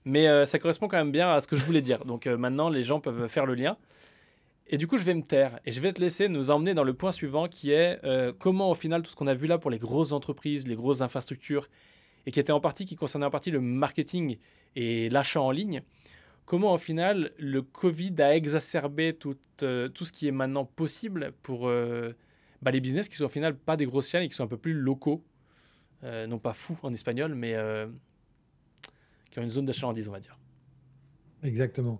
Mais 0.08 0.30
euh, 0.30 0.46
ça 0.46 0.58
correspond 0.58 0.88
quand 0.88 0.96
même 0.96 1.12
bien 1.12 1.34
à 1.34 1.42
ce 1.42 1.48
que 1.48 1.58
je 1.58 1.66
voulais 1.66 1.82
dire. 1.82 2.06
Donc 2.06 2.28
euh, 2.28 2.38
maintenant, 2.38 2.70
les 2.70 2.82
gens 2.82 3.02
peuvent 3.02 3.28
faire 3.28 3.46
le 3.46 3.56
lien. 3.56 3.76
Et 4.68 4.78
du 4.78 4.88
coup, 4.88 4.98
je 4.98 5.04
vais 5.04 5.14
me 5.14 5.22
taire 5.22 5.60
et 5.66 5.72
je 5.74 5.82
vais 5.82 5.92
te 5.92 6.00
laisser 6.00 6.30
nous 6.30 6.50
emmener 6.50 6.74
dans 6.74 6.86
le 6.86 6.94
point 6.94 7.12
suivant 7.12 7.50
qui 7.50 7.72
est 7.72 8.00
euh, 8.06 8.32
comment, 8.38 8.72
au 8.72 8.74
final, 8.74 9.02
tout 9.02 9.12
ce 9.12 9.18
qu'on 9.18 9.28
a 9.28 9.34
vu 9.34 9.48
là 9.48 9.58
pour 9.58 9.70
les 9.70 9.80
grosses 9.80 10.14
entreprises, 10.14 10.66
les 10.66 10.76
grosses 10.76 11.02
infrastructures, 11.02 11.68
et 12.26 12.32
qui 12.32 12.40
était 12.40 12.54
en 12.54 12.62
partie, 12.62 12.86
qui 12.86 12.96
concernait 12.96 13.26
en 13.26 13.30
partie 13.30 13.52
le 13.52 13.60
marketing 13.60 14.38
et 14.78 15.10
l'achat 15.10 15.42
en 15.42 15.52
ligne, 15.52 15.82
comment 16.46 16.74
au 16.74 16.78
final 16.78 17.32
le 17.38 17.62
Covid 17.62 18.16
a 18.20 18.34
exacerbé 18.34 19.14
tout, 19.14 19.36
tout 19.58 20.06
ce 20.06 20.12
qui 20.14 20.30
est 20.30 20.32
maintenant 20.32 20.64
possible 20.64 21.34
pour 21.42 21.70
bah, 22.62 22.72
les 22.72 22.80
business 22.80 23.10
qui 23.10 23.16
sont 23.18 23.26
au 23.26 23.30
final 23.30 23.56
pas 23.58 23.76
des 23.76 23.86
grosses 23.86 24.10
chaînes 24.10 24.24
et 24.24 24.30
qui 24.30 24.36
sont 24.36 24.44
un 24.44 24.48
peu 24.48 24.58
plus 24.58 24.74
locaux, 24.74 25.24
non 26.04 26.40
pas 26.40 26.54
fous 26.54 26.78
en 26.84 26.94
espagnol, 26.94 27.36
mais 27.36 27.56
qui 29.42 29.44
une 29.44 29.50
zone 29.50 29.66
d'achalandise, 29.66 30.08
on 30.08 30.12
va 30.12 30.20
dire. 30.20 30.38
Exactement. 31.44 32.00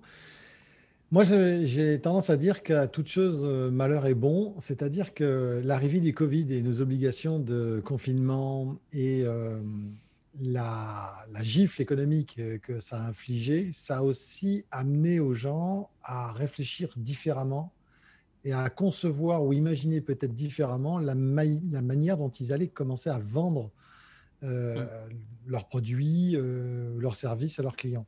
Moi, 1.12 1.24
j'ai 1.24 2.02
tendance 2.02 2.30
à 2.30 2.36
dire 2.36 2.64
qu'à 2.64 2.88
toute 2.88 3.08
chose, 3.08 3.42
malheur 3.72 4.06
est 4.08 4.16
bon. 4.16 4.56
C'est-à-dire 4.60 5.14
que 5.14 5.62
l'arrivée 5.64 6.02
du 6.02 6.14
Covid 6.14 6.54
et 6.54 6.62
nos 6.62 6.82
obligations 6.82 7.40
de 7.40 7.82
confinement 7.86 8.76
et 8.92 9.24
la, 10.42 11.26
gifle 11.42 11.82
économique 11.82 12.42
que 12.62 12.80
ça 12.80 13.02
a 13.02 13.08
infligé, 13.08 13.72
ça 13.72 14.00
a 14.00 14.02
aussi 14.02 14.66
amené 14.72 15.20
aux 15.20 15.34
gens 15.34 15.90
à 16.04 16.34
réfléchir 16.34 16.90
différemment 16.98 17.72
et 18.44 18.54
à 18.54 18.70
concevoir 18.70 19.44
ou 19.44 19.54
imaginer 19.54 20.02
peut-être 20.02 20.34
différemment 20.34 21.00
la, 21.00 21.16
manière 21.16 22.18
dont 22.18 22.30
ils 22.30 22.54
allaient 22.54 22.68
commencer 22.68 23.10
à 23.10 23.20
vendre 23.20 23.72
euh, 24.44 24.86
leurs 25.48 25.68
produits, 25.68 26.36
euh, 26.36 26.96
leurs 27.00 27.16
services 27.16 27.60
à 27.60 27.64
leurs 27.64 27.76
clients. 27.76 28.06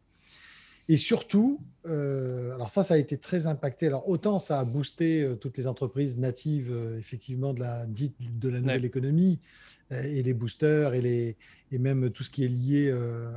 Et 0.87 0.97
surtout, 0.97 1.61
euh, 1.87 2.53
alors 2.53 2.69
ça, 2.69 2.83
ça 2.83 2.95
a 2.95 2.97
été 2.97 3.17
très 3.17 3.47
impacté. 3.47 3.87
Alors 3.87 4.07
autant 4.09 4.39
ça 4.39 4.59
a 4.59 4.65
boosté 4.65 5.27
toutes 5.39 5.57
les 5.57 5.67
entreprises 5.67 6.17
natives, 6.17 6.71
effectivement, 6.97 7.53
de 7.53 7.59
la, 7.61 7.85
de 7.85 8.49
la 8.49 8.59
nouvelle 8.59 8.85
économie, 8.85 9.39
et 9.91 10.21
les 10.21 10.34
boosters, 10.34 10.93
et, 10.93 11.02
les, 11.02 11.36
et 11.71 11.78
même 11.78 12.10
tout 12.12 12.23
ce 12.23 12.30
qui 12.30 12.45
est 12.45 12.47
lié 12.47 12.91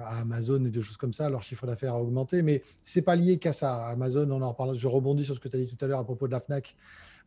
à 0.05 0.21
Amazon 0.21 0.65
et 0.65 0.71
des 0.71 0.83
choses 0.83 0.97
comme 0.97 1.13
ça, 1.13 1.29
leur 1.31 1.43
chiffre 1.43 1.67
d'affaires 1.67 1.95
a 1.95 2.03
augmenté. 2.03 2.43
Mais 2.43 2.63
ce 2.85 2.99
n'est 2.99 3.05
pas 3.05 3.17
lié 3.17 3.39
qu'à 3.39 3.53
ça. 3.53 3.87
Amazon, 3.87 4.31
on 4.31 4.43
en 4.43 4.51
reparle, 4.51 4.75
je 4.75 4.87
rebondis 4.87 5.25
sur 5.25 5.35
ce 5.35 5.41
que 5.41 5.49
tu 5.49 5.57
as 5.57 5.61
dit 5.61 5.67
tout 5.67 5.83
à 5.85 5.89
l'heure 5.89 6.01
à 6.01 6.05
propos 6.05 6.27
de 6.27 6.33
la 6.33 6.41
FNAC. 6.41 6.75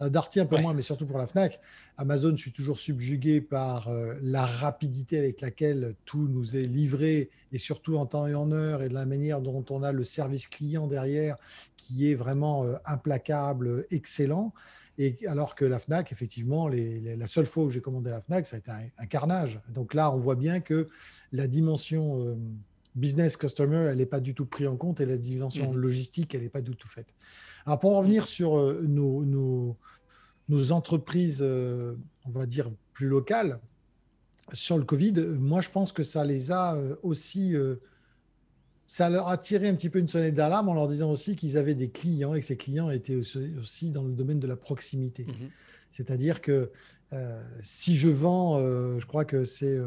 Euh, 0.02 0.10
Darty 0.10 0.40
un 0.40 0.46
peu 0.46 0.58
moins, 0.58 0.74
mais 0.74 0.82
surtout 0.82 1.06
pour 1.06 1.18
la 1.18 1.28
FNAC. 1.28 1.60
Amazon, 1.98 2.32
je 2.32 2.42
suis 2.42 2.52
toujours 2.52 2.78
subjugué 2.78 3.42
par 3.42 3.88
euh, 3.88 4.16
la 4.22 4.46
rapidité 4.46 5.18
avec 5.18 5.42
laquelle 5.42 5.96
tout 6.06 6.28
nous 6.28 6.56
est 6.56 6.66
livré, 6.66 7.30
et 7.52 7.58
surtout 7.58 7.98
en 7.98 8.06
temps 8.06 8.28
et 8.28 8.36
en 8.36 8.52
heure, 8.52 8.84
et 8.84 8.90
de 8.90 8.94
la 8.94 9.06
manière 9.06 9.42
dont 9.42 9.66
on 9.70 9.84
a 9.84 9.92
le 9.92 10.04
service 10.04 10.48
client 10.48 10.88
derrière, 10.88 11.38
qui 11.78 12.12
est 12.12 12.16
vraiment 12.16 12.66
euh, 12.66 12.76
implacable, 12.86 13.86
excellent. 13.92 14.54
Et 14.98 15.16
alors 15.28 15.56
que 15.56 15.66
la 15.66 15.80
FNAC, 15.80 16.12
effectivement, 16.12 16.70
la 16.70 17.28
seule 17.28 17.46
fois 17.46 17.66
où 17.66 17.70
j'ai 17.70 17.82
commandé 17.82 18.10
la 18.10 18.22
FNAC, 18.22 18.48
ça 18.48 18.56
a 18.56 18.60
été 18.60 18.72
un, 18.72 19.06
carnage. 19.06 19.60
Donc 19.70 19.94
là, 19.94 20.14
on 20.14 20.20
voit 20.20 20.36
bien 20.36 20.62
que 20.62 20.88
la 21.32 21.48
dimension 21.48 22.38
business 22.96 23.36
customer, 23.38 23.90
elle 23.92 23.98
n'est 23.98 24.06
pas 24.06 24.20
du 24.20 24.34
tout 24.34 24.46
prise 24.46 24.68
en 24.68 24.78
compte 24.78 25.02
et 25.02 25.06
la 25.06 25.18
dimension 25.18 25.72
mmh. 25.72 25.78
logistique, 25.78 26.36
elle 26.36 26.42
n'est 26.42 26.50
pas 26.50 26.62
du 26.62 26.76
tout 26.76 26.88
faite. 26.88 27.14
Alors 27.66 27.80
pour 27.80 27.96
revenir 27.96 28.26
sur 28.26 28.58
euh, 28.58 28.82
nos, 28.88 29.76
nos, 30.48 30.72
entreprises, 30.72 31.40
euh, 31.42 31.96
on 32.26 32.32
va 32.32 32.46
dire, 32.46 32.72
plus 32.94 33.08
locales, 33.08 33.60
sur 34.54 34.78
le 34.78 34.84
Covid, 34.84 35.14
moi 35.40 35.62
je 35.62 35.70
pense 35.70 35.92
que 35.92 36.04
ça 36.04 36.24
les 36.24 36.52
a 36.52 36.76
euh, 36.76 36.96
aussi... 37.04 37.56
ça 38.88 39.10
leur 39.10 39.28
a 39.28 39.38
tiré 39.38 39.67
un 39.67 39.76
petit 39.76 39.89
peu 39.89 40.00
une 40.00 40.08
sonnette 40.08 40.36
d'alarme 40.36 40.69
en 40.69 40.74
leur 40.74 40.88
disant 40.88 41.12
aussi 41.12 41.36
qu'ils 41.36 41.58
avaient 41.58 41.76
des 41.76 41.89
clients 41.89 42.34
et 42.34 42.39
que 42.39 42.45
ces 42.45 42.58
clients 42.58 42.89
étaient 42.89 43.15
aussi, 43.15 43.91
dans 43.91 44.04
le 44.04 44.13
domaine 44.13 44.39
de 44.39 44.48
la 44.48 44.56
proximité. 44.56 45.24
Mmh 45.24 45.50
C'est-à-dire 45.91 46.41
que 46.41 46.71
si 47.62 47.95
je 47.95 48.10
vends, 48.10 48.60
je 49.00 49.06
crois 49.06 49.26
que 49.26 49.45
c'est 49.45 49.78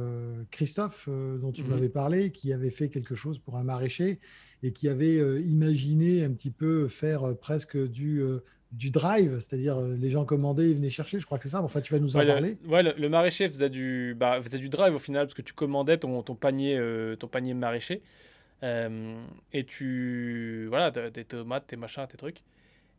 Christophe 0.50 1.08
dont 1.08 1.52
tu 1.52 1.62
mmh 1.62 1.68
m'avais 1.68 1.88
parlé, 1.88 2.32
qui 2.32 2.52
avait 2.52 2.70
fait 2.70 2.88
quelque 2.88 3.14
chose 3.14 3.38
pour 3.38 3.56
un 3.56 3.64
maraîcher 3.64 4.18
et 4.62 4.72
qui 4.72 4.88
avait 4.88 5.18
euh, 5.18 5.40
imaginé 5.40 6.24
un 6.24 6.30
petit 6.30 6.50
peu 6.50 6.88
faire 6.88 7.24
euh, 7.24 7.34
presque 7.34 7.76
du, 7.76 8.20
euh, 8.20 8.42
du 8.72 8.90
drive, 8.90 9.38
c'est-à-dire 9.40 9.80
les 9.80 10.10
gens 10.10 10.24
commandaient, 10.24 10.70
ils 10.70 10.76
venaient 10.76 10.90
chercher, 10.90 11.18
je 11.18 11.26
crois 11.26 11.38
que 11.38 11.44
c'est 11.44 11.50
ça. 11.50 11.62
Enfin, 11.62 11.80
tu 11.80 11.92
vas 11.92 12.00
nous 12.00 12.16
en 12.16 12.26
parler. 12.26 12.58
Le, 12.64 12.70
ouais, 12.70 12.82
le, 12.82 13.08
maraîcher 13.08 13.48
faisait 13.48 13.70
du, 13.70 14.14
bah, 14.18 14.40
faisait 14.42 14.58
du 14.58 14.68
drive 14.68 14.94
au 14.94 14.98
final, 14.98 15.26
parce 15.26 15.34
que 15.34 15.42
tu 15.42 15.52
commandais 15.52 15.98
ton, 15.98 16.22
ton 16.22 16.34
panier, 16.34 16.78
ton 17.18 17.28
panier 17.28 17.54
maraîcher. 17.54 18.02
Et 18.62 19.64
tu. 19.64 20.66
Voilà, 20.68 20.90
tes 20.90 21.24
tomates, 21.24 21.66
tes 21.66 21.76
machins, 21.76 22.06
tes 22.08 22.16
trucs. 22.16 22.42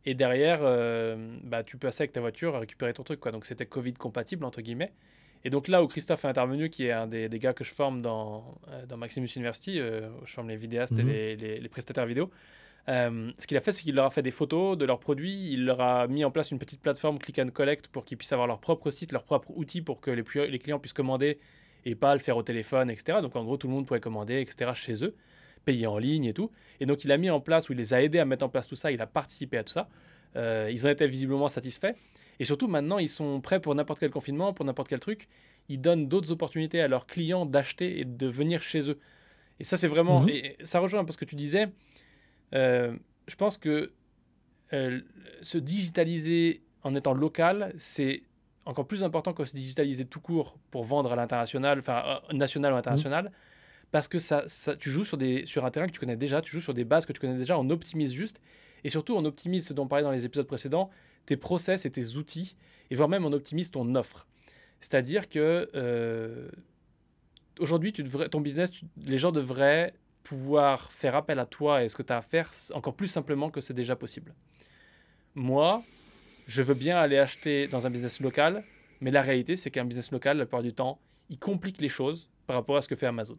Et 0.06 0.14
derrière, 0.14 0.60
bah, 1.44 1.62
tu 1.62 1.76
passais 1.76 2.02
avec 2.02 2.12
ta 2.12 2.20
voiture 2.20 2.56
à 2.56 2.60
récupérer 2.60 2.92
ton 2.94 3.02
truc. 3.02 3.20
Quoi. 3.20 3.32
Donc 3.32 3.44
c'était 3.44 3.66
Covid 3.66 3.94
compatible, 3.94 4.44
entre 4.44 4.62
guillemets. 4.62 4.92
Et 5.44 5.50
donc 5.50 5.68
là 5.68 5.82
où 5.82 5.86
Christophe 5.86 6.24
est 6.24 6.28
intervenu, 6.28 6.68
qui 6.68 6.86
est 6.86 6.92
un 6.92 7.06
des, 7.06 7.28
des 7.28 7.38
gars 7.38 7.54
que 7.54 7.64
je 7.64 7.72
forme 7.72 8.02
dans, 8.02 8.44
euh, 8.68 8.84
dans 8.86 8.96
Maximus 8.96 9.28
University, 9.36 9.80
euh, 9.80 10.08
je 10.24 10.32
forme 10.32 10.48
les 10.48 10.56
vidéastes 10.56 10.98
et 10.98 11.02
mhm. 11.02 11.08
les, 11.08 11.60
les, 11.60 11.68
prestataires 11.68 12.04
vidéo, 12.04 12.30
euh, 12.88 13.30
ce 13.38 13.46
qu'il 13.46 13.56
a 13.56 13.60
fait, 13.60 13.72
c'est 13.72 13.82
qu'il 13.82 13.94
leur 13.94 14.04
a 14.04 14.10
fait 14.10 14.22
des 14.22 14.30
photos 14.30 14.76
de 14.76 14.84
leurs 14.84 15.00
produits, 15.00 15.52
il 15.52 15.64
leur 15.64 15.80
a 15.80 16.06
mis 16.08 16.24
en 16.24 16.30
place 16.30 16.50
une 16.50 16.58
petite 16.58 16.82
plateforme 16.82 17.18
click 17.18 17.38
and 17.38 17.50
collect 17.54 17.88
pour 17.88 18.04
qu'ils 18.04 18.18
puissent 18.18 18.32
avoir 18.32 18.48
leur 18.48 18.60
propre 18.60 18.90
site, 18.90 19.12
leur 19.12 19.24
propre 19.24 19.50
outil 19.56 19.80
pour 19.80 20.00
que 20.00 20.10
les, 20.10 20.24
les 20.48 20.58
clients 20.58 20.78
puissent 20.78 20.92
commander 20.92 21.38
et 21.86 21.94
pas 21.94 22.12
le 22.12 22.20
faire 22.20 22.36
au 22.36 22.42
téléphone, 22.42 22.90
etc. 22.90 23.20
Donc 23.22 23.34
en 23.36 23.44
gros, 23.44 23.56
tout 23.56 23.66
le 23.66 23.72
monde 23.72 23.86
pouvait 23.86 24.00
commander, 24.00 24.40
etc. 24.42 24.72
chez 24.74 25.04
eux, 25.04 25.14
payer 25.64 25.86
en 25.86 25.98
ligne 25.98 26.24
et 26.24 26.32
tout. 26.32 26.50
Et 26.80 26.86
donc 26.86 27.04
il 27.04 27.12
a 27.12 27.16
mis 27.16 27.30
en 27.30 27.40
place, 27.40 27.68
ou 27.68 27.72
il 27.72 27.78
les 27.78 27.94
a 27.94 28.02
aidés 28.02 28.18
à 28.18 28.24
mettre 28.24 28.44
en 28.44 28.48
place 28.48 28.66
tout 28.66 28.76
ça, 28.76 28.90
il 28.90 29.00
a 29.00 29.06
participé 29.06 29.58
à 29.58 29.64
tout 29.64 29.72
ça. 29.72 29.88
ils 30.36 30.86
en 30.86 30.90
étaient 30.90 31.08
visiblement 31.08 31.48
satisfaits. 31.48 31.94
Et 32.40 32.44
surtout, 32.44 32.68
maintenant, 32.68 32.98
ils 32.98 33.08
sont 33.08 33.40
prêts 33.42 33.60
pour 33.60 33.74
n'importe 33.74 34.00
quel 34.00 34.10
confinement, 34.10 34.54
pour 34.54 34.64
n'importe 34.64 34.88
quel 34.88 34.98
truc. 34.98 35.28
Ils 35.68 35.80
donnent 35.80 36.08
d'autres 36.08 36.32
opportunités 36.32 36.80
à 36.80 36.88
leurs 36.88 37.06
clients 37.06 37.44
d'acheter 37.44 38.00
et 38.00 38.06
de 38.06 38.26
venir 38.26 38.62
chez 38.62 38.88
eux. 38.88 38.98
Et 39.60 39.64
ça, 39.64 39.76
c'est 39.76 39.88
vraiment. 39.88 40.20
Mhm. 40.20 40.28
Et 40.30 40.56
ça 40.62 40.80
rejoint 40.80 41.00
un 41.00 41.04
peu 41.04 41.12
ce 41.12 41.18
que 41.18 41.26
tu 41.26 41.36
disais. 41.36 41.68
Euh, 42.54 42.96
je 43.28 43.36
pense 43.36 43.58
que 43.58 43.92
euh, 44.72 45.00
se 45.42 45.58
digitaliser 45.58 46.62
en 46.82 46.94
étant 46.94 47.12
local, 47.12 47.74
c'est 47.76 48.22
encore 48.64 48.86
plus 48.86 49.04
important 49.04 49.34
que 49.34 49.44
se 49.44 49.54
digitaliser 49.54 50.06
tout 50.06 50.20
court 50.20 50.56
pour 50.70 50.82
vendre 50.82 51.12
à 51.12 51.16
l'international, 51.16 51.78
enfin 51.78 52.02
euh, 52.30 52.32
national 52.32 52.72
ou 52.72 52.76
international, 52.76 53.26
mhm. 53.26 53.30
Parce 53.90 54.08
que 54.08 54.18
ça, 54.18 54.44
tu 54.78 54.90
joues 54.90 55.04
sur 55.04 55.64
un 55.64 55.70
terrain 55.70 55.86
que 55.86 55.92
tu 55.92 56.00
connais 56.00 56.16
déjà, 56.16 56.40
tu 56.40 56.52
joues 56.52 56.60
sur 56.60 56.74
des 56.74 56.84
bases 56.84 57.06
que 57.06 57.12
tu 57.12 57.20
connais 57.20 57.36
déjà, 57.36 57.58
on 57.58 57.68
optimise 57.70 58.12
juste, 58.12 58.40
et 58.84 58.88
surtout 58.88 59.14
on 59.14 59.24
optimise 59.24 59.66
ce 59.66 59.72
dont 59.72 59.84
on 59.84 59.88
parlait 59.88 60.04
dans 60.04 60.12
les 60.12 60.24
épisodes 60.24 60.46
précédents, 60.46 60.90
tes 61.26 61.36
process 61.36 61.84
et 61.86 61.90
tes 61.90 62.16
outils, 62.16 62.56
et 62.90 62.94
voire 62.94 63.08
même 63.08 63.24
on 63.24 63.32
optimise 63.32 63.70
ton 63.70 63.94
offre. 63.94 64.26
C'est-à-dire 64.80 65.28
que 65.28 65.68
euh, 65.74 66.48
aujourd'hui, 67.58 67.92
ton 67.92 68.40
business, 68.40 68.70
les 69.04 69.18
gens 69.18 69.32
devraient 69.32 69.92
pouvoir 70.22 70.92
faire 70.92 71.16
appel 71.16 71.38
à 71.38 71.46
toi 71.46 71.82
et 71.82 71.88
ce 71.88 71.96
que 71.96 72.02
tu 72.02 72.12
as 72.12 72.18
à 72.18 72.22
faire 72.22 72.50
encore 72.74 72.94
plus 72.94 73.08
simplement 73.08 73.50
que 73.50 73.60
c'est 73.60 73.74
déjà 73.74 73.96
possible. 73.96 74.34
Moi, 75.34 75.82
je 76.46 76.62
veux 76.62 76.74
bien 76.74 76.96
aller 76.96 77.18
acheter 77.18 77.68
dans 77.68 77.86
un 77.86 77.90
business 77.90 78.20
local, 78.20 78.64
mais 79.00 79.10
la 79.10 79.22
réalité, 79.22 79.56
c'est 79.56 79.70
qu'un 79.70 79.84
business 79.84 80.10
local, 80.10 80.38
la 80.38 80.46
plupart 80.46 80.62
du 80.62 80.72
temps, 80.72 81.00
il 81.28 81.38
complique 81.38 81.80
les 81.80 81.88
choses 81.88 82.30
par 82.46 82.56
rapport 82.56 82.76
à 82.76 82.82
ce 82.82 82.88
que 82.88 82.96
fait 82.96 83.06
Amazon. 83.06 83.38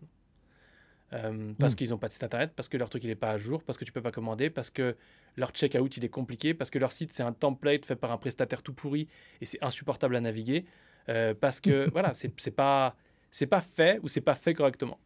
Euh, 1.14 1.54
parce 1.60 1.74
hmm. 1.74 1.76
qu'ils 1.76 1.90
n'ont 1.90 1.98
pas 1.98 2.08
de 2.08 2.14
site 2.14 2.24
internet, 2.24 2.54
parce 2.56 2.70
que 2.70 2.78
leur 2.78 2.90
truc 2.90 3.04
il 3.04 3.08
n'est 3.08 3.16
pas 3.16 3.32
à 3.32 3.38
jour, 3.38 3.64
parce 3.64 3.78
que 3.78 3.84
tu 3.84 3.92
peux 3.92 4.02
pas 4.02 4.12
commander, 4.12 4.50
parce 4.50 4.70
que 4.70 4.96
leur 5.36 5.52
checkout 5.52 5.98
il 5.98 6.06
est 6.06 6.10
compliqué, 6.10 6.54
parce 6.54 6.70
que 6.70 6.80
leur 6.80 6.94
site 6.94 7.12
c'est 7.12 7.24
un 7.24 7.34
template 7.34 7.86
fait 7.86 7.98
par 7.98 8.12
un 8.12 8.18
prestataire 8.18 8.64
tout 8.64 8.74
pourri 8.74 9.10
et 9.42 9.46
c'est 9.46 9.62
insupportable 9.62 10.16
à 10.16 10.22
naviguer, 10.22 10.66
euh, 11.10 11.34
parce 11.34 11.60
que 11.60 11.90
voilà, 11.92 12.14
c'est 12.14 12.30
pas 12.52 12.96
c'est 13.30 13.48
pas 13.48 13.62
fait 13.62 14.00
ou 14.04 14.08
c'est 14.08 14.22
pas 14.22 14.36
fait 14.36 14.54
correctement. 14.54 15.00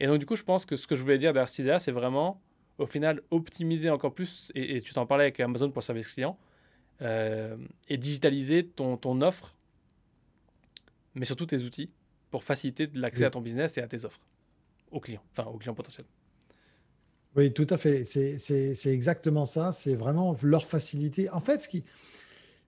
Et 0.00 0.08
donc 0.08 0.18
du 0.18 0.26
coup, 0.26 0.36
je 0.36 0.42
pense 0.42 0.66
que 0.66 0.74
ce 0.74 0.86
que 0.86 0.96
je 0.96 1.02
voulais 1.02 1.18
dire 1.18 1.32
derrière 1.32 1.48
cette 1.48 1.64
idée 1.64 1.76
c'est 1.78 1.92
vraiment 1.92 2.42
au 2.78 2.86
final 2.86 3.22
optimiser 3.30 3.88
encore 3.88 4.14
plus, 4.14 4.50
et, 4.54 4.80
tu 4.80 4.92
t'en 4.94 5.06
parlais 5.06 5.24
avec 5.24 5.38
Amazon 5.38 5.70
pour 5.70 5.80
le 5.80 5.84
service 5.84 6.12
client, 6.12 6.38
euh, 7.02 7.56
et 7.88 7.96
digitaliser 7.98 8.66
ton, 8.66 8.96
ton 8.96 9.20
offre, 9.22 9.58
mais 11.14 11.24
surtout 11.24 11.46
tes 11.46 11.62
outils 11.62 11.90
pour 12.32 12.42
faciliter 12.42 12.90
l'accès 12.94 13.24
à 13.24 13.30
ton 13.30 13.40
business 13.40 13.78
et 13.78 13.80
à 13.80 13.86
tes 13.86 14.04
offres 14.04 14.20
aux 14.90 15.00
clients, 15.00 15.22
enfin 15.32 15.48
aux 15.48 15.58
clients 15.58 15.74
potentiels. 15.74 16.06
Oui, 17.36 17.52
tout 17.52 17.66
à 17.68 17.76
fait. 17.76 18.04
C'est 18.04 18.86
exactement 18.86 19.44
ça. 19.44 19.72
C'est 19.72 19.94
vraiment 19.94 20.34
leur 20.42 20.64
facilité. 20.64 21.30
En 21.30 21.40
fait, 21.40 21.68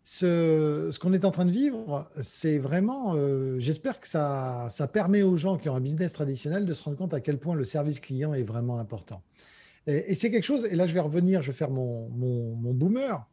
ce 0.04 0.98
qu'on 0.98 1.12
est 1.14 1.24
en 1.24 1.31
train 1.31 1.46
de 1.46 1.50
vivre, 1.50 2.07
c'est 2.22 2.59
vraiment, 2.59 3.14
euh, 3.16 3.59
j'espère 3.59 3.98
que 3.98 4.07
ça, 4.07 4.68
ça 4.70 4.87
permet 4.87 5.22
aux 5.22 5.38
gens 5.38 5.57
qui 5.57 5.70
ont 5.70 5.74
un 5.74 5.81
business 5.81 6.12
traditionnel 6.12 6.66
de 6.66 6.74
se 6.74 6.83
rendre 6.83 6.98
compte 6.98 7.14
à 7.14 7.20
quel 7.20 7.38
point 7.38 7.54
le 7.54 7.64
service 7.64 7.98
client 7.98 8.35
est 8.35 8.42
vraiment 8.42 8.78
important. 8.78 9.22
Et, 9.87 10.14
c'est 10.14 10.31
quelque 10.31 10.44
chose, 10.44 10.66
et 10.66 10.76
là 10.76 10.87
je 10.87 10.92
vais 10.92 11.00
revenir, 11.00 11.40
je 11.40 11.50
vais 11.50 11.57
faire 11.57 11.70
mon, 11.70 12.11
mon, 12.11 12.54
mon 12.57 12.74
boomer. 12.74 13.26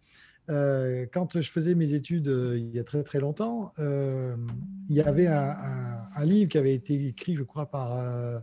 Euh, 0.50 1.06
quand 1.12 1.42
je 1.42 1.52
faisais 1.52 1.76
mes 1.76 1.94
études 1.94 2.28
euh, 2.28 2.58
il 2.58 2.74
y 2.74 2.80
a 2.80 2.84
très 2.84 3.04
très 3.04 3.20
longtemps, 3.20 3.74
il 3.78 4.96
y 4.96 5.02
avait 5.02 5.28
un, 5.28 6.24
livre 6.24 6.50
qui 6.50 6.58
avait 6.58 6.74
été 6.74 7.08
écrit, 7.08 7.36
je 7.36 7.44
crois, 7.44 7.66
par 7.66 8.42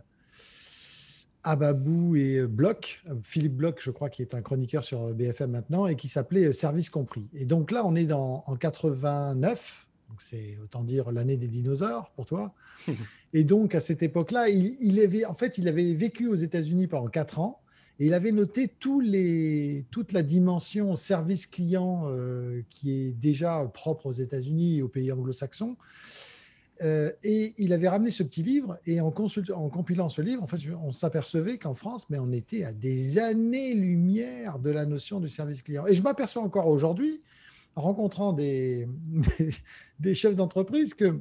Ababou 1.43 2.15
et 2.15 2.45
Bloch, 2.47 3.03
Philippe 3.21 3.55
Bloch, 3.55 3.79
je 3.81 3.91
crois, 3.91 4.09
qui 4.09 4.21
est 4.21 4.33
un 4.33 4.41
chroniqueur 4.41 4.83
sur 4.83 5.13
BFM 5.13 5.51
maintenant, 5.51 5.87
et 5.87 5.95
qui 5.95 6.07
s'appelait 6.07 6.53
Service 6.53 6.89
compris. 6.89 7.27
Et 7.33 7.45
donc 7.45 7.71
là, 7.71 7.85
on 7.85 7.95
est 7.95 8.05
dans, 8.05 8.43
en 8.47 8.55
89, 8.55 9.87
Donc 10.09 10.21
c'est 10.21 10.57
autant 10.63 10.83
dire 10.83 11.11
l'année 11.11 11.37
des 11.37 11.47
dinosaures 11.47 12.11
pour 12.15 12.25
toi. 12.25 12.53
et 13.33 13.43
donc 13.43 13.75
à 13.75 13.81
cette 13.81 14.03
époque-là, 14.03 14.49
il, 14.49 14.99
avait, 15.01 15.25
en 15.25 15.35
fait, 15.35 15.57
il 15.57 15.67
avait 15.67 15.93
vécu 15.93 16.27
aux 16.27 16.35
États-Unis 16.35 16.87
pendant 16.87 17.07
quatre 17.07 17.39
ans 17.39 17.59
et 17.99 18.07
il 18.07 18.13
avait 18.13 18.31
noté 18.31 18.67
tous 18.67 19.01
les, 19.01 19.85
toute 19.91 20.13
la 20.13 20.23
dimension 20.23 20.95
service 20.95 21.45
client 21.45 22.05
euh, 22.07 22.61
qui 22.69 22.91
est 22.91 23.11
déjà 23.11 23.63
propre 23.73 24.07
aux 24.07 24.13
États-Unis 24.13 24.77
et 24.77 24.81
aux 24.81 24.87
pays 24.87 25.11
anglo-saxons. 25.11 25.77
Euh, 26.81 27.11
et 27.23 27.53
il 27.57 27.71
avait 27.71 27.87
ramené 27.87 28.09
ce 28.09 28.23
petit 28.23 28.41
livre, 28.41 28.79
et 28.85 28.99
en, 28.99 29.11
compilant 29.11 30.09
ce 30.09 30.21
livre, 30.21 30.41
en 30.41 30.47
fait, 30.47 30.57
on 30.81 30.91
s'apercevait 30.91 31.57
qu'en 31.57 31.75
France, 31.75 32.09
mais 32.09 32.17
on 32.17 32.31
était 32.31 32.63
à 32.63 32.73
des 32.73 33.19
années-lumière 33.19 34.59
de 34.59 34.71
la 34.71 34.85
notion 34.85 35.19
du 35.19 35.29
service 35.29 35.61
client. 35.61 35.85
Et 35.85 35.93
je 35.93 36.01
m'aperçois 36.01 36.41
encore 36.41 36.67
aujourd'hui, 36.67 37.21
en 37.75 37.81
rencontrant 37.83 38.33
des, 38.33 38.87
chefs 40.13 40.35
d'entreprise, 40.35 40.93
que 40.93 41.19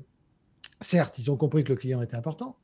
certes, 0.81 1.19
ils 1.19 1.31
ont 1.31 1.37
compris 1.37 1.65
que 1.65 1.71
le 1.71 1.77
client 1.77 2.01
était 2.01 2.17
important, 2.17 2.57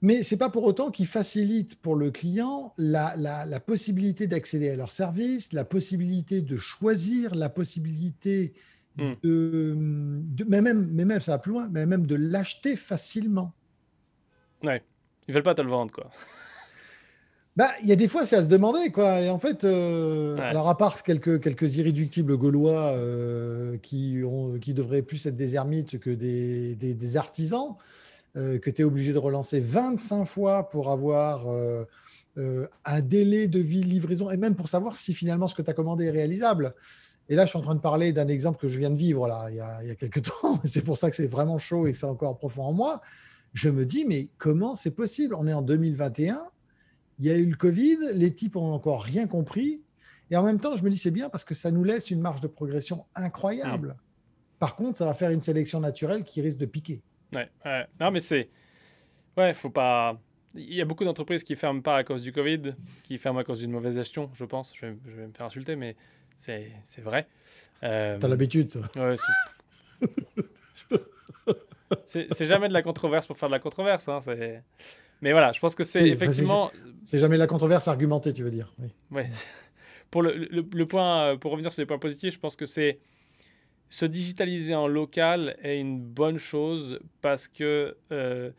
mais 0.00 0.22
ce 0.24 0.34
n'est 0.34 0.38
pas 0.38 0.50
pour 0.50 0.64
autant 0.64 0.90
qu'ils 0.90 1.06
facilitent 1.06 1.76
pour 1.76 1.94
le 1.94 2.10
client 2.10 2.74
la, 2.76 3.14
la, 3.16 3.46
la 3.46 3.60
possibilité 3.60 4.26
d'accéder 4.26 4.70
à 4.70 4.74
leur 4.74 4.90
service, 4.90 5.52
la 5.52 5.64
possibilité 5.64 6.40
de 6.40 6.56
choisir, 6.56 7.36
la 7.36 7.48
possibilité 7.48 8.52
Hmm. 8.96 9.14
De, 9.22 9.74
mais, 10.46 10.60
même, 10.60 10.88
mais 10.92 11.04
même, 11.04 11.20
ça 11.20 11.32
va 11.32 11.38
plus 11.38 11.52
loin, 11.52 11.68
mais 11.70 11.86
même 11.86 12.06
de 12.06 12.14
l'acheter 12.14 12.76
facilement. 12.76 13.52
Ouais, 14.64 14.82
ils 15.28 15.34
veulent 15.34 15.42
pas 15.42 15.54
te 15.54 15.62
le 15.62 15.70
vendre, 15.70 15.92
quoi. 15.92 16.10
Bah, 17.54 17.68
il 17.82 17.88
y 17.88 17.92
a 17.92 17.96
des 17.96 18.08
fois, 18.08 18.24
c'est 18.24 18.36
à 18.36 18.42
se 18.42 18.48
demander, 18.48 18.90
quoi. 18.90 19.20
Et 19.20 19.28
en 19.28 19.38
fait, 19.38 19.64
euh, 19.64 20.38
alors 20.38 20.70
à 20.70 20.78
part 20.78 21.02
quelques, 21.02 21.38
quelques 21.38 21.76
irréductibles 21.76 22.38
gaulois 22.38 22.92
euh, 22.92 23.76
qui, 23.82 24.22
ont, 24.24 24.58
qui 24.58 24.72
devraient 24.72 25.02
plus 25.02 25.26
être 25.26 25.36
des 25.36 25.54
ermites 25.54 25.98
que 25.98 26.08
des, 26.08 26.74
des, 26.76 27.16
artisans, 27.18 27.76
euh, 28.36 28.58
que 28.58 28.70
tu 28.70 28.80
es 28.80 28.84
obligé 28.86 29.12
de 29.12 29.18
relancer 29.18 29.60
25 29.60 30.24
fois 30.24 30.70
pour 30.70 30.90
avoir 30.90 31.46
un 32.36 33.00
délai 33.02 33.48
de 33.48 33.58
vie 33.58 33.82
de 33.82 33.86
livraison 33.86 34.30
et 34.30 34.38
même 34.38 34.54
pour 34.54 34.68
savoir 34.68 34.96
si 34.96 35.12
finalement 35.12 35.46
ce 35.46 35.54
que 35.54 35.60
tu 35.60 35.70
as 35.70 35.74
commandé 35.74 36.06
est 36.06 36.10
réalisable. 36.10 36.74
Et 37.32 37.34
là, 37.34 37.46
je 37.46 37.48
suis 37.48 37.58
en 37.58 37.62
train 37.62 37.74
de 37.74 37.80
parler 37.80 38.12
d'un 38.12 38.28
exemple 38.28 38.58
que 38.58 38.68
je 38.68 38.78
viens 38.78 38.90
de 38.90 38.96
vivre 38.96 39.26
là, 39.26 39.46
il, 39.48 39.56
y 39.56 39.60
a, 39.60 39.82
il 39.82 39.88
y 39.88 39.90
a 39.90 39.94
quelques 39.94 40.20
temps. 40.42 40.60
C'est 40.64 40.84
pour 40.84 40.98
ça 40.98 41.08
que 41.08 41.16
c'est 41.16 41.28
vraiment 41.28 41.56
chaud 41.56 41.86
et 41.86 41.92
que 41.92 41.96
c'est 41.96 42.04
encore 42.04 42.36
profond 42.36 42.64
en 42.64 42.74
moi. 42.74 43.00
Je 43.54 43.70
me 43.70 43.86
dis, 43.86 44.04
mais 44.04 44.28
comment 44.36 44.74
c'est 44.74 44.90
possible? 44.90 45.34
On 45.34 45.48
est 45.48 45.52
en 45.54 45.62
2021, 45.62 46.44
il 47.20 47.24
y 47.24 47.30
a 47.30 47.36
eu 47.38 47.46
le 47.46 47.56
Covid, 47.56 47.96
les 48.12 48.34
types 48.34 48.54
ont 48.54 48.74
encore 48.74 49.02
rien 49.02 49.26
compris. 49.26 49.80
Et 50.30 50.36
en 50.36 50.42
même 50.42 50.60
temps, 50.60 50.76
je 50.76 50.84
me 50.84 50.90
dis, 50.90 50.98
c'est 50.98 51.10
bien 51.10 51.30
parce 51.30 51.46
que 51.46 51.54
ça 51.54 51.70
nous 51.70 51.84
laisse 51.84 52.10
une 52.10 52.20
marge 52.20 52.42
de 52.42 52.48
progression 52.48 53.06
incroyable. 53.14 53.88
Mmh. 53.88 54.58
Par 54.58 54.76
contre, 54.76 54.98
ça 54.98 55.06
va 55.06 55.14
faire 55.14 55.30
une 55.30 55.40
sélection 55.40 55.80
naturelle 55.80 56.24
qui 56.24 56.42
risque 56.42 56.58
de 56.58 56.66
piquer. 56.66 57.00
Ouais, 57.34 57.48
Non, 57.98 58.10
mais 58.10 58.20
c'est. 58.20 58.50
Ouais, 59.38 59.54
faut 59.54 59.70
pas. 59.70 60.20
Il 60.54 60.74
y 60.74 60.82
a 60.82 60.84
beaucoup 60.84 61.04
d'entreprises 61.04 61.44
qui 61.44 61.56
ferment 61.56 61.80
pas 61.80 61.96
à 61.96 62.04
cause 62.04 62.20
du 62.20 62.30
Covid, 62.30 62.74
qui 63.04 63.16
ferment 63.16 63.38
à 63.38 63.44
cause 63.44 63.60
d'une 63.60 63.70
mauvaise 63.70 63.94
gestion, 63.94 64.28
je 64.34 64.44
pense. 64.44 64.74
Je 64.76 64.84
vais, 64.84 64.96
je 65.06 65.16
vais 65.16 65.26
me 65.26 65.32
faire 65.32 65.46
insulter, 65.46 65.76
mais 65.76 65.96
c'est 66.36 66.72
vrai. 66.98 67.26
Euh, 67.82 68.18
T'as 68.18 68.28
l'habitude. 68.28 68.70
Ouais, 68.96 69.16
c'est 72.04 72.46
jamais 72.46 72.68
de 72.68 72.72
la 72.72 72.82
controverse 72.82 73.26
pour 73.26 73.36
faire 73.36 73.48
de 73.48 73.54
la 73.54 73.58
controverse. 73.58 74.08
Hein, 74.08 74.18
mais 75.20 75.32
voilà, 75.32 75.52
je 75.52 75.60
pense 75.60 75.74
que 75.74 75.84
c'est 75.84 76.08
effectivement. 76.08 76.70
C'est 77.04 77.18
jamais 77.18 77.36
de 77.36 77.40
la 77.40 77.46
controverse 77.46 77.88
argumentée, 77.88 78.32
tu 78.32 78.42
veux 78.42 78.50
dire. 78.50 78.72
Oui. 78.78 78.88
Ouais. 79.10 79.28
pour 80.10 80.22
le, 80.22 80.34
le, 80.34 80.86
point, 80.86 81.36
pour 81.36 81.52
revenir 81.52 81.72
sur 81.72 81.82
les 81.82 81.86
points 81.86 81.98
positifs, 81.98 82.34
je 82.34 82.38
pense 82.38 82.56
que 82.56 82.66
c'est 82.66 82.98
se 83.92 84.06
digitaliser 84.06 84.74
en 84.74 84.86
local 84.86 85.54
est 85.62 85.78
une 85.78 86.00
bonne 86.00 86.38
chose 86.38 86.98
parce 87.20 87.46
que 87.46 87.94
euh, 88.10 88.50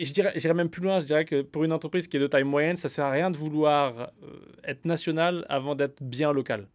je 0.00 0.12
dirais, 0.12 0.32
j'irais 0.34 0.54
même 0.54 0.68
plus 0.68 0.82
loin, 0.82 0.98
je 0.98 1.06
dirais 1.06 1.24
que 1.24 1.42
pour 1.42 1.62
une 1.62 1.72
entreprise 1.72 2.08
qui 2.08 2.16
est 2.16 2.20
de 2.20 2.26
taille 2.26 2.42
moyenne, 2.42 2.76
ça 2.76 2.88
sert 2.88 3.04
à 3.04 3.10
rien 3.12 3.30
de 3.30 3.36
vouloir 3.36 4.10
euh, 4.24 4.40
être 4.64 4.84
national 4.84 5.46
avant 5.48 5.76
d'être 5.76 6.02
bien 6.02 6.32
local. 6.32 6.66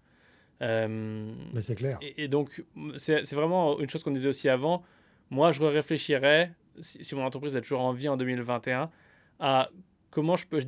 Euh, 0.61 1.33
Mais 1.53 1.61
c'est 1.61 1.75
clair. 1.75 1.99
Et, 2.01 2.27
donc, 2.27 2.63
c'est 2.95 3.33
vraiment 3.33 3.79
une 3.79 3.89
chose 3.89 4.03
qu'on 4.03 4.11
disait 4.11 4.29
aussi 4.29 4.49
avant. 4.49 4.83
Moi, 5.29 5.51
je 5.51 5.61
réfléchirais, 5.61 6.53
si, 6.79 7.15
mon 7.15 7.23
entreprise 7.23 7.55
est 7.55 7.61
toujours 7.61 7.81
en 7.81 7.93
vie 7.93 8.09
en 8.09 8.17
2021, 8.17 8.91
à 9.39 9.69
comment 10.09 10.35
je 10.35 10.45
peux 10.45 10.59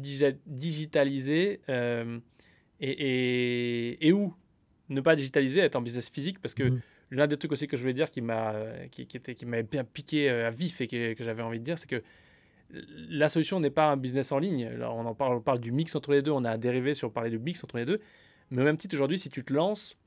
digitaliser 0.45 1.61
euh, 1.69 2.19
et, 2.79 4.07
et, 4.07 4.13
où 4.13 4.33
ne 4.89 5.01
pas 5.01 5.15
digitaliser, 5.15 5.61
être 5.61 5.75
en 5.75 5.81
business 5.81 6.09
physique, 6.09 6.39
parce 6.39 6.53
que 6.53 6.63
mhm. 6.63 6.81
l'un 7.11 7.27
des 7.27 7.37
trucs 7.37 7.51
aussi 7.51 7.67
que 7.67 7.77
je 7.77 7.81
voulais 7.81 7.93
dire 7.93 8.09
qui 8.09 8.21
m'a 8.21 8.55
qui, 8.89 9.05
qui, 9.05 9.19
qui 9.19 9.45
m'avait 9.45 9.63
bien 9.63 9.83
piqué 9.83 10.29
euh, 10.29 10.47
à 10.47 10.49
vif 10.49 10.81
et 10.81 10.87
que, 10.87 11.13
que 11.13 11.23
j'avais 11.23 11.43
envie 11.43 11.59
de 11.59 11.63
dire, 11.63 11.77
c'est 11.77 11.89
que 11.89 12.01
la 13.09 13.29
solution 13.29 13.59
n'est 13.59 13.69
pas 13.69 13.91
un 13.91 13.97
business 13.97 14.31
en 14.31 14.39
ligne. 14.39 14.65
Alors 14.65 14.95
on 14.95 15.05
en 15.05 15.13
parle, 15.13 15.35
on 15.35 15.41
parle 15.41 15.59
du 15.59 15.71
mix 15.71 15.95
entre 15.95 16.11
les 16.11 16.21
deux, 16.21 16.31
on 16.31 16.43
a 16.43 16.57
dérivé 16.57 16.93
sur 16.93 17.11
parler 17.11 17.29
du 17.29 17.39
mix 17.39 17.63
entre 17.63 17.77
les 17.77 17.85
deux, 17.85 17.99
mais 18.53 18.61
au 18.61 18.65
même 18.65 18.77
titre, 18.77 18.95
aujourd'hui, 18.95 19.17
si 19.17 19.29
tu 19.29 19.43
te 19.43 19.51
lances, 19.51 19.97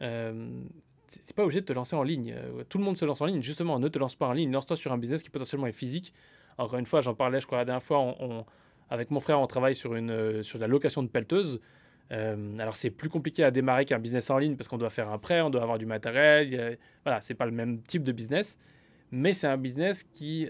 euh, 0.00 0.62
c'est 1.10 1.34
pas 1.34 1.42
obligé 1.42 1.60
de 1.60 1.66
te 1.66 1.72
lancer 1.72 1.94
en 1.96 2.02
ligne. 2.02 2.34
Euh, 2.34 2.64
tout 2.68 2.78
le 2.78 2.84
monde 2.84 2.96
se 2.96 3.04
lance 3.04 3.20
en 3.20 3.26
ligne. 3.26 3.42
Justement, 3.42 3.78
ne 3.78 3.88
te 3.88 3.98
lance 3.98 4.14
pas 4.14 4.26
en 4.26 4.32
ligne. 4.32 4.50
Lance-toi 4.50 4.76
sur 4.76 4.92
un 4.92 4.98
business 4.98 5.22
qui 5.22 5.28
potentiellement 5.28 5.66
est 5.66 5.72
physique. 5.72 6.14
Encore 6.56 6.78
une 6.78 6.86
fois, 6.86 7.02
j'en 7.02 7.14
parlais, 7.14 7.40
je 7.40 7.46
crois, 7.46 7.58
la 7.58 7.64
dernière 7.66 7.82
fois, 7.82 8.16
avec 8.88 9.10
mon 9.10 9.20
frère, 9.20 9.38
on 9.38 9.46
travaille 9.46 9.74
sur, 9.74 9.94
une, 9.94 10.10
euh, 10.10 10.42
sur 10.42 10.58
la 10.58 10.66
location 10.66 11.02
de 11.02 11.08
pelleteuses. 11.08 11.60
Euh, 12.12 12.56
alors, 12.58 12.74
c'est 12.74 12.90
plus 12.90 13.10
compliqué 13.10 13.44
à 13.44 13.50
démarrer 13.50 13.84
qu'un 13.84 13.98
business 13.98 14.30
en 14.30 14.38
ligne 14.38 14.56
parce 14.56 14.68
qu'on 14.68 14.78
doit 14.78 14.90
faire 14.90 15.10
un 15.10 15.18
prêt, 15.18 15.42
on 15.42 15.50
doit 15.50 15.62
avoir 15.62 15.76
du 15.76 15.86
matériel. 15.86 16.78
voilà, 17.04 17.20
c'est 17.20 17.34
pas 17.34 17.46
le 17.46 17.52
même 17.52 17.82
type 17.82 18.02
de 18.02 18.12
business. 18.12 18.58
Mais 19.12 19.32
c'est 19.32 19.46
un 19.48 19.56
business 19.56 20.04
qui 20.04 20.48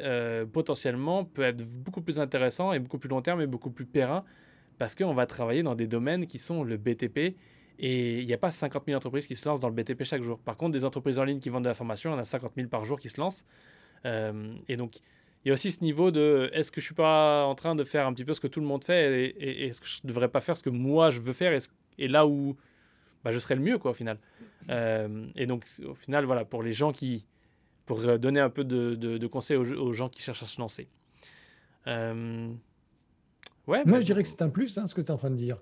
potentiellement 0.52 1.24
peut 1.24 1.42
être 1.42 1.64
beaucoup 1.66 2.02
plus 2.02 2.18
intéressant 2.18 2.72
et 2.72 2.78
beaucoup 2.78 2.98
plus 2.98 3.08
long 3.08 3.22
terme 3.22 3.40
et 3.40 3.46
beaucoup 3.46 3.70
plus 3.70 3.86
périn 3.86 4.24
parce 4.80 4.94
qu'on 4.94 5.12
va 5.12 5.26
travailler 5.26 5.62
dans 5.62 5.74
des 5.74 5.86
domaines 5.86 6.24
qui 6.24 6.38
sont 6.38 6.64
le 6.64 6.78
BTP. 6.78 7.36
Et 7.78 8.20
il 8.20 8.26
n'y 8.26 8.32
a 8.32 8.38
pas 8.38 8.50
50 8.50 8.86
000 8.86 8.96
entreprises 8.96 9.26
qui 9.26 9.36
se 9.36 9.46
lancent 9.46 9.60
dans 9.60 9.68
le 9.68 9.74
BTP 9.74 10.04
chaque 10.04 10.22
jour. 10.22 10.38
Par 10.38 10.56
contre, 10.56 10.72
des 10.72 10.86
entreprises 10.86 11.18
en 11.18 11.24
ligne 11.24 11.38
qui 11.38 11.50
vendent 11.50 11.64
de 11.64 11.68
la 11.68 11.74
formation, 11.74 12.14
en 12.14 12.18
a 12.18 12.24
50 12.24 12.52
000 12.56 12.68
par 12.68 12.86
jour 12.86 12.98
qui 12.98 13.10
se 13.10 13.20
lancent. 13.20 13.44
Euh, 14.06 14.54
et 14.68 14.78
donc, 14.78 14.96
il 15.44 15.48
y 15.48 15.50
a 15.50 15.52
aussi 15.52 15.70
ce 15.70 15.84
niveau 15.84 16.10
de 16.10 16.48
est-ce 16.54 16.72
que 16.72 16.80
je 16.80 16.86
suis 16.86 16.94
pas 16.94 17.44
en 17.44 17.54
train 17.54 17.74
de 17.74 17.84
faire 17.84 18.06
un 18.06 18.14
petit 18.14 18.24
peu 18.24 18.32
ce 18.32 18.40
que 18.40 18.46
tout 18.46 18.60
le 18.60 18.66
monde 18.66 18.82
fait 18.82 19.34
et, 19.38 19.66
est-ce 19.66 19.82
que 19.82 19.86
je 19.86 20.00
devrais 20.04 20.28
pas 20.28 20.40
faire 20.40 20.56
ce 20.56 20.62
que 20.62 20.70
moi 20.70 21.10
je 21.10 21.20
veux 21.20 21.34
faire 21.34 21.52
et, 21.98 22.08
là 22.08 22.26
où 22.26 22.56
bah, 23.22 23.32
je 23.32 23.38
serais 23.38 23.56
le 23.56 23.62
mieux, 23.62 23.76
quoi, 23.76 23.90
au 23.90 23.94
final. 23.94 24.18
Euh, 24.70 25.26
et 25.36 25.44
donc, 25.44 25.66
au 25.86 25.94
final, 25.94 26.24
voilà, 26.24 26.46
pour 26.46 26.62
les 26.62 26.72
gens 26.72 26.90
qui. 26.90 27.26
pour 27.84 28.00
donner 28.18 28.40
un 28.40 28.48
peu 28.48 28.64
de, 28.64 29.26
conseils 29.26 29.58
aux, 29.58 29.92
gens 29.92 30.08
qui 30.08 30.22
cherchent 30.22 30.42
à 30.42 30.46
se 30.46 30.58
lancer. 30.58 30.88
Euh, 31.86 32.50
moi, 33.86 34.00
je 34.00 34.04
dirais 34.04 34.22
que 34.22 34.28
c'est 34.28 34.42
un 34.42 34.48
plus, 34.48 34.78
hein, 34.78 34.86
ce 34.86 34.94
que 34.94 35.00
tu 35.00 35.08
es 35.08 35.10
en 35.10 35.16
train 35.16 35.30
de 35.30 35.36
dire. 35.36 35.56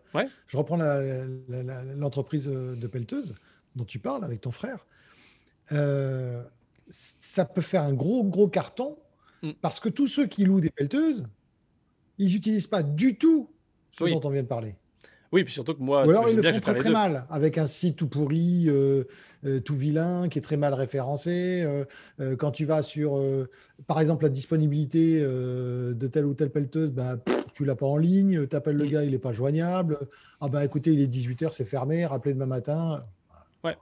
Je 0.46 0.56
reprends 0.56 0.78
l'entreprise 1.96 2.46
de 2.46 2.86
pelleteuse 2.86 3.34
dont 3.76 3.84
tu 3.84 3.98
parles 3.98 4.24
avec 4.24 4.40
ton 4.40 4.50
frère. 4.50 4.86
Euh, 5.72 6.42
ça 6.88 7.44
peut 7.44 7.60
faire 7.60 7.82
un 7.82 7.92
gros, 7.92 8.24
gros 8.24 8.48
carton 8.48 8.96
mm. 9.42 9.52
parce 9.60 9.80
que 9.80 9.90
tous 9.90 10.06
ceux 10.06 10.26
qui 10.26 10.44
louent 10.44 10.62
des 10.62 10.70
pelleteuses, 10.70 11.26
ils 12.16 12.32
n'utilisent 12.32 12.66
pas 12.66 12.82
du 12.82 13.18
tout 13.18 13.50
ce 13.92 14.04
dont 14.04 14.20
on 14.24 14.30
vient 14.30 14.42
de 14.42 14.48
parler. 14.48 14.74
Oui, 15.30 15.44
puis 15.44 15.52
surtout 15.52 15.74
que 15.74 15.82
moi. 15.82 16.06
Ou 16.06 16.10
alors 16.10 16.28
ils 16.30 16.36
le 16.36 16.42
font 16.42 16.60
très 16.60 16.74
très 16.74 16.90
mal, 16.90 17.26
avec 17.28 17.58
un 17.58 17.66
site 17.66 17.96
tout 17.96 18.08
pourri, 18.08 18.64
euh, 18.66 19.04
euh, 19.44 19.60
tout 19.60 19.74
vilain, 19.74 20.28
qui 20.28 20.38
est 20.38 20.42
très 20.42 20.56
mal 20.56 20.72
référencé. 20.72 21.62
Euh, 21.62 22.36
quand 22.36 22.50
tu 22.50 22.64
vas 22.64 22.82
sur, 22.82 23.22
par 23.86 24.00
exemple, 24.00 24.24
la 24.24 24.30
disponibilité 24.30 25.20
de 25.20 26.06
telle 26.06 26.24
ou 26.24 26.34
telle 26.34 26.50
pelleteuse, 26.50 26.90
bah, 26.90 27.16
tu 27.58 27.64
l'as 27.64 27.76
pas 27.76 27.86
en 27.86 27.96
ligne, 27.96 28.46
tu 28.46 28.56
appelles 28.56 28.76
le 28.76 28.86
mm. 28.86 28.90
gars, 28.90 29.04
il 29.04 29.10
n'est 29.10 29.18
pas 29.18 29.32
joignable. 29.32 29.98
Ah 30.40 30.48
bah 30.48 30.64
écoutez, 30.64 30.92
il 30.92 31.00
est 31.00 31.12
18h, 31.12 31.52
c'est 31.52 31.64
fermé, 31.64 32.06
rappelez 32.06 32.34
demain 32.34 32.46
matin. 32.46 33.04
Ouais. 33.64 33.76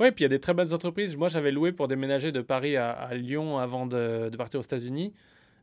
Ouais, 0.00 0.12
puis 0.12 0.22
il 0.22 0.24
y 0.24 0.26
a 0.26 0.30
des 0.30 0.40
très 0.40 0.54
bonnes 0.54 0.72
entreprises. 0.72 1.16
Moi, 1.16 1.28
j'avais 1.28 1.52
loué 1.52 1.72
pour 1.72 1.88
déménager 1.88 2.32
de 2.32 2.40
Paris 2.40 2.76
à, 2.76 3.14
Lyon 3.14 3.58
avant 3.58 3.86
de, 3.86 4.28
de 4.30 4.36
partir 4.36 4.60
aux 4.60 4.64
États-Unis. 4.64 5.12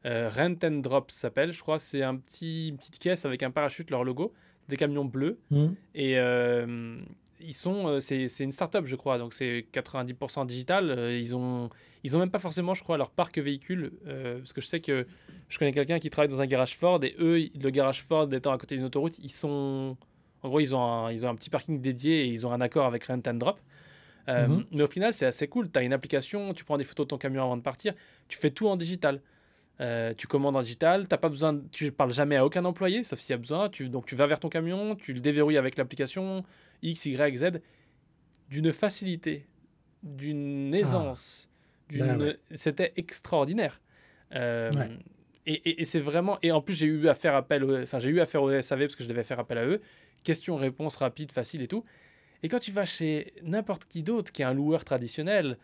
Rent 0.05 0.55
and 0.63 0.81
Drop 0.81 1.11
s'appelle, 1.11 1.53
je 1.53 1.61
crois. 1.61 1.79
C'est 1.79 2.03
un 2.03 2.15
petit, 2.15 2.69
une 2.69 2.77
petite 2.77 2.99
caisse 2.99 3.25
avec 3.25 3.41
un 3.41 3.51
parachute, 3.51 3.89
leur 3.89 4.03
logo 4.03 4.33
des 4.69 4.75
camions 4.75 5.05
bleus. 5.05 5.37
Mmh. 5.51 5.65
Et 5.95 6.17
euh, 6.17 6.97
ils 7.39 7.53
sont, 7.53 7.87
euh, 7.87 7.99
c'est, 7.99 8.27
une 8.39 8.51
start-up, 8.51 8.85
je 8.85 8.95
crois, 8.95 9.17
donc 9.17 9.33
c'est 9.33 9.65
90% 9.73 10.45
digital. 10.45 10.89
Euh, 10.89 11.17
ils 11.17 11.35
ont, 11.35 11.69
ils 12.03 12.15
ont 12.15 12.19
même 12.19 12.31
pas 12.31 12.39
forcément, 12.39 12.73
je 12.73 12.83
crois, 12.83 12.97
leur 12.97 13.11
parc 13.11 13.37
véhicule, 13.37 13.93
parce 14.37 14.53
que 14.53 14.61
je 14.61 14.67
sais 14.67 14.81
que 14.81 15.07
je 15.47 15.59
connais 15.59 15.71
quelqu'un 15.71 15.99
qui 15.99 16.09
travaille 16.09 16.29
dans 16.29 16.41
un 16.41 16.45
garage 16.45 16.75
Ford 16.75 17.03
et 17.03 17.15
eux, 17.19 17.49
le 17.59 17.69
garage 17.69 18.03
Ford 18.03 18.31
étant 18.33 18.51
à 18.51 18.57
côté 18.57 18.75
d'une 18.75 18.85
autoroute, 18.85 19.17
ils 19.19 19.31
sont, 19.31 19.95
en 20.41 20.47
gros, 20.49 20.59
ils 20.59 20.75
ont 20.75 20.83
un, 20.83 21.11
ils 21.11 21.25
ont 21.25 21.29
un 21.29 21.35
petit 21.35 21.49
parking 21.49 21.79
dédié 21.79 22.21
et 22.21 22.27
ils 22.27 22.45
ont 22.45 22.51
un 22.51 22.61
accord 22.61 22.85
avec 22.85 23.05
Rent 23.05 23.21
and 23.27 23.35
Drop. 23.35 23.59
Mmh. 24.27 24.63
Mais 24.71 24.83
au 24.83 24.87
final, 24.87 25.11
c'est 25.13 25.25
assez 25.25 25.47
cool. 25.47 25.69
Tu 25.71 25.79
as 25.79 25.83
une 25.83 25.93
application, 25.93 26.53
tu 26.53 26.63
prends 26.63 26.77
des 26.77 26.83
photos 26.83 27.05
de 27.05 27.09
ton 27.09 27.17
camion 27.17 27.43
avant 27.43 27.57
de 27.57 27.61
partir, 27.61 27.93
tu 28.27 28.37
fais 28.37 28.49
tout 28.49 28.67
en 28.67 28.75
digital. 28.75 29.21
Euh, 29.81 30.13
tu 30.15 30.27
commandes 30.27 30.55
en 30.55 30.61
digital, 30.61 31.07
t'as 31.07 31.17
pas 31.17 31.29
besoin, 31.29 31.59
tu 31.71 31.91
parles 31.91 32.13
jamais 32.13 32.35
à 32.35 32.45
aucun 32.45 32.63
employé, 32.63 33.01
sauf 33.03 33.19
s'il 33.19 33.31
y 33.31 33.33
a 33.33 33.37
besoin. 33.37 33.69
Tu, 33.69 33.89
donc 33.89 34.05
tu 34.05 34.15
vas 34.15 34.27
vers 34.27 34.39
ton 34.39 34.49
camion, 34.49 34.95
tu 34.95 35.13
le 35.13 35.19
déverrouilles 35.19 35.57
avec 35.57 35.77
l'application 35.77 36.43
X, 36.83 37.05
Y, 37.05 37.37
Z, 37.37 37.61
d'une 38.49 38.71
facilité 38.71 39.47
d'une 40.03 40.75
aisance. 40.75 41.49
Ouais. 42.01 42.37
C'était 42.53 42.93
extraordinaire. 42.95 43.81
Euh, 44.35 44.71
Ouais. 44.73 44.89
Et, 45.45 45.53
et- 45.69 45.81
et 45.81 45.85
c'est 45.85 45.99
vraiment. 45.99 46.37
Et 46.41 46.51
en 46.51 46.61
plus, 46.61 46.73
j'ai 46.73 46.85
eu 46.87 47.07
à 47.09 47.13
faire 47.13 47.35
appel. 47.35 47.63
au- 47.65 47.81
Enfin, 47.81 47.99
j'ai 47.99 48.09
eu 48.09 48.19
à 48.21 48.25
faire 48.25 48.41
au 48.43 48.51
SAV 48.51 48.79
parce 48.85 48.95
que 48.95 49.03
je 49.03 49.09
devais 49.09 49.23
faire 49.25 49.39
appel 49.39 49.57
à 49.57 49.65
eux. 49.65 49.81
Questions-réponses 50.23 50.95
rapides, 50.95 51.31
faciles 51.31 51.61
et 51.61 51.67
tout. 51.67 51.83
Et 52.43 52.49
quand 52.49 52.59
tu 52.59 52.71
vas 52.71 52.85
chez 52.85 53.33
n'importe 53.43 53.85
qui 53.85 54.03
d'autre 54.03 54.31
qui 54.31 54.41
est 54.41 54.45
un 54.45 54.53
loueur 54.53 54.85
traditionnel, 54.85 55.57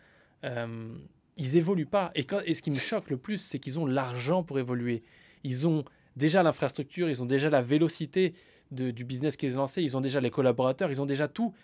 euh, 0.44 0.94
ils 1.38 1.56
évoluent 1.56 1.86
pas. 1.86 2.10
Et, 2.14 2.24
quand, 2.24 2.40
et 2.44 2.52
ce 2.54 2.60
qui 2.62 2.70
me 2.70 2.78
choque 2.78 3.08
le 3.10 3.16
plus, 3.16 3.38
c'est 3.38 3.58
qu'ils 3.58 3.78
ont 3.78 3.86
l'argent 3.86 4.42
pour 4.42 4.58
évoluer. 4.58 5.02
Ils 5.44 5.66
ont 5.66 5.84
déjà 6.16 6.42
l'infrastructure, 6.42 7.08
ils 7.08 7.22
ont 7.22 7.26
déjà 7.26 7.48
la 7.48 7.62
vélocité 7.62 8.34
de- 8.70 8.90
du 8.90 9.04
business 9.04 9.36
qu'ils 9.38 9.54
ont 9.56 9.60
lancé, 9.60 9.82
ils 9.82 9.96
ont 9.96 10.00
déjà 10.02 10.20
les 10.20 10.30
collaborateurs, 10.30 10.90
ils 10.90 11.00
ont 11.00 11.06
déjà 11.06 11.26
tout. 11.28 11.54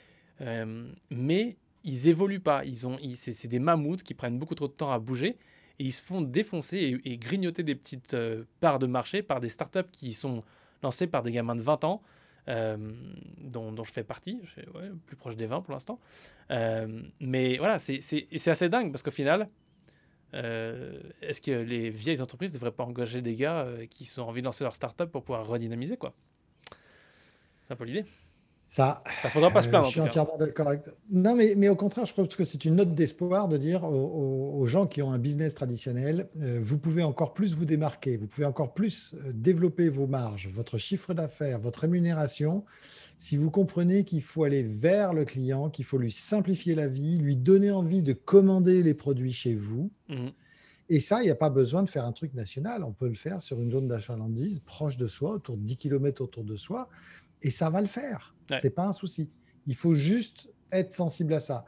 Euh, 0.41 0.91
mais 1.11 1.57
ils 1.87 2.09
évoluent 2.09 2.41
pas. 2.41 2.65
Ils 2.65 2.87
ont, 2.87 2.99
c'est, 3.15 3.49
des 3.49 3.61
mammouths 3.61 4.03
qui 4.03 4.13
prennent 4.13 4.39
beaucoup 4.39 4.57
trop 4.57 4.69
de 4.69 4.73
temps 4.73 4.91
à 4.91 4.99
bouger 4.99 5.39
et 5.79 5.85
ils 5.85 5.93
se 5.93 6.03
font 6.03 6.21
défoncer 6.21 7.01
et, 7.05 7.17
grignoter 7.17 7.63
des 7.63 7.75
petites 7.75 8.15
euh, 8.15 8.45
parts 8.61 8.79
de 8.79 8.87
marché 8.87 9.23
par 9.23 9.41
des 9.41 9.49
startups 9.49 9.91
qui 9.93 10.13
sont 10.13 10.43
lancées 10.83 11.07
par 11.07 11.23
des 11.23 11.31
gamins 11.31 11.55
de 11.55 11.63
20 11.63 11.85
ans, 11.85 12.03
euh, 12.49 12.77
dont, 13.39 13.73
je 13.83 13.93
fais 13.93 14.03
partie, 14.03 14.41
plus 15.07 15.17
proche 15.17 15.37
des 15.37 15.47
20 15.47 15.63
pour 15.63 15.73
l'instant. 15.73 16.01
Euh, 16.51 17.03
mais 17.21 17.57
voilà, 17.59 17.79
c'est, 17.79 18.01
assez 18.49 18.69
dingue 18.69 18.91
parce 18.91 19.03
qu'au 19.03 19.11
final, 19.11 19.49
est-ce 20.33 21.41
que 21.41 21.53
les 21.53 21.89
vieilles 21.89 22.21
entreprises 22.21 22.51
ne 22.51 22.59
devraient 22.59 22.73
pas 22.73 22.85
engager 22.85 23.23
des 23.23 23.37
gars 23.37 23.67
qui 23.89 24.11
ont 24.19 24.29
envie 24.29 24.43
de 24.43 24.47
lancer 24.47 24.65
leur 24.65 24.75
startup 24.75 25.11
pour 25.11 25.23
pouvoir 25.23 25.47
redynamiser 25.47 25.97
quoi? 25.97 26.13
C'est 27.65 27.73
un 27.73 27.77
peu 27.77 27.85
l'idée. 27.85 28.05
Ça, 28.69 29.03
faudra 29.31 29.51
pas 29.51 29.63
se 29.63 29.69
euh, 29.69 29.71
plaindre 29.71 29.87
je 29.87 29.93
suis 29.93 30.01
entièrement 30.01 30.37
d'accord. 30.39 30.73
Non, 31.11 31.37
mais, 31.37 31.55
mais 31.57 31.69
au 31.69 31.77
contraire, 31.77 32.05
je 32.05 32.13
trouve 32.13 32.27
que 32.29 32.45
c'est 32.45 32.65
une 32.65 32.75
note 32.75 32.95
d'espoir 32.95 33.47
de 33.49 33.57
dire 33.57 33.85
aux, 33.85 33.89
aux- 33.91 34.59
aux 34.61 34.67
gens 34.67 34.87
qui 34.87 35.03
ont 35.03 35.13
un 35.13 35.19
business 35.19 35.55
traditionnel, 35.55 36.29
euh, 36.43 36.59
vous 36.61 36.77
pouvez 36.77 37.05
encore 37.05 37.33
plus 37.33 37.55
vous 37.55 37.65
démarquer, 37.65 38.17
vous 38.17 38.27
pouvez 38.27 38.45
encore 38.47 38.75
plus 38.75 39.15
euh, 39.15 39.33
développer 39.33 39.89
vos 39.89 40.09
marges, 40.09 40.49
votre 40.49 40.79
chiffre 40.79 41.15
d'affaires, 41.15 41.61
votre 41.61 41.81
rémunération, 41.81 42.65
si 43.19 43.37
vous 43.37 43.51
comprenez 43.51 44.05
qu'il 44.05 44.21
faut 44.23 44.43
aller 44.45 44.65
vers 44.65 45.15
le 45.15 45.25
client, 45.25 45.71
qu'il 45.71 45.85
faut 45.85 45.99
lui 45.99 46.13
simplifier 46.13 46.75
la 46.75 46.89
vie, 46.89 47.19
lui 47.19 47.37
donner 47.37 47.71
envie 47.71 48.03
de 48.03 48.13
commander 48.13 48.83
les 48.83 48.95
produits 48.95 49.33
chez 49.33 49.55
vous. 49.55 49.91
Mhm. 50.09 50.33
Et 50.89 51.01
ça, 51.01 51.21
il 51.21 51.25
n'y 51.25 51.31
a 51.31 51.35
pas 51.37 51.51
besoin 51.51 51.83
de 51.83 51.91
faire 51.91 52.05
un 52.05 52.13
truc 52.13 52.33
national. 52.35 52.85
On 52.85 52.93
peut 52.93 53.09
le 53.09 53.15
faire 53.15 53.43
sur 53.43 53.61
une 53.61 53.71
zone 53.73 53.89
d'achalandise 53.89 54.61
proche 54.61 54.97
de 54.97 55.09
soi, 55.09 55.33
autour 55.33 55.57
de 55.57 55.63
10 55.63 55.77
km 55.77 56.23
autour 56.23 56.45
de 56.45 56.57
soi, 56.57 56.89
et 57.43 57.51
ça 57.51 57.71
va 57.71 57.81
le 57.81 57.87
faire. 57.87 58.35
Ouais. 58.51 58.59
C'est 58.61 58.71
pas 58.71 58.87
un 58.87 58.93
souci. 58.93 59.29
Il 59.67 59.75
faut 59.75 59.95
juste 59.95 60.49
être 60.73 60.93
sensible 60.93 61.35
à 61.35 61.41
ça. 61.41 61.65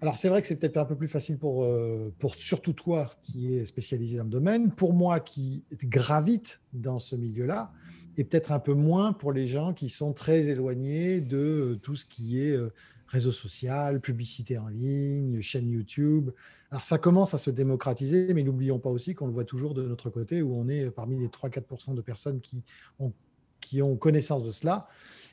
Alors, 0.00 0.16
c'est 0.16 0.28
vrai 0.28 0.40
que 0.40 0.46
c'est 0.46 0.56
peut-être 0.56 0.76
un 0.76 0.84
peu 0.84 0.94
plus 0.94 1.08
facile 1.08 1.38
pour, 1.38 1.64
euh, 1.64 2.12
pour 2.20 2.36
surtout 2.36 2.72
toi 2.72 3.10
qui 3.22 3.54
est 3.54 3.66
spécialisé 3.66 4.18
dans 4.18 4.24
le 4.24 4.30
domaine. 4.30 4.70
Pour 4.70 4.92
moi 4.92 5.18
qui 5.18 5.64
gravite 5.82 6.60
dans 6.72 7.00
ce 7.00 7.16
milieu-là, 7.16 7.72
et 8.16 8.24
peut-être 8.24 8.52
un 8.52 8.58
peu 8.58 8.74
moins 8.74 9.12
pour 9.12 9.32
les 9.32 9.46
gens 9.46 9.72
qui 9.72 9.88
sont 9.88 10.12
très 10.12 10.46
éloignés 10.46 11.20
de 11.20 11.36
euh, 11.36 11.76
tout 11.76 11.96
ce 11.96 12.04
qui 12.04 12.40
est 12.40 12.56
euh, 12.56 12.72
réseau 13.06 13.32
social, 13.32 14.00
publicité 14.00 14.58
en 14.58 14.68
ligne, 14.68 15.40
chaîne 15.40 15.68
YouTube. 15.68 16.30
Alors, 16.70 16.84
ça 16.84 16.98
commence 16.98 17.34
à 17.34 17.38
se 17.38 17.50
démocratiser, 17.50 18.34
mais 18.34 18.42
n'oublions 18.42 18.78
pas 18.78 18.90
aussi 18.90 19.14
qu'on 19.14 19.26
le 19.26 19.32
voit 19.32 19.44
toujours 19.44 19.74
de 19.74 19.82
notre 19.82 20.10
côté, 20.10 20.42
où 20.42 20.54
on 20.54 20.68
est 20.68 20.90
parmi 20.90 21.18
les 21.18 21.28
3-4% 21.28 21.94
de 21.94 22.02
personnes 22.02 22.40
qui 22.40 22.62
ont, 22.98 23.12
qui 23.60 23.82
ont 23.82 23.96
connaissance 23.96 24.44
de 24.44 24.50
cela, 24.50 24.88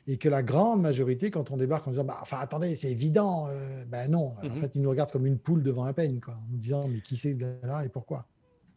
et 0.06 0.18
que 0.18 0.28
la 0.28 0.42
grande 0.42 0.82
majorité, 0.82 1.30
quand 1.30 1.50
on 1.50 1.56
débarque 1.56 1.86
en 1.88 1.90
disant, 1.90 2.04
bah, 2.04 2.18
enfin, 2.22 2.38
attendez, 2.38 2.76
c'est 2.76 2.90
évident, 2.90 3.48
euh, 3.48 3.84
ben 3.86 4.10
non, 4.10 4.34
en 4.38 4.54
Mhm. 4.54 4.56
fait, 4.56 4.72
ils 4.74 4.82
nous 4.82 4.90
regardent 4.90 5.10
comme 5.10 5.26
une 5.26 5.38
poule 5.38 5.62
devant 5.62 5.84
un 5.84 5.92
peigne, 5.92 6.20
quoi, 6.20 6.34
en 6.34 6.46
nous 6.50 6.58
disant, 6.58 6.88
mais 6.88 7.00
qui 7.00 7.16
c'est 7.16 7.32
ce 7.34 7.38
gars-là 7.38 7.84
et 7.84 7.88
pourquoi? 7.88 8.28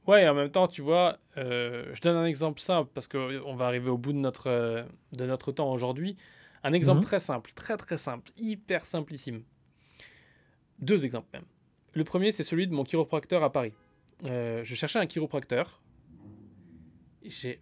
Ouais, 0.07 0.23
et 0.23 0.27
en 0.29 0.33
même 0.33 0.49
temps, 0.49 0.67
tu 0.67 0.81
vois, 0.81 1.19
euh, 1.38 1.91
je 1.93 2.01
donne 2.01 2.15
un 2.15 2.25
exemple 2.25 2.59
simple 2.59 2.89
parce 2.93 3.07
qu'on 3.07 3.55
va 3.55 3.65
arriver 3.65 3.89
au 3.89 3.97
bout 3.97 4.13
de 4.13 4.17
notre, 4.17 4.47
euh, 4.47 4.83
de 5.13 5.25
notre 5.25 5.51
temps 5.51 5.71
aujourd'hui. 5.71 6.15
Un 6.63 6.73
exemple 6.73 6.99
Mhm. 6.99 7.03
très 7.03 7.19
simple, 7.19 7.51
très 7.53 7.77
très 7.77 7.97
simple, 7.97 8.31
hyper 8.38 8.85
simplissime. 8.85 9.43
Deux 10.79 11.05
exemples 11.05 11.27
même. 11.33 11.45
Le 11.93 12.03
premier, 12.03 12.31
c'est 12.31 12.43
celui 12.43 12.67
de 12.67 12.73
mon 12.73 12.83
chiropracteur 12.83 13.43
à 13.43 13.51
Paris. 13.51 13.73
Euh, 14.25 14.63
je 14.63 14.75
cherchais 14.75 14.99
un 14.99 15.07
chiropracteur. 15.07 15.81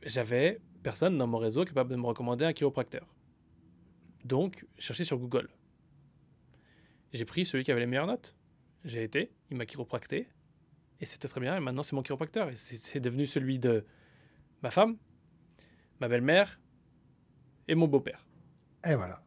J'avais 0.04 0.62
personne 0.88 1.18
dans 1.18 1.28
mon 1.28 1.38
réseau 1.38 1.66
capable 1.66 1.90
de 1.92 1.98
me 1.98 2.06
recommander 2.06 2.46
un 2.46 2.54
chiropracteur. 2.54 3.06
Donc, 4.24 4.66
j'ai 4.78 4.86
cherché 4.88 5.04
sur 5.04 5.18
Google. 5.20 5.50
J'ai 7.12 7.26
pris 7.26 7.46
celui 7.46 7.66
qui 7.66 7.72
avait 7.72 7.82
les 7.82 7.88
meilleures 7.88 8.08
notes. 8.08 8.38
J'ai 8.86 9.04
été, 9.04 9.34
il 9.52 9.58
m'a 9.58 9.66
chiropracté. 9.66 10.30
Et 11.02 11.06
c'était 11.06 11.28
très 11.28 11.42
bien. 11.42 11.58
Et 11.58 11.60
maintenant, 11.60 11.84
c'est 11.84 11.94
mon 11.94 12.04
chiropracteur. 12.04 12.50
Et 12.50 12.56
c'est- 12.56 13.02
devenu 13.02 13.26
celui 13.26 13.60
de 13.60 13.86
ma 14.64 14.72
femme, 14.72 14.96
ma 16.00 16.08
belle-mère 16.08 16.58
et 17.68 17.76
mon 17.76 17.88
beau-père. 17.90 18.26
Et 18.90 18.96
voilà. 18.96 19.22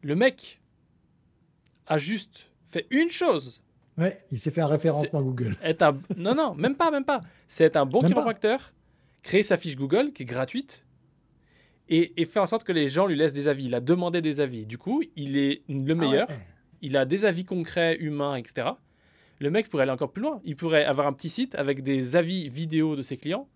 Le 0.00 0.14
mec 0.16 0.62
a 1.86 1.98
juste 1.98 2.50
fait 2.64 2.86
une 2.90 3.10
chose. 3.10 3.62
Ouais, 3.98 4.24
il 4.30 4.38
s'est 4.38 4.50
fait 4.50 4.62
un 4.62 4.66
référencement 4.66 5.20
Google. 5.20 5.56
Être 5.62 5.82
un... 5.82 5.92
Non, 6.16 6.34
non, 6.34 6.54
même 6.54 6.74
pas, 6.74 6.90
même 6.90 7.04
pas. 7.04 7.20
C'est 7.48 7.64
être 7.64 7.76
un 7.76 7.84
bon 7.84 8.00
Même 8.00 8.14
pas. 8.14 8.24
Créer 9.24 9.42
sa 9.42 9.56
fiche 9.56 9.74
Google 9.76 10.12
qui 10.12 10.22
est 10.22 10.26
gratuite 10.26 10.86
et, 11.88 12.20
et 12.20 12.24
faire 12.24 12.42
en 12.42 12.46
sorte 12.46 12.64
que 12.64 12.72
les 12.72 12.88
gens 12.88 13.06
lui 13.06 13.16
laissent 13.16 13.32
des 13.32 13.48
avis. 13.48 13.64
Il 13.64 13.74
a 13.74 13.80
demandé 13.80 14.22
des 14.22 14.40
avis. 14.40 14.66
Du 14.66 14.78
coup, 14.78 15.02
il 15.16 15.36
est 15.36 15.62
le 15.68 15.94
meilleur. 15.94 16.26
Ah 16.28 16.32
ouais. 16.32 16.38
il 16.82 16.96
a 16.96 17.04
des 17.04 17.24
avis 17.24 17.44
concrets, 17.44 17.96
humains, 17.98 18.36
etc. 18.36 18.68
Le 19.40 19.50
mec 19.50 19.68
pourrait 19.68 19.82
aller 19.82 19.92
encore 19.92 20.12
plus 20.12 20.22
loin. 20.22 20.40
Il 20.44 20.56
pourrait 20.56 20.84
avoir 20.84 21.06
un 21.06 21.12
petit 21.12 21.28
site 21.30 21.54
avec 21.56 21.82
des 21.82 22.16
avis 22.16 22.48
vidéo 22.48 22.96
de 22.96 23.02
ses 23.02 23.16
clients. 23.16 23.48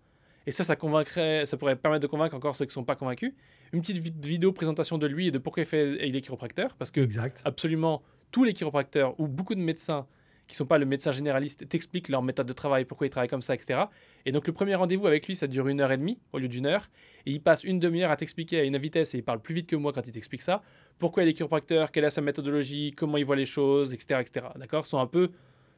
Et 0.47 0.51
ça, 0.51 0.63
ça 0.63 0.75
convaincrait, 0.75 1.45
ça 1.45 1.57
pourrait 1.57 1.75
permettre 1.75 2.01
de 2.01 2.07
convaincre 2.07 2.35
encore 2.35 2.55
ceux 2.55 2.65
qui 2.65 2.69
ne 2.71 2.73
sont 2.73 2.83
pas 2.83 2.95
convaincus. 2.95 3.33
Une 3.71 3.81
petite 3.81 3.97
vi- 3.99 4.13
vidéo 4.27 4.51
présentation 4.51 4.97
de 4.97 5.05
lui 5.07 5.27
et 5.27 5.31
de 5.31 5.37
pourquoi 5.37 5.61
il, 5.63 5.65
fait, 5.67 6.07
il 6.07 6.15
est 6.15 6.21
chiropracteur. 6.21 6.75
Parce 6.75 6.89
que 6.91 7.01
Exact. 7.01 7.41
absolument 7.45 8.01
tous 8.31 8.43
les 8.43 8.53
chiropracteurs 8.53 9.19
ou 9.19 9.27
beaucoup 9.27 9.53
de 9.55 9.61
médecins 9.61 10.07
qui 10.49 10.55
sont 10.55 10.65
pas 10.65 10.79
le 10.79 10.85
médecin 10.85 11.11
généraliste 11.11 11.69
t'expliquent 11.69 12.09
leur 12.09 12.23
méthode 12.23 12.47
de 12.47 12.53
travail, 12.53 12.83
pourquoi 12.83 13.05
ils 13.07 13.09
travaillent 13.11 13.29
comme 13.29 13.43
ça, 13.43 13.53
etc. 13.53 13.81
Et 14.25 14.31
donc 14.31 14.47
le 14.47 14.51
premier 14.53 14.73
rendez-vous 14.73 15.05
avec 15.05 15.27
lui, 15.27 15.35
ça 15.35 15.45
dure 15.45 15.67
une 15.67 15.79
heure 15.79 15.91
et 15.91 15.97
demie 15.97 16.17
au 16.33 16.39
lieu 16.39 16.47
d'une 16.47 16.65
heure. 16.65 16.87
Et 17.27 17.31
il 17.31 17.41
passe 17.41 17.63
une 17.63 17.79
demi-heure 17.79 18.09
à 18.09 18.17
t'expliquer 18.17 18.59
à 18.59 18.63
une 18.63 18.77
vitesse 18.77 19.13
et 19.13 19.19
il 19.19 19.23
parle 19.23 19.39
plus 19.39 19.53
vite 19.53 19.67
que 19.67 19.75
moi 19.75 19.93
quand 19.93 20.05
il 20.05 20.11
t'explique 20.11 20.41
ça. 20.41 20.63
Pourquoi 20.97 21.23
il 21.23 21.29
est 21.29 21.33
chiropracteur, 21.33 21.91
quelle 21.91 22.03
est 22.03 22.09
sa 22.09 22.21
méthodologie, 22.21 22.93
comment 22.97 23.17
il 23.17 23.25
voit 23.25 23.35
les 23.35 23.45
choses, 23.45 23.93
etc. 23.93 24.21
etc. 24.21 24.47
D'accord? 24.55 24.87
Sont 24.87 24.99
un 24.99 25.07
peu 25.07 25.29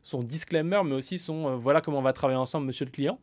son 0.02 0.24
disclaimer, 0.24 0.82
mais 0.86 0.96
aussi 0.96 1.18
son 1.18 1.50
euh, 1.50 1.56
voilà 1.56 1.82
comment 1.82 2.00
on 2.00 2.04
va 2.04 2.14
travailler 2.14 2.40
ensemble, 2.40 2.66
monsieur 2.68 2.86
le 2.86 2.92
client. 2.92 3.20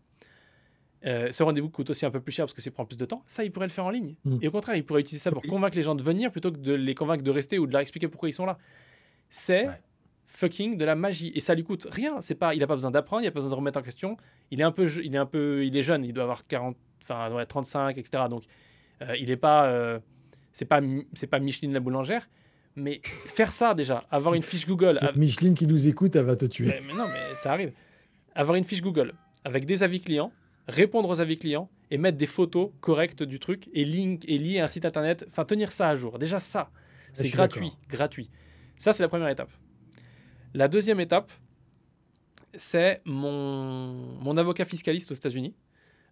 Euh, 1.07 1.33
ce 1.33 1.43
rendez-vous 1.43 1.71
coûte 1.71 1.89
aussi 1.91 2.05
un 2.05 2.11
peu 2.11 2.21
plus 2.21 2.33
cher 2.33 2.45
parce 2.45 2.53
que 2.53 2.61
ça 2.61 2.71
prend 2.71 2.85
plus 2.85 2.99
de 2.99 3.07
temps. 3.07 3.23
Ça, 3.27 3.43
il 3.45 3.53
pourrait 3.53 3.69
le 3.69 3.73
faire 3.73 3.87
en 3.87 3.91
ligne. 3.91 4.17
Mm. 4.25 4.39
Et 4.43 4.49
au 4.49 4.51
contraire, 4.51 4.77
il 4.77 4.85
pourrait 4.85 5.01
utiliser 5.01 5.23
ça 5.23 5.31
pour 5.31 5.43
convaincre 5.43 5.77
les 5.77 5.83
gens 5.83 5.95
de 5.95 6.03
venir 6.03 6.31
plutôt 6.31 6.53
que 6.53 6.59
de 6.59 6.75
les 6.75 6.95
convaincre 6.95 7.25
de 7.25 7.31
rester 7.31 7.59
ou 7.59 7.67
de 7.67 7.73
leur 7.73 7.81
expliquer 7.81 8.09
pourquoi 8.09 8.29
ils 8.29 8.33
sont 8.35 8.45
là. 8.45 8.59
C'est 9.31 9.67
Ouais. 9.67 9.75
Fucking 10.29 10.77
de 10.77 10.85
la 10.85 10.95
magie 10.95 11.33
et 11.35 11.41
ça 11.41 11.55
lui 11.55 11.65
coûte 11.65 11.89
rien. 11.91 12.21
C'est 12.21 12.35
pas, 12.37 12.55
il 12.55 12.63
a 12.63 12.67
pas 12.67 12.75
besoin 12.75 12.91
d'apprendre, 12.91 13.23
il 13.23 13.27
a 13.27 13.31
pas 13.31 13.37
besoin 13.37 13.51
de 13.51 13.57
remettre 13.57 13.79
en 13.79 13.83
question. 13.83 14.17
Il 14.51 14.61
est 14.61 14.65
un 14.65 14.71
peu, 14.71 14.89
il 15.03 15.15
est 15.15 15.19
un 15.19 15.27
peu, 15.27 15.65
il 15.65 15.77
est 15.77 15.83
jeune, 15.83 16.05
il 16.05 16.13
doit 16.13 16.25
avoir 16.25 16.47
40, 16.47 16.77
enfin 17.03 17.33
ouais, 17.33 17.47
35, 17.47 17.99
etc. 17.99 18.25
Donc 18.31 18.45
euh, 19.03 19.17
il 19.19 19.31
est 19.31 19.37
pas, 19.37 19.67
euh, 19.67 19.99
c'est 20.53 20.67
pas, 20.67 20.81
c'est 21.15 21.27
pas 21.27 21.41
Micheline 21.41 21.73
la 21.73 21.81
boulangère. 21.81 22.29
Mais 22.77 23.01
faire 23.05 23.51
ça 23.51 23.75
déjà, 23.75 24.05
avoir 24.11 24.35
une 24.35 24.43
fiche 24.43 24.65
Google, 24.67 24.99
Micheline 25.17 25.55
qui 25.55 25.67
nous 25.67 25.89
écoute, 25.89 26.15
elle 26.15 26.25
va 26.25 26.37
te 26.37 26.45
tuer. 26.45 26.67
mais, 26.67 26.81
mais 26.87 26.93
non, 26.93 27.07
mais 27.09 27.35
ça 27.35 27.53
arrive. 27.53 27.73
Avoir 28.37 28.57
une 28.57 28.63
fiche 28.63 28.83
Google 28.83 29.15
avec 29.45 29.65
des 29.65 29.83
avis 29.83 30.01
clients, 30.01 30.31
répondre 30.69 31.09
aux 31.09 31.21
avis 31.21 31.39
clients 31.39 31.69
et 31.91 31.99
mettre 31.99 32.19
des 32.19 32.27
photos 32.27 32.71
correctes 32.81 33.23
du 33.23 33.41
truc 33.41 33.69
et 33.73 33.85
link 33.85 34.25
et 34.29 34.39
lier 34.39 34.61
un 34.61 34.69
site 34.69 34.85
internet, 34.85 35.25
enfin 35.27 35.45
tenir 35.45 35.73
ça 35.73 35.89
à 35.89 35.97
jour. 35.97 36.19
Déjà 36.21 36.39
ça, 36.39 36.71
je 37.15 37.23
c'est 37.23 37.31
gratuit, 37.31 37.73
gratuit. 37.89 38.31
Ça 38.77 38.93
c'est 38.93 39.03
la 39.03 39.09
première 39.09 39.29
étape. 39.29 39.51
La 40.55 40.69
deuxième 40.69 41.01
étape, 41.01 41.31
c'est 42.55 43.03
mon, 43.05 44.37
avocat 44.37 44.65
fiscaliste 44.65 45.11
aux 45.13 45.15
États-Unis 45.15 45.55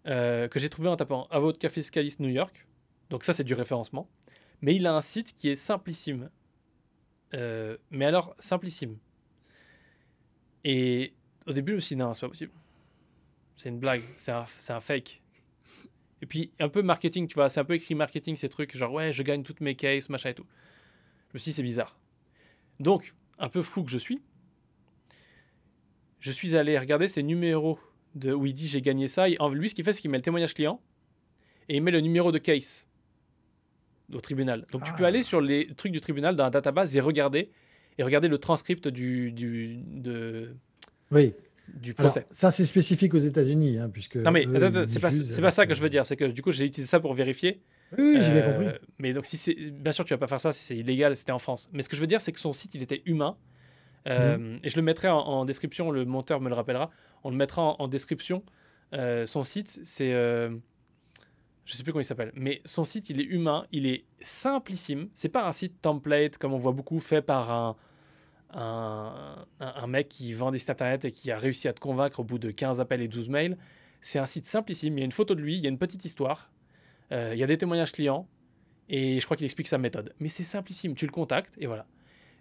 euh, 0.06 0.48
que 0.48 0.58
j'ai 0.58 0.68
trouvé 0.68 0.88
en 0.88 0.96
tapant 0.96 1.26
avocat 1.30 1.68
fiscaliste 1.68 2.20
New 2.20 2.28
York. 2.28 2.66
Donc 3.10 3.24
ça 3.24 3.32
c'est 3.32 3.44
du 3.44 3.54
référencement. 3.54 4.08
Mais 4.60 4.74
il 4.74 4.86
a 4.86 4.94
un 4.94 5.00
site 5.00 5.34
qui 5.34 5.48
est 5.48 5.56
simplissime. 5.56 6.30
Euh, 7.34 7.76
mais 7.90 8.04
alors 8.04 8.34
simplissime. 8.38 8.98
Et 10.64 11.14
au 11.46 11.52
début, 11.52 11.72
je 11.72 11.76
me 11.76 11.80
suis 11.80 11.96
dit, 11.96 12.02
non, 12.02 12.12
c'est 12.14 12.22
pas 12.22 12.28
possible. 12.28 12.52
C'est 13.56 13.68
une 13.68 13.78
blague, 13.78 14.02
c'est 14.16 14.32
un, 14.32 14.46
un 14.68 14.80
fake. 14.80 15.22
Et 16.22 16.26
puis, 16.26 16.52
un 16.58 16.68
peu 16.68 16.82
marketing, 16.82 17.28
tu 17.28 17.34
vois, 17.34 17.48
c'est 17.48 17.60
un 17.60 17.64
peu 17.64 17.74
écrit 17.74 17.94
marketing, 17.94 18.36
ces 18.36 18.48
trucs, 18.48 18.76
genre, 18.76 18.92
ouais, 18.92 19.12
je 19.12 19.22
gagne 19.22 19.42
toutes 19.42 19.60
mes 19.60 19.76
cases, 19.76 20.08
machin 20.08 20.30
et 20.30 20.34
tout. 20.34 20.46
Je 21.28 21.34
me 21.34 21.38
suis 21.38 21.50
dit, 21.50 21.56
c'est 21.56 21.62
bizarre. 21.62 21.98
Donc, 22.80 23.14
un 23.38 23.48
peu 23.48 23.62
fou 23.62 23.84
que 23.84 23.90
je 23.90 23.98
suis, 23.98 24.20
je 26.20 26.30
suis 26.30 26.56
allé 26.56 26.78
regarder 26.78 27.08
ses 27.08 27.22
numéros 27.22 27.78
de, 28.14 28.32
où 28.32 28.46
il 28.46 28.54
dit 28.54 28.68
j'ai 28.68 28.80
gagné 28.80 29.08
ça. 29.08 29.28
Et 29.28 29.36
lui, 29.52 29.68
ce 29.68 29.74
qu'il 29.74 29.84
fait, 29.84 29.92
c'est 29.92 30.00
qu'il 30.00 30.10
met 30.10 30.18
le 30.18 30.22
témoignage 30.22 30.54
client 30.54 30.80
et 31.68 31.76
il 31.76 31.82
met 31.82 31.90
le 31.90 32.00
numéro 32.00 32.32
de 32.32 32.38
case 32.38 32.86
au 34.12 34.20
tribunal. 34.20 34.64
Donc, 34.72 34.84
tu 34.84 34.92
peux 34.94 35.04
Ah. 35.04 35.08
aller 35.08 35.22
sur 35.22 35.40
les 35.40 35.66
trucs 35.74 35.92
du 35.92 36.00
tribunal 36.00 36.36
dans 36.36 36.44
la 36.44 36.50
database 36.50 36.96
et 36.96 37.00
regarder. 37.00 37.50
et 37.98 38.02
regarder 38.02 38.28
le 38.28 38.36
transcript 38.38 38.88
du, 38.88 39.32
du, 39.32 39.78
de, 39.86 40.54
oui. 41.10 41.32
du 41.68 41.94
procès. 41.94 42.20
Alors, 42.20 42.30
ça, 42.30 42.50
c'est 42.50 42.66
spécifique 42.66 43.14
aux 43.14 43.18
États-unis, 43.18 43.78
hein, 43.78 43.88
puisque. 43.88 44.16
non, 44.16 44.30
mais 44.32 44.44
c'est 44.86 45.00
pas, 45.00 45.08
pas 45.08 45.50
ça 45.50 45.64
que 45.64 45.70
avec, 45.70 45.76
je 45.78 45.82
veux 45.82 45.88
dire. 45.88 46.04
C'est 46.04 46.14
que 46.16 46.26
du 46.26 46.42
coup, 46.42 46.52
j'ai 46.52 46.66
utilisé 46.66 46.88
ça 46.90 47.00
pour 47.00 47.14
vérifier. 47.14 47.62
Oui, 47.96 48.18
j'ai 48.20 48.32
bien 48.32 48.42
Euh, 48.42 48.52
compris. 48.52 48.78
Mais 48.98 49.12
donc, 49.12 49.24
si 49.26 49.36
c'est, 49.36 49.54
bien 49.54 49.92
sûr, 49.92 50.04
tu 50.04 50.12
vas 50.14 50.18
pas 50.18 50.26
faire 50.26 50.40
ça 50.40 50.52
si 50.52 50.62
c'est 50.64 50.76
illégal, 50.76 51.14
c'était 51.16 51.32
en 51.32 51.38
France. 51.38 51.68
Mais 51.72 51.82
ce 51.82 51.88
que 51.88 51.96
je 51.96 52.00
veux 52.00 52.06
dire, 52.06 52.20
c'est 52.20 52.32
que 52.32 52.40
son 52.40 52.52
site, 52.52 52.74
il 52.74 52.82
était 52.82 53.02
humain. 53.06 53.36
Euh, 54.08 54.36
Mhm. 54.38 54.60
Et 54.62 54.68
je 54.68 54.76
le 54.76 54.82
mettrai 54.82 55.08
en, 55.08 55.18
en 55.18 55.44
description, 55.44 55.90
le 55.90 56.04
monteur 56.04 56.40
me 56.40 56.48
le 56.48 56.54
rappellera. 56.54 56.90
On 57.24 57.30
le 57.30 57.36
mettra 57.36 57.62
en, 57.62 57.76
en 57.78 57.88
description. 57.88 58.42
Euh, 58.92 59.26
son 59.26 59.42
site, 59.44 59.80
c'est. 59.84 60.12
je 60.12 61.72
sais 61.72 61.82
plus 61.82 61.92
comment 61.92 62.00
il 62.02 62.04
s'appelle, 62.04 62.30
mais 62.34 62.60
son 62.64 62.84
site, 62.84 63.10
il 63.10 63.20
est 63.20 63.24
humain, 63.24 63.66
il 63.72 63.86
est 63.86 64.04
simplissime. 64.20 65.08
C'est 65.16 65.28
pas 65.28 65.46
un 65.48 65.52
site 65.52 65.80
template 65.82 66.38
comme 66.38 66.52
on 66.54 66.58
voit 66.58 66.70
beaucoup 66.72 67.00
fait 67.00 67.22
par 67.22 67.50
un- 67.50 67.76
un 69.60 69.86
mec 69.88 70.08
qui 70.08 70.32
vend 70.32 70.50
des 70.52 70.58
sites 70.58 70.70
internet 70.70 71.04
et 71.04 71.10
qui 71.10 71.30
a 71.30 71.36
réussi 71.38 71.66
à 71.68 71.72
te 71.72 71.80
convaincre 71.80 72.20
au 72.20 72.24
bout 72.24 72.38
de 72.38 72.50
15 72.50 72.80
appels 72.80 73.02
et 73.02 73.08
12 73.08 73.28
mails. 73.28 73.56
C'est 74.00 74.18
un 74.20 74.26
site 74.26 74.46
simplissime. 74.46 74.96
Il 74.96 75.00
y 75.00 75.02
a 75.02 75.04
une 75.04 75.12
photo 75.12 75.34
de 75.34 75.40
lui, 75.40 75.56
il 75.56 75.62
y 75.62 75.66
a 75.66 75.68
une 75.68 75.78
petite 75.78 76.04
histoire, 76.04 76.50
euh, 77.12 77.30
il 77.34 77.38
y 77.38 77.42
a 77.42 77.46
des 77.46 77.58
témoignages 77.58 77.92
clients 77.92 78.28
et 78.88 79.18
je 79.20 79.24
crois 79.24 79.36
qu'il 79.36 79.44
explique 79.46 79.68
sa 79.68 79.78
méthode. 79.78 80.14
Mais 80.20 80.28
c'est 80.28 80.44
simplissime, 80.44 80.94
tu 80.94 81.06
le 81.06 81.12
contactes 81.12 81.54
et 81.58 81.66
voilà. 81.66 81.86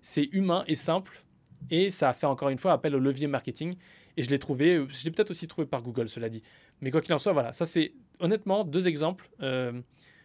C'est 0.02 0.30
humain 0.32 0.64
et 0.68 0.76
simple 0.76 1.24
et 1.72 1.90
ça 1.92 2.10
a 2.10 2.14
fait 2.14 2.28
encore 2.28 2.50
une 2.50 2.58
fois 2.58 2.74
appel 2.74 2.96
au 2.96 3.00
levier 3.00 3.28
marketing 3.28 3.76
et 4.18 4.24
je 4.24 4.30
l'ai 4.30 4.40
trouvé, 4.40 4.86
je 4.88 5.04
l'ai 5.06 5.12
peut-être 5.12 5.32
aussi 5.32 5.48
trouvé 5.48 5.66
par 5.68 5.82
Google, 5.82 6.08
cela 6.10 6.30
dit. 6.30 6.42
Mais 6.82 6.92
quoi 6.92 7.02
qu'il 7.02 7.14
en 7.14 7.20
soit, 7.20 7.34
voilà, 7.34 7.52
ça 7.54 7.66
c'est 7.66 7.94
honnêtement 8.20 8.64
deux 8.64 8.88
exemples 8.88 9.30
euh, 9.42 9.82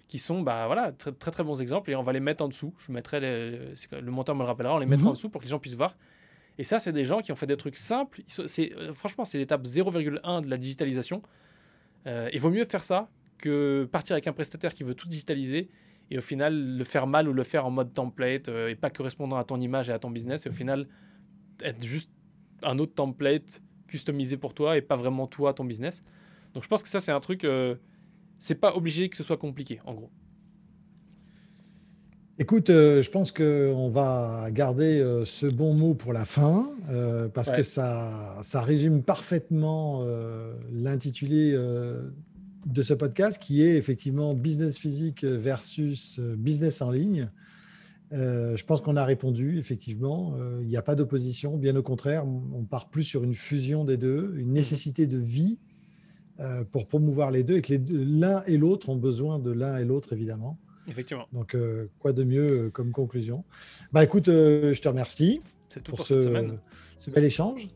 qui 0.08 0.18
sont 0.18 0.42
bah, 0.42 0.66
voilà, 0.66 0.92
très, 0.92 1.12
très 1.12 1.30
très 1.30 1.44
bons 1.44 1.60
exemples 1.62 1.90
et 1.90 1.94
on 1.96 2.02
va 2.02 2.12
les 2.12 2.20
mettre 2.20 2.44
en 2.44 2.48
dessous. 2.48 2.74
Je 2.78 2.92
mettrai 2.92 3.20
les- 3.20 3.58
le 4.00 4.10
monteur 4.10 4.34
me 4.34 4.42
le 4.42 4.46
rappellera, 4.48 4.74
on 4.74 4.78
les 4.78 4.86
mettra 4.86 5.04
Mhm. 5.04 5.10
en 5.10 5.12
dessous 5.12 5.30
pour 5.30 5.40
que 5.40 5.46
les 5.46 5.50
gens 5.50 5.58
puissent 5.60 5.76
voir. 5.76 5.96
Et 6.58 6.64
ça, 6.64 6.78
c'est 6.78 6.92
des 6.92 7.04
gens 7.04 7.20
qui 7.20 7.32
ont 7.32 7.36
fait 7.36 7.46
des 7.46 7.56
trucs 7.56 7.76
simples. 7.76 8.20
Ils 8.26 8.32
sont- 8.32 8.46
c'est, 8.46 8.72
euh, 8.76 8.92
franchement, 8.92 9.24
c'est 9.24 9.38
l'étape 9.38 9.64
0,1 9.64 10.42
de 10.42 10.50
la 10.50 10.56
digitalisation. 10.58 11.22
Euh, 12.06 12.28
il 12.32 12.40
vaut 12.40 12.50
mieux 12.50 12.64
faire 12.64 12.84
ça 12.84 13.08
que 13.40 13.88
partir 13.90 14.14
avec 14.14 14.26
un 14.26 14.32
prestataire 14.32 14.74
qui 14.74 14.84
veut 14.84 14.94
tout 14.94 15.08
digitaliser 15.08 15.68
et 16.10 16.18
au 16.18 16.20
final 16.20 16.76
le 16.76 16.84
faire 16.84 17.06
mal 17.06 17.28
ou 17.28 17.32
le 17.32 17.42
faire 17.42 17.66
en 17.66 17.70
mode 17.70 17.92
template 17.92 18.48
euh, 18.48 18.68
et 18.68 18.74
pas 18.74 18.90
correspondant 18.90 19.36
à 19.36 19.44
ton 19.44 19.60
image 19.60 19.88
et 19.90 19.92
à 19.92 19.98
ton 19.98 20.10
business 20.10 20.46
et 20.46 20.50
au 20.50 20.52
final 20.52 20.86
être 21.62 21.84
juste 21.84 22.10
un 22.62 22.78
autre 22.78 22.94
template 22.94 23.62
customisé 23.86 24.36
pour 24.36 24.54
toi 24.54 24.76
et 24.76 24.82
pas 24.82 24.96
vraiment 24.96 25.26
toi, 25.26 25.52
ton 25.54 25.64
business. 25.64 26.02
Donc 26.54 26.62
je 26.62 26.68
pense 26.68 26.82
que 26.82 26.88
ça, 26.88 27.00
c'est 27.00 27.12
un 27.12 27.20
truc. 27.20 27.44
euh, 27.44 27.74
c'est 28.38 28.54
pas 28.54 28.74
obligé 28.74 29.08
que 29.10 29.16
ce 29.16 29.22
soit 29.22 29.36
compliqué, 29.36 29.80
en 29.84 29.94
gros. 29.94 30.10
Écoute, 32.38 32.70
euh, 32.70 33.02
je 33.02 33.10
pense 33.10 33.32
qu'on 33.32 33.90
va 33.90 34.48
garder 34.50 34.98
euh, 34.98 35.26
ce 35.26 35.44
bon 35.46 35.74
mot 35.74 35.92
pour 35.92 36.14
la 36.14 36.24
fin, 36.24 36.70
euh, 36.88 37.28
parce 37.28 37.48
Ouais. 37.50 37.56
que 37.56 37.62
ça, 37.62 38.38
ça 38.42 38.62
résume 38.62 39.02
parfaitement 39.02 40.02
l'intitulé 40.72 41.54
de 42.66 42.82
ce 42.82 42.94
podcast, 42.94 43.40
qui 43.42 43.62
est 43.62 43.76
effectivement 43.76 44.34
business 44.34 44.78
physique 44.78 45.24
versus 45.24 46.18
euh, 46.18 46.36
business 46.36 46.82
en 46.82 46.90
ligne. 46.90 47.30
Euh, 48.12 48.56
je 48.56 48.64
pense 48.64 48.80
qu'on 48.80 48.96
a 48.96 49.04
répondu, 49.04 49.58
effectivement. 49.58 50.34
Euh, 50.38 50.60
Il 50.62 50.68
n'y 50.68 50.76
a 50.76 50.82
pas 50.82 50.94
d'opposition, 50.94 51.56
bien 51.56 51.76
au 51.76 51.82
contraire, 51.82 52.24
on, 52.26 52.64
part 52.64 52.88
plus 52.88 53.04
sur 53.04 53.22
une 53.22 53.34
fusion 53.34 53.84
des 53.84 53.96
deux, 53.96 54.34
une 54.36 54.52
nécessité 54.52 55.06
de 55.06 55.18
vie 55.18 55.58
euh, 56.40 56.64
pour 56.64 56.86
promouvoir 56.88 57.30
les 57.30 57.44
deux, 57.44 57.56
et 57.56 57.62
que 57.62 57.74
l'un 57.88 58.42
et 58.44 58.56
l'autre 58.56 58.88
ont 58.88 58.96
besoin 58.96 59.38
de 59.38 59.52
l'un 59.52 59.76
et 59.76 59.84
l'autre, 59.84 60.12
évidemment. 60.12 60.58
Effectivement. 60.88 61.26
Donc, 61.32 61.56
quoi 62.00 62.12
de 62.12 62.24
mieux 62.24 62.70
comme 62.70 62.90
conclusion? 62.90 63.44
Bah 63.92 64.02
écoute, 64.02 64.26
je 64.26 64.80
te 64.80 64.88
remercie 64.88 65.40
tout 65.68 65.80
pour, 65.82 65.98
pour, 65.98 66.06
ce, 66.06 66.20
cette 66.20 66.30
semaine. 66.30 66.58
ce 66.98 67.10
bel 67.10 67.24
échange. 67.24 67.68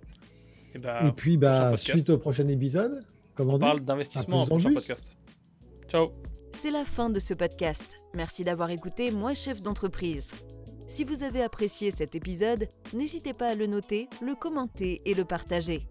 Et 0.74 0.78
bah, 0.78 0.98
Et 1.06 1.12
puis, 1.12 1.36
bah, 1.36 1.76
suite 1.76 2.10
au 2.10 2.18
prochain 2.18 2.48
épisode, 2.48 3.04
comme 3.34 3.50
on, 3.50 3.58
parle 3.58 3.80
d'investissement 3.80 4.42
en 4.42 4.46
prochain 4.46 4.72
podcast. 4.72 5.16
Ciao. 5.88 6.12
C'est 6.60 6.70
la 6.70 6.84
fin 6.84 7.10
de 7.10 7.18
ce 7.18 7.34
podcast. 7.34 8.00
Merci 8.14 8.44
d'avoir 8.44 8.70
écouté 8.70 9.10
Moi 9.10 9.34
chef 9.34 9.60
d'entreprise. 9.60 10.32
Si 10.88 11.04
vous 11.04 11.22
avez 11.22 11.42
apprécié 11.42 11.90
cet 11.90 12.14
épisode, 12.14 12.68
n'hésitez 12.92 13.32
pas 13.32 13.48
à 13.48 13.54
le 13.54 13.66
noter, 13.66 14.08
le 14.22 14.34
commenter 14.34 15.02
et 15.04 15.14
le 15.14 15.24
partager. 15.24 15.88